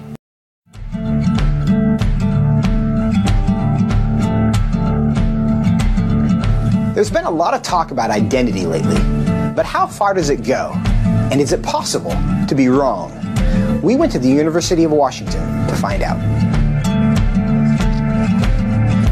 [6.95, 9.01] There's been a lot of talk about identity lately,
[9.55, 10.73] but how far does it go?
[11.31, 12.17] And is it possible
[12.47, 13.11] to be wrong?
[13.83, 16.48] We went to the University of Washington to find out.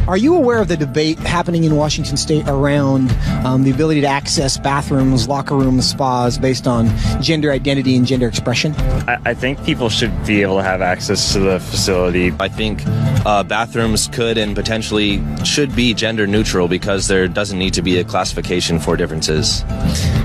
[0.09, 3.11] Are you aware of the debate happening in Washington state around
[3.45, 8.28] um, the ability to access bathrooms, locker rooms, spas based on gender identity and gender
[8.28, 8.73] expression?
[9.09, 12.33] I, I think people should be able to have access to the facility.
[12.39, 17.74] I think uh, bathrooms could and potentially should be gender neutral because there doesn't need
[17.74, 19.65] to be a classification for differences.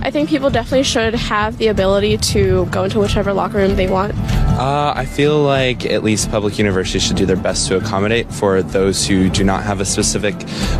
[0.03, 3.90] I think people definitely should have the ability to go into whichever locker room they
[3.90, 4.14] want.
[4.62, 8.62] Uh, I feel like at least public universities should do their best to accommodate for
[8.62, 10.35] those who do not have a specific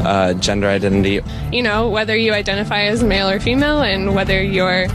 [0.05, 1.22] uh, gender identity.
[1.51, 4.88] You know, whether you identify as male or female and whether your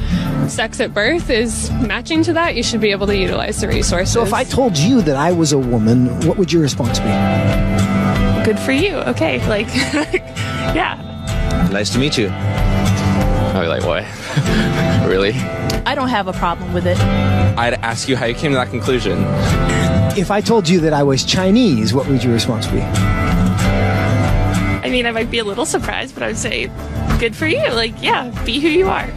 [0.49, 4.13] sex at birth is matching to that, you should be able to utilize the resources.
[4.13, 7.07] So if I told you that I was a woman, what would your response be?
[8.45, 8.97] Good for you.
[8.97, 9.37] Okay.
[9.47, 9.69] Like,
[10.75, 11.69] yeah.
[11.73, 12.29] Nice to meet you.
[12.29, 14.05] I'd be like, what?
[15.09, 15.33] really?
[15.87, 16.99] I don't have a problem with it.
[16.99, 19.19] I'd ask you how you came to that conclusion.
[20.19, 22.81] If I told you that I was Chinese, what would your response be?
[24.97, 26.69] I mean, I might be a little surprised, but I would say,
[27.19, 27.71] good for you.
[27.71, 29.07] Like, yeah, be who you are.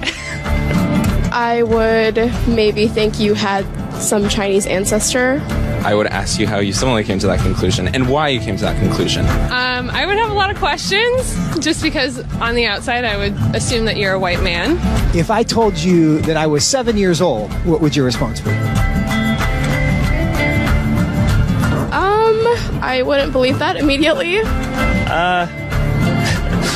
[1.31, 2.17] I would
[2.49, 5.41] maybe think you had some Chinese ancestor.
[5.85, 8.57] I would ask you how you similarly came to that conclusion and why you came
[8.57, 9.25] to that conclusion.
[9.25, 13.55] Um, I would have a lot of questions just because on the outside I would
[13.55, 14.77] assume that you're a white man.
[15.15, 18.49] If I told you that I was seven years old, what would your response be?
[21.95, 22.45] Um,
[22.83, 24.39] I wouldn't believe that immediately.
[24.41, 25.68] Uh,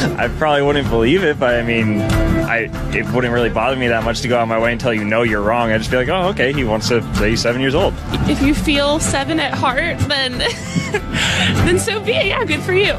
[0.03, 4.03] I probably wouldn't believe it, but I mean, I it wouldn't really bother me that
[4.03, 5.71] much to go out my way and tell you no, you're wrong.
[5.71, 7.93] I'd just be like, oh, okay, he wants to say he's seven years old.
[8.27, 10.38] If you feel seven at heart, then
[11.65, 12.27] then so be it.
[12.27, 12.93] Yeah, good for you.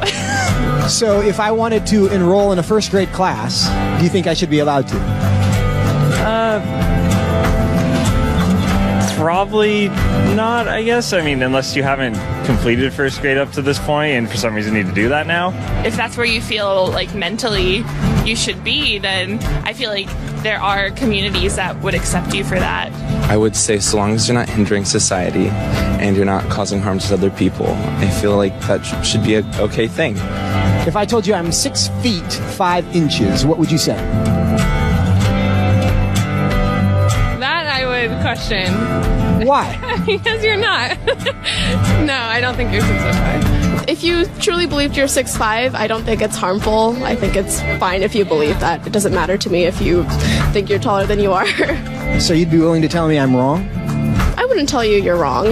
[0.89, 3.69] So if I wanted to enroll in a first grade class,
[3.99, 5.34] do you think I should be allowed to?
[9.25, 9.89] Probably
[10.37, 10.69] not.
[10.69, 11.15] I guess.
[11.15, 12.15] I mean, unless you haven't
[12.45, 15.27] completed first grade up to this point, and for some reason need to do that
[15.27, 15.49] now.
[15.83, 17.83] if that's where you feel like mentally
[18.27, 20.09] you should be, then I feel like
[20.43, 22.93] there are communities that would accept you for that.
[23.31, 26.99] I would say, so long as you're not hindering society and you're not causing harm
[26.99, 30.17] to other people, I feel like that should be a okay thing.
[30.87, 33.97] If I told you I'm six feet five inches, what would you say?
[38.35, 39.47] Question.
[39.47, 40.03] Why?
[40.07, 40.99] because you're not.
[42.05, 43.89] no, I don't think you're six foot five.
[43.89, 47.03] If you truly believed you're six five, I don't think it's harmful.
[47.05, 48.87] I think it's fine if you believe that.
[48.87, 50.05] It doesn't matter to me if you
[50.53, 51.47] think you're taller than you are.
[52.21, 53.69] So you'd be willing to tell me I'm wrong?
[54.55, 55.47] I wouldn't tell you you're wrong.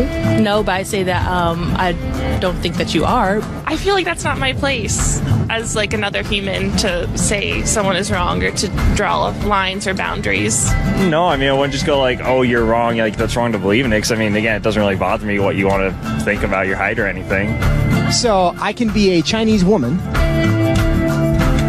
[0.44, 1.90] No, but I say that um, I
[2.40, 3.40] don't think that you are.
[3.66, 5.20] I feel like that's not my place
[5.50, 10.70] as like another human to say someone is wrong or to draw lines or boundaries.
[11.10, 12.96] No, I mean, I wouldn't just go like, oh, you're wrong.
[12.98, 14.00] Like that's wrong to believe in it.
[14.02, 16.68] 'Cause, I mean, again, it doesn't really bother me what you want to think about
[16.68, 17.60] your height or anything.
[18.12, 19.98] So I can be a Chinese woman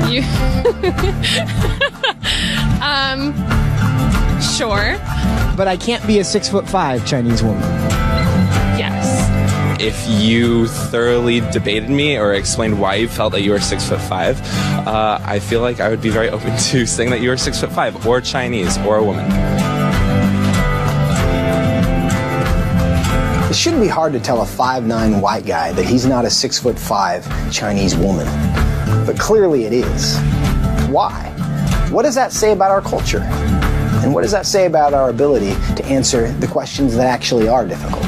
[0.08, 0.22] You.
[2.84, 3.34] um.
[4.40, 4.98] Sure.
[5.56, 7.62] But I can't be a six foot five Chinese woman.
[8.78, 9.80] Yes.
[9.80, 14.02] If you thoroughly debated me or explained why you felt that you were six foot
[14.02, 14.42] five,
[14.88, 17.60] uh, I feel like I would be very open to saying that you were six
[17.60, 19.30] foot five, or Chinese, or a woman.
[23.54, 26.60] It shouldn't be hard to tell a 5'9 white guy that he's not a 6
[26.60, 28.26] foot 5 Chinese woman.
[29.06, 30.18] But clearly it is.
[30.90, 31.30] Why?
[31.92, 33.20] What does that say about our culture?
[34.04, 37.66] And what does that say about our ability to answer the questions that actually are
[37.66, 38.06] difficult?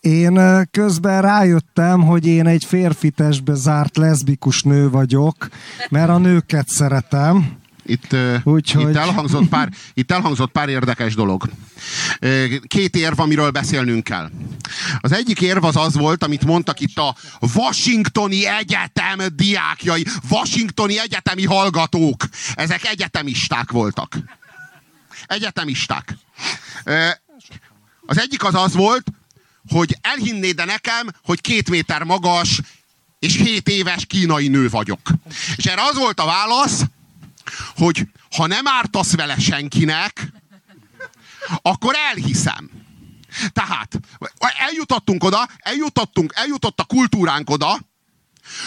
[0.00, 5.48] Én közben rájöttem, hogy én egy férfi testbe zárt leszbikus nő vagyok,
[5.90, 7.58] mert a nőket szeretem.
[7.88, 11.48] Itt, Úgyhogy- itt, elhangzott pár, itt elhangzott pár érdekes dolog.
[12.66, 14.30] Két érv, amiről beszélnünk kell.
[15.00, 17.16] Az egyik érv az az volt, amit mondtak itt a
[17.54, 22.24] Washingtoni Egyetem diákjai, Washingtoni egyetemi hallgatók.
[22.54, 24.16] Ezek egyetemisták voltak.
[25.26, 26.16] Egyetemisták.
[28.06, 29.06] Az egyik az az volt,
[29.68, 32.60] hogy elhinnéd de nekem, hogy két méter magas
[33.18, 35.00] és 7 éves kínai nő vagyok.
[35.56, 36.82] És erre az volt a válasz,
[37.76, 40.32] hogy ha nem ártasz vele senkinek,
[41.62, 42.70] akkor elhiszem.
[43.52, 44.00] Tehát
[44.58, 47.78] eljutottunk oda, eljutottunk, eljutott a kultúránk oda,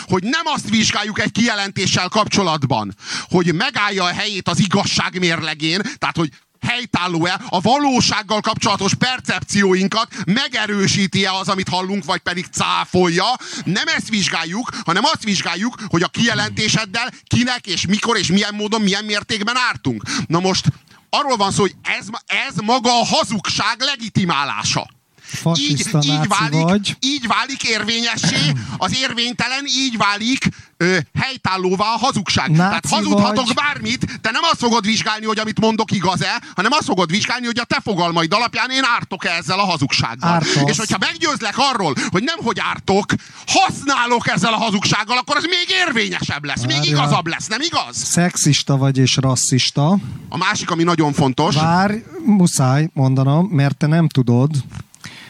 [0.03, 6.17] hogy nem azt vizsgáljuk egy kijelentéssel kapcsolatban, hogy megállja a helyét az igazság mérlegén, tehát
[6.17, 6.29] hogy
[6.67, 13.25] helytálló-e, a valósággal kapcsolatos percepcióinkat megerősíti-e az, amit hallunk, vagy pedig cáfolja.
[13.65, 18.81] Nem ezt vizsgáljuk, hanem azt vizsgáljuk, hogy a kijelentéseddel kinek és mikor és milyen módon,
[18.81, 20.03] milyen mértékben ártunk.
[20.27, 20.65] Na most
[21.09, 24.89] arról van szó, hogy ez, ez maga a hazugság legitimálása.
[25.33, 26.95] Így, Fasiszta így, válik, vagy.
[26.99, 30.49] így válik érvényessé, az érvénytelen így válik
[30.81, 32.49] ö, helytállóvá a hazugság.
[32.49, 33.55] Náci Tehát hazudhatok vagy.
[33.55, 37.59] bármit, te nem azt fogod vizsgálni, hogy amit mondok igaz-e, hanem azt fogod vizsgálni, hogy
[37.59, 40.29] a te fogalmaid alapján én ártok-e ezzel a hazugsággal.
[40.29, 40.63] Ártasz.
[40.69, 43.13] És hogyha meggyőzlek arról, hogy nem hogy ártok,
[43.47, 46.93] használok ezzel a hazugsággal, akkor az még érvényesebb lesz, még Várjál.
[46.95, 47.95] igazabb lesz, nem igaz?
[47.97, 49.97] Szexista vagy és rasszista.
[50.29, 51.55] A másik, ami nagyon fontos.
[51.55, 54.51] Várj, muszáj mondanom, mert te nem tudod,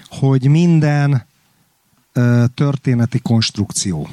[0.10, 1.28] hogy minden
[2.14, 4.10] ö, történeti konstrukció.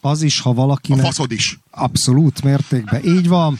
[0.00, 1.04] Az is, ha valakinek...
[1.04, 1.58] A faszod is.
[1.70, 3.04] Abszolút mértékben.
[3.04, 3.58] Így van.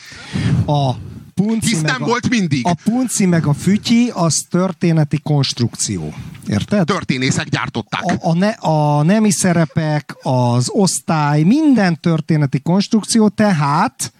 [0.67, 0.95] A
[1.35, 2.67] punci Hisz meg nem a, volt mindig.
[2.67, 6.15] A punci meg a fütyi, az történeti konstrukció.
[6.47, 6.87] Érted?
[6.87, 8.03] Történészek gyártották.
[8.03, 14.13] A, a, ne, a nemi szerepek, az osztály, minden történeti konstrukció, tehát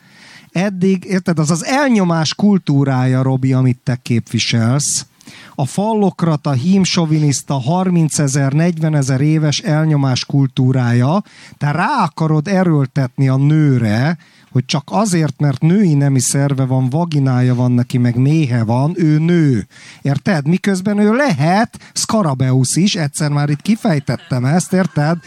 [0.53, 5.07] eddig, érted, az az elnyomás kultúrája, Robi, amit te képviselsz,
[5.55, 11.23] a fallokrata, hímsoviniszta, 30 ezer, 40 ezer éves elnyomás kultúrája,
[11.59, 14.19] te rá akarod erőltetni a nőre,
[14.53, 19.19] hogy csak azért, mert női nemi szerve van, vaginája van neki, meg méhe van, ő
[19.19, 19.67] nő.
[20.03, 20.47] Érted?
[20.47, 25.19] Miközben ő lehet Skarabeusz is, egyszer már itt kifejtettem ezt, érted?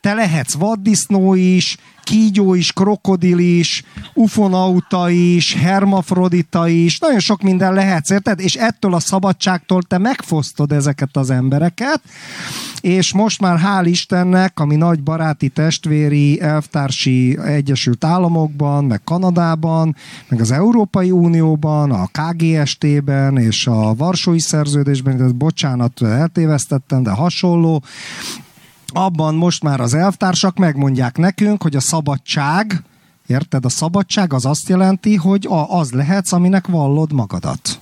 [0.00, 1.76] Te lehetsz vaddisznó is,
[2.10, 3.82] kígyó is, krokodil is,
[4.14, 8.40] ufonauta is, hermafrodita is, nagyon sok minden lehetsz, érted?
[8.40, 12.00] És ettől a szabadságtól te megfosztod ezeket az embereket,
[12.80, 19.96] és most már hál' Istennek, ami nagy baráti testvéri elvtársi Egyesült Államokban, meg Kanadában,
[20.28, 27.82] meg az Európai Unióban, a KGST-ben és a Varsói Szerződésben, tehát bocsánat, eltévesztettem, de hasonló,
[28.92, 32.82] abban most már az elvtársak megmondják nekünk, hogy a szabadság,
[33.26, 37.80] érted, a szabadság az azt jelenti, hogy az lehetsz, aminek vallod magadat.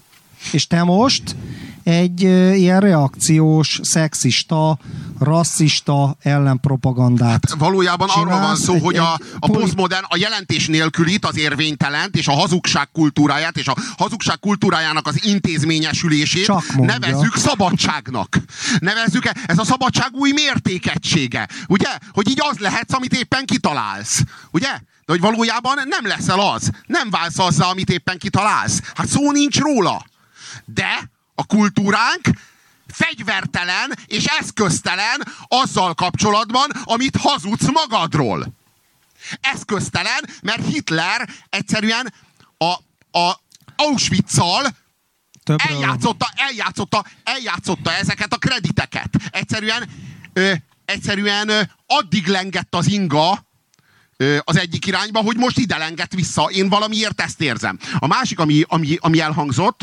[0.52, 1.36] És te most
[1.82, 2.20] egy
[2.58, 4.78] ilyen reakciós, szexista,
[5.18, 11.38] rasszista ellenpropagandát Valójában arról van csinálsz, szó, hogy a, a posztmodern, a jelentés nélkülit, az
[11.38, 18.36] érvénytelent, és a hazugság kultúráját, és a hazugság kultúrájának az intézményesülését nevezzük szabadságnak.
[18.78, 21.48] Nevezzük, e- ez a szabadság új mértékegysége.
[21.66, 21.88] Ugye?
[22.12, 24.22] Hogy így az lehetsz, amit éppen kitalálsz.
[24.50, 24.70] Ugye?
[25.06, 26.70] De hogy valójában nem leszel az.
[26.86, 28.80] Nem válsz azzá, amit éppen kitalálsz.
[28.94, 30.04] Hát szó nincs róla.
[30.64, 32.28] De a kultúránk
[32.86, 38.54] fegyvertelen és eszköztelen azzal kapcsolatban, amit hazudsz magadról.
[39.40, 42.14] Eszköztelen, mert Hitler egyszerűen
[42.58, 42.72] a,
[43.18, 43.40] a
[43.76, 44.66] Auschwitz-szal
[45.56, 49.10] eljátszotta, eljátszotta, eljátszotta ezeket a krediteket.
[49.30, 49.88] Egyszerűen,
[50.32, 50.52] ö,
[50.84, 53.46] egyszerűen ö, addig lengett az inga,
[54.44, 56.42] az egyik irányba, hogy most ide lenget vissza.
[56.42, 57.78] Én valamiért ezt érzem.
[57.98, 59.80] A másik, ami, ami, ami elhangzott,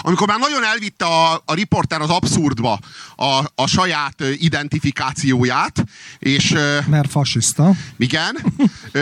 [0.00, 2.78] amikor már nagyon elvitte a, a riporter az abszurdba
[3.16, 5.84] a, a saját identifikációját,
[6.18, 6.54] és...
[6.86, 7.72] Mert fasiszta.
[7.96, 8.36] igen,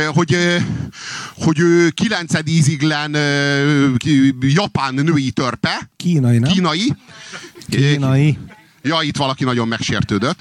[0.06, 0.36] hogy,
[1.36, 5.90] hogy ő kilencedíziglen ö, ki- japán női törpe.
[5.96, 6.52] Kínai, nem?
[6.52, 6.92] Kínai.
[7.68, 8.38] Kínai.
[8.82, 10.38] Ja, itt valaki nagyon megsértődött.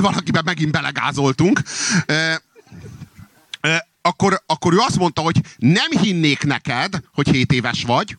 [0.00, 1.62] Valakiben megint belegázoltunk.
[4.02, 8.16] Akkor, akkor ő azt mondta, hogy nem hinnék neked, hogy 7 éves vagy,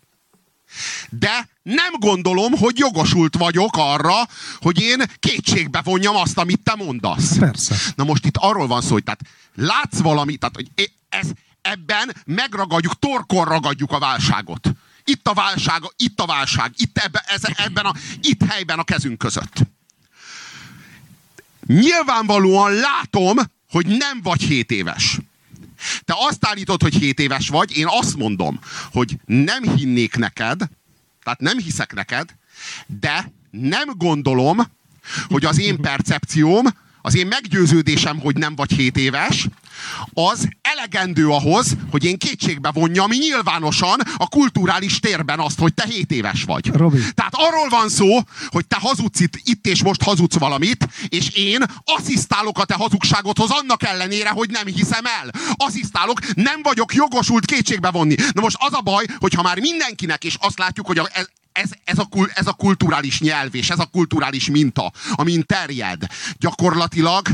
[1.10, 4.28] de nem gondolom, hogy jogosult vagyok arra,
[4.60, 7.38] hogy én kétségbe vonjam azt, amit te mondasz.
[7.38, 7.76] Persze.
[7.96, 9.22] Na most itt arról van szó, hogy tehát
[9.56, 11.28] látsz valamit, tehát hogy ez,
[11.62, 14.72] ebben megragadjuk, torkon ragadjuk a válságot.
[15.04, 19.18] Itt a válság, itt a válság, itt ebben, ez, ebben a, itt helyben a kezünk
[19.18, 19.56] között.
[21.68, 23.38] Nyilvánvalóan látom,
[23.70, 25.20] hogy nem vagy 7 éves.
[26.06, 28.60] Te azt állítod, hogy 7 éves vagy, én azt mondom,
[28.92, 30.62] hogy nem hinnék neked,
[31.24, 32.30] tehát nem hiszek neked,
[33.00, 34.58] de nem gondolom,
[35.28, 36.66] hogy az én percepcióm,
[37.02, 39.48] az én meggyőződésem, hogy nem vagy 7 éves,
[40.14, 46.12] az elegendő ahhoz, hogy én kétségbe vonjam nyilvánosan a kulturális térben azt, hogy te 7
[46.12, 46.68] éves vagy.
[46.68, 47.00] Robi.
[47.14, 51.64] Tehát arról van szó, hogy te hazudsz itt, itt és most hazudsz valamit, és én
[51.86, 55.32] asszisztálok a te hazugságodhoz annak ellenére, hogy nem hiszem el.
[55.56, 58.16] Asszisztálok, nem vagyok jogosult kétségbe vonni.
[58.34, 61.70] Na most az a baj, hogyha már mindenkinek, és azt látjuk, hogy a, ez, ez,
[61.84, 66.08] ez, a, ez a kulturális nyelv, és ez a kulturális minta, amin terjed,
[66.40, 67.28] gyakorlatilag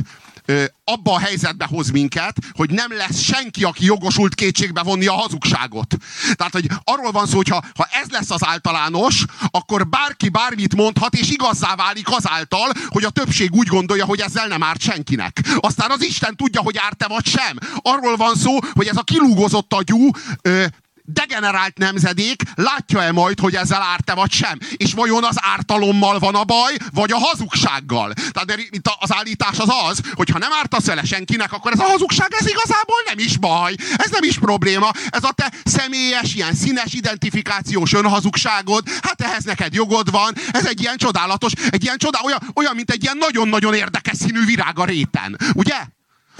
[0.83, 5.95] abba a helyzetbe hoz minket, hogy nem lesz senki, aki jogosult kétségbe vonni a hazugságot.
[6.33, 10.75] Tehát, hogy arról van szó, hogy ha, ha ez lesz az általános, akkor bárki bármit
[10.75, 15.41] mondhat, és igazzá válik azáltal, hogy a többség úgy gondolja, hogy ezzel nem árt senkinek.
[15.55, 17.57] Aztán az Isten tudja, hogy árt-e vagy sem.
[17.75, 20.09] Arról van szó, hogy ez a kilúgozott agyú,
[20.41, 20.65] ö,
[21.13, 24.57] degenerált nemzedék látja-e majd, hogy ezzel árt-e vagy sem?
[24.77, 28.13] És vajon az ártalommal van a baj, vagy a hazugsággal?
[28.13, 31.83] Tehát a- az állítás az az, hogy ha nem ártasz vele senkinek, akkor ez a
[31.83, 33.75] hazugság, ez igazából nem is baj.
[33.95, 34.91] Ez nem is probléma.
[35.09, 40.33] Ez a te személyes, ilyen színes identifikációs önhazugságod, hát ehhez neked jogod van.
[40.51, 44.45] Ez egy ilyen csodálatos, egy ilyen csodá, olyan, olyan mint egy ilyen nagyon-nagyon érdekes színű
[44.45, 45.37] virág a réten.
[45.53, 45.75] Ugye?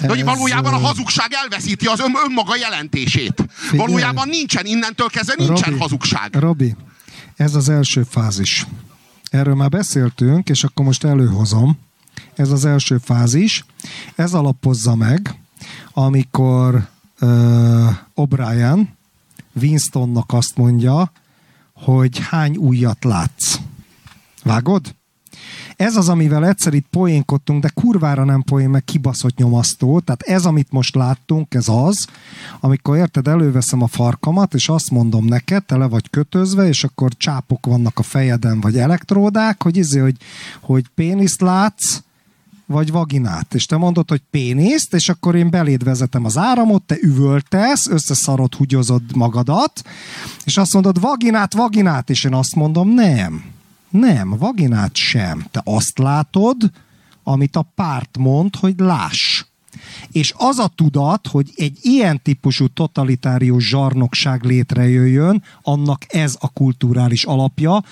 [0.02, 3.46] De hogy valójában a hazugság elveszíti az ön, önmaga jelentését.
[3.72, 6.36] Valójában nincsen, innentől kezdve nincsen Robi, hazugság.
[6.36, 6.76] Robi,
[7.36, 8.66] ez az első fázis.
[9.30, 11.80] Erről már beszéltünk, és akkor most előhozom.
[12.36, 13.66] Ez az első fázis.
[14.16, 15.36] Ez alapozza meg,
[15.94, 16.88] amikor
[17.22, 17.30] uh,
[18.16, 18.88] O'Brien
[19.62, 21.12] Winstonnak azt mondja,
[21.74, 23.60] hogy hány újat látsz.
[24.44, 24.96] Vágod?
[25.76, 30.00] Ez az, amivel egyszer itt poénkodtunk, de kurvára nem poén, meg kibaszott nyomasztó.
[30.00, 32.08] Tehát ez, amit most láttunk, ez az,
[32.60, 37.12] amikor érted, előveszem a farkamat, és azt mondom neked, te le vagy kötözve, és akkor
[37.18, 40.18] csápok vannak a fejeden, vagy elektródák, hogy izé, hogy,
[40.60, 42.00] hogy péniszt látsz,
[42.66, 46.96] vagy vaginát, és te mondod, hogy péniszt, és akkor én beléd vezetem az áramot, te
[47.02, 49.82] üvöltesz, összeszarod, húgyozod magadat,
[50.44, 53.44] és azt mondod, vaginát, vaginát, és én azt mondom, nem.
[53.90, 55.46] Nem, vaginát sem.
[55.52, 56.56] Te azt látod,
[57.24, 59.44] amit a párt mond, hogy láss.
[60.12, 67.24] És az a tudat, hogy egy ilyen típusú totalitárius zsarnokság létrejöjjön, annak ez a kulturális
[67.24, 67.84] alapja,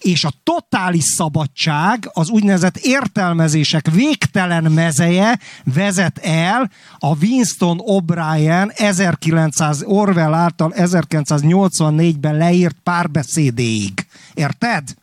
[0.00, 9.82] és a totális szabadság, az úgynevezett értelmezések végtelen mezeje vezet el a Winston O'Brien 1900
[9.84, 14.06] Orwell által 1984-ben leírt párbeszédéig.
[14.34, 14.94] Érted?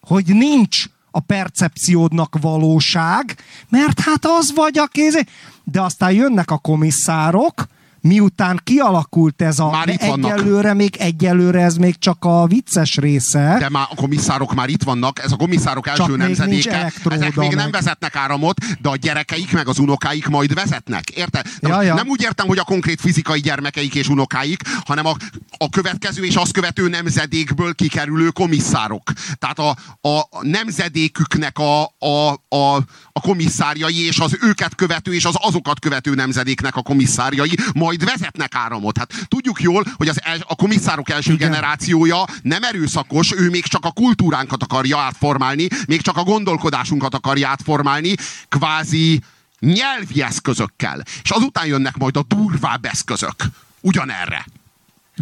[0.00, 3.36] Hogy nincs a percepciódnak valóság,
[3.68, 5.24] mert hát az vagy a kéz.
[5.64, 7.66] De aztán jönnek a komisszárok,
[8.00, 9.70] miután kialakult ez a...
[9.70, 10.32] Már itt vannak.
[10.32, 13.56] egyelőre még, egyelőre ez még csak a vicces része.
[13.58, 16.92] De már a komisszárok már itt vannak, ez a komisszárok első Csak nemzedéke.
[17.10, 21.10] Ezek még nem meg- vezetnek áramot, de a gyerekeik meg az unokáik majd vezetnek.
[21.10, 21.46] Érted?
[21.60, 21.94] De Ja, ja.
[21.94, 25.14] Nem úgy értem, hogy a konkrét fizikai gyermekeik és unokáik, hanem a,
[25.58, 29.02] a következő és azt követő nemzedékből kikerülő komisszárok.
[29.38, 32.76] Tehát a, a, a nemzedéküknek a, a, a,
[33.12, 38.54] a komisszárjai és az őket követő és az azokat követő nemzedéknek a komisszárjai majd vezetnek
[38.54, 38.98] áramot.
[38.98, 41.50] Hát tudjuk jól, hogy az el, a komisszárok első Igen.
[41.50, 47.48] generációja nem erőszakos, ő még csak a kultúránkat akarja átformálni, még csak a gondolkodásunkat akarja
[47.48, 48.14] átformálni,
[48.48, 49.20] kvázi
[49.58, 51.02] nyelvi eszközökkel.
[51.22, 53.34] És azután jönnek majd a durvább eszközök.
[53.80, 54.46] Ugyanerre.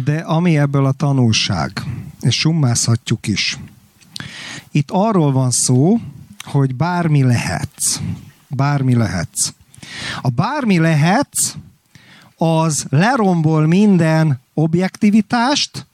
[0.03, 1.83] De ami ebből a tanulság,
[2.21, 3.57] és summázhatjuk is.
[4.71, 5.99] Itt arról van szó,
[6.43, 7.99] hogy bármi lehetsz.
[8.47, 9.53] Bármi lehetsz.
[10.21, 11.53] A bármi lehetsz,
[12.41, 15.87] az lerombol minden objektivitást,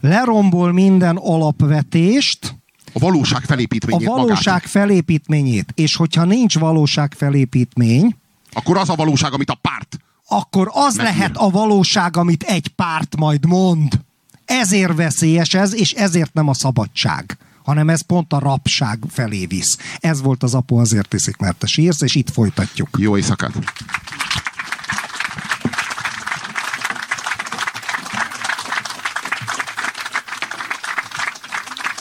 [0.00, 2.54] lerombol minden alapvetést,
[2.92, 4.68] A valóság a felépítményét valóság magát.
[4.70, 5.72] felépítményét.
[5.74, 8.16] És hogyha nincs valóság felépítmény,
[8.52, 9.98] Akkor az a valóság, amit a párt
[10.32, 11.12] akkor az Megír.
[11.12, 14.00] lehet a valóság, amit egy párt majd mond.
[14.44, 19.78] Ezért veszélyes ez, és ezért nem a szabadság hanem ez pont a rabság felé visz.
[19.98, 22.88] Ez volt az apu azért iszik, mert te sírsz, és itt folytatjuk.
[22.98, 23.52] Jó éjszakát!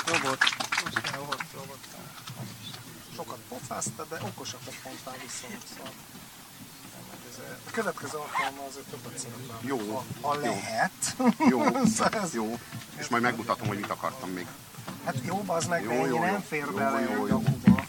[0.08, 0.44] Jó volt.
[1.16, 1.80] Jó volt, jó volt.
[3.80, 5.64] Pofáztad, de okosakat mondtál viszont.
[5.76, 5.92] Szóval.
[7.68, 9.58] A következő alkalommal azért többet szeretném.
[9.62, 9.78] Jó.
[10.22, 10.42] Ha, ha Jó.
[10.42, 11.16] lehet.
[11.50, 11.62] Jó,
[11.96, 12.60] Szóval ez- jó.
[12.98, 14.48] És majd megmutatom, hogy mit akartam még.
[15.06, 16.40] Hát jó, az meg, Jó, ennyi jó, nem jó.
[16.48, 17.36] fér Jó, bele jó, jó.
[17.38, 17.84] apuba.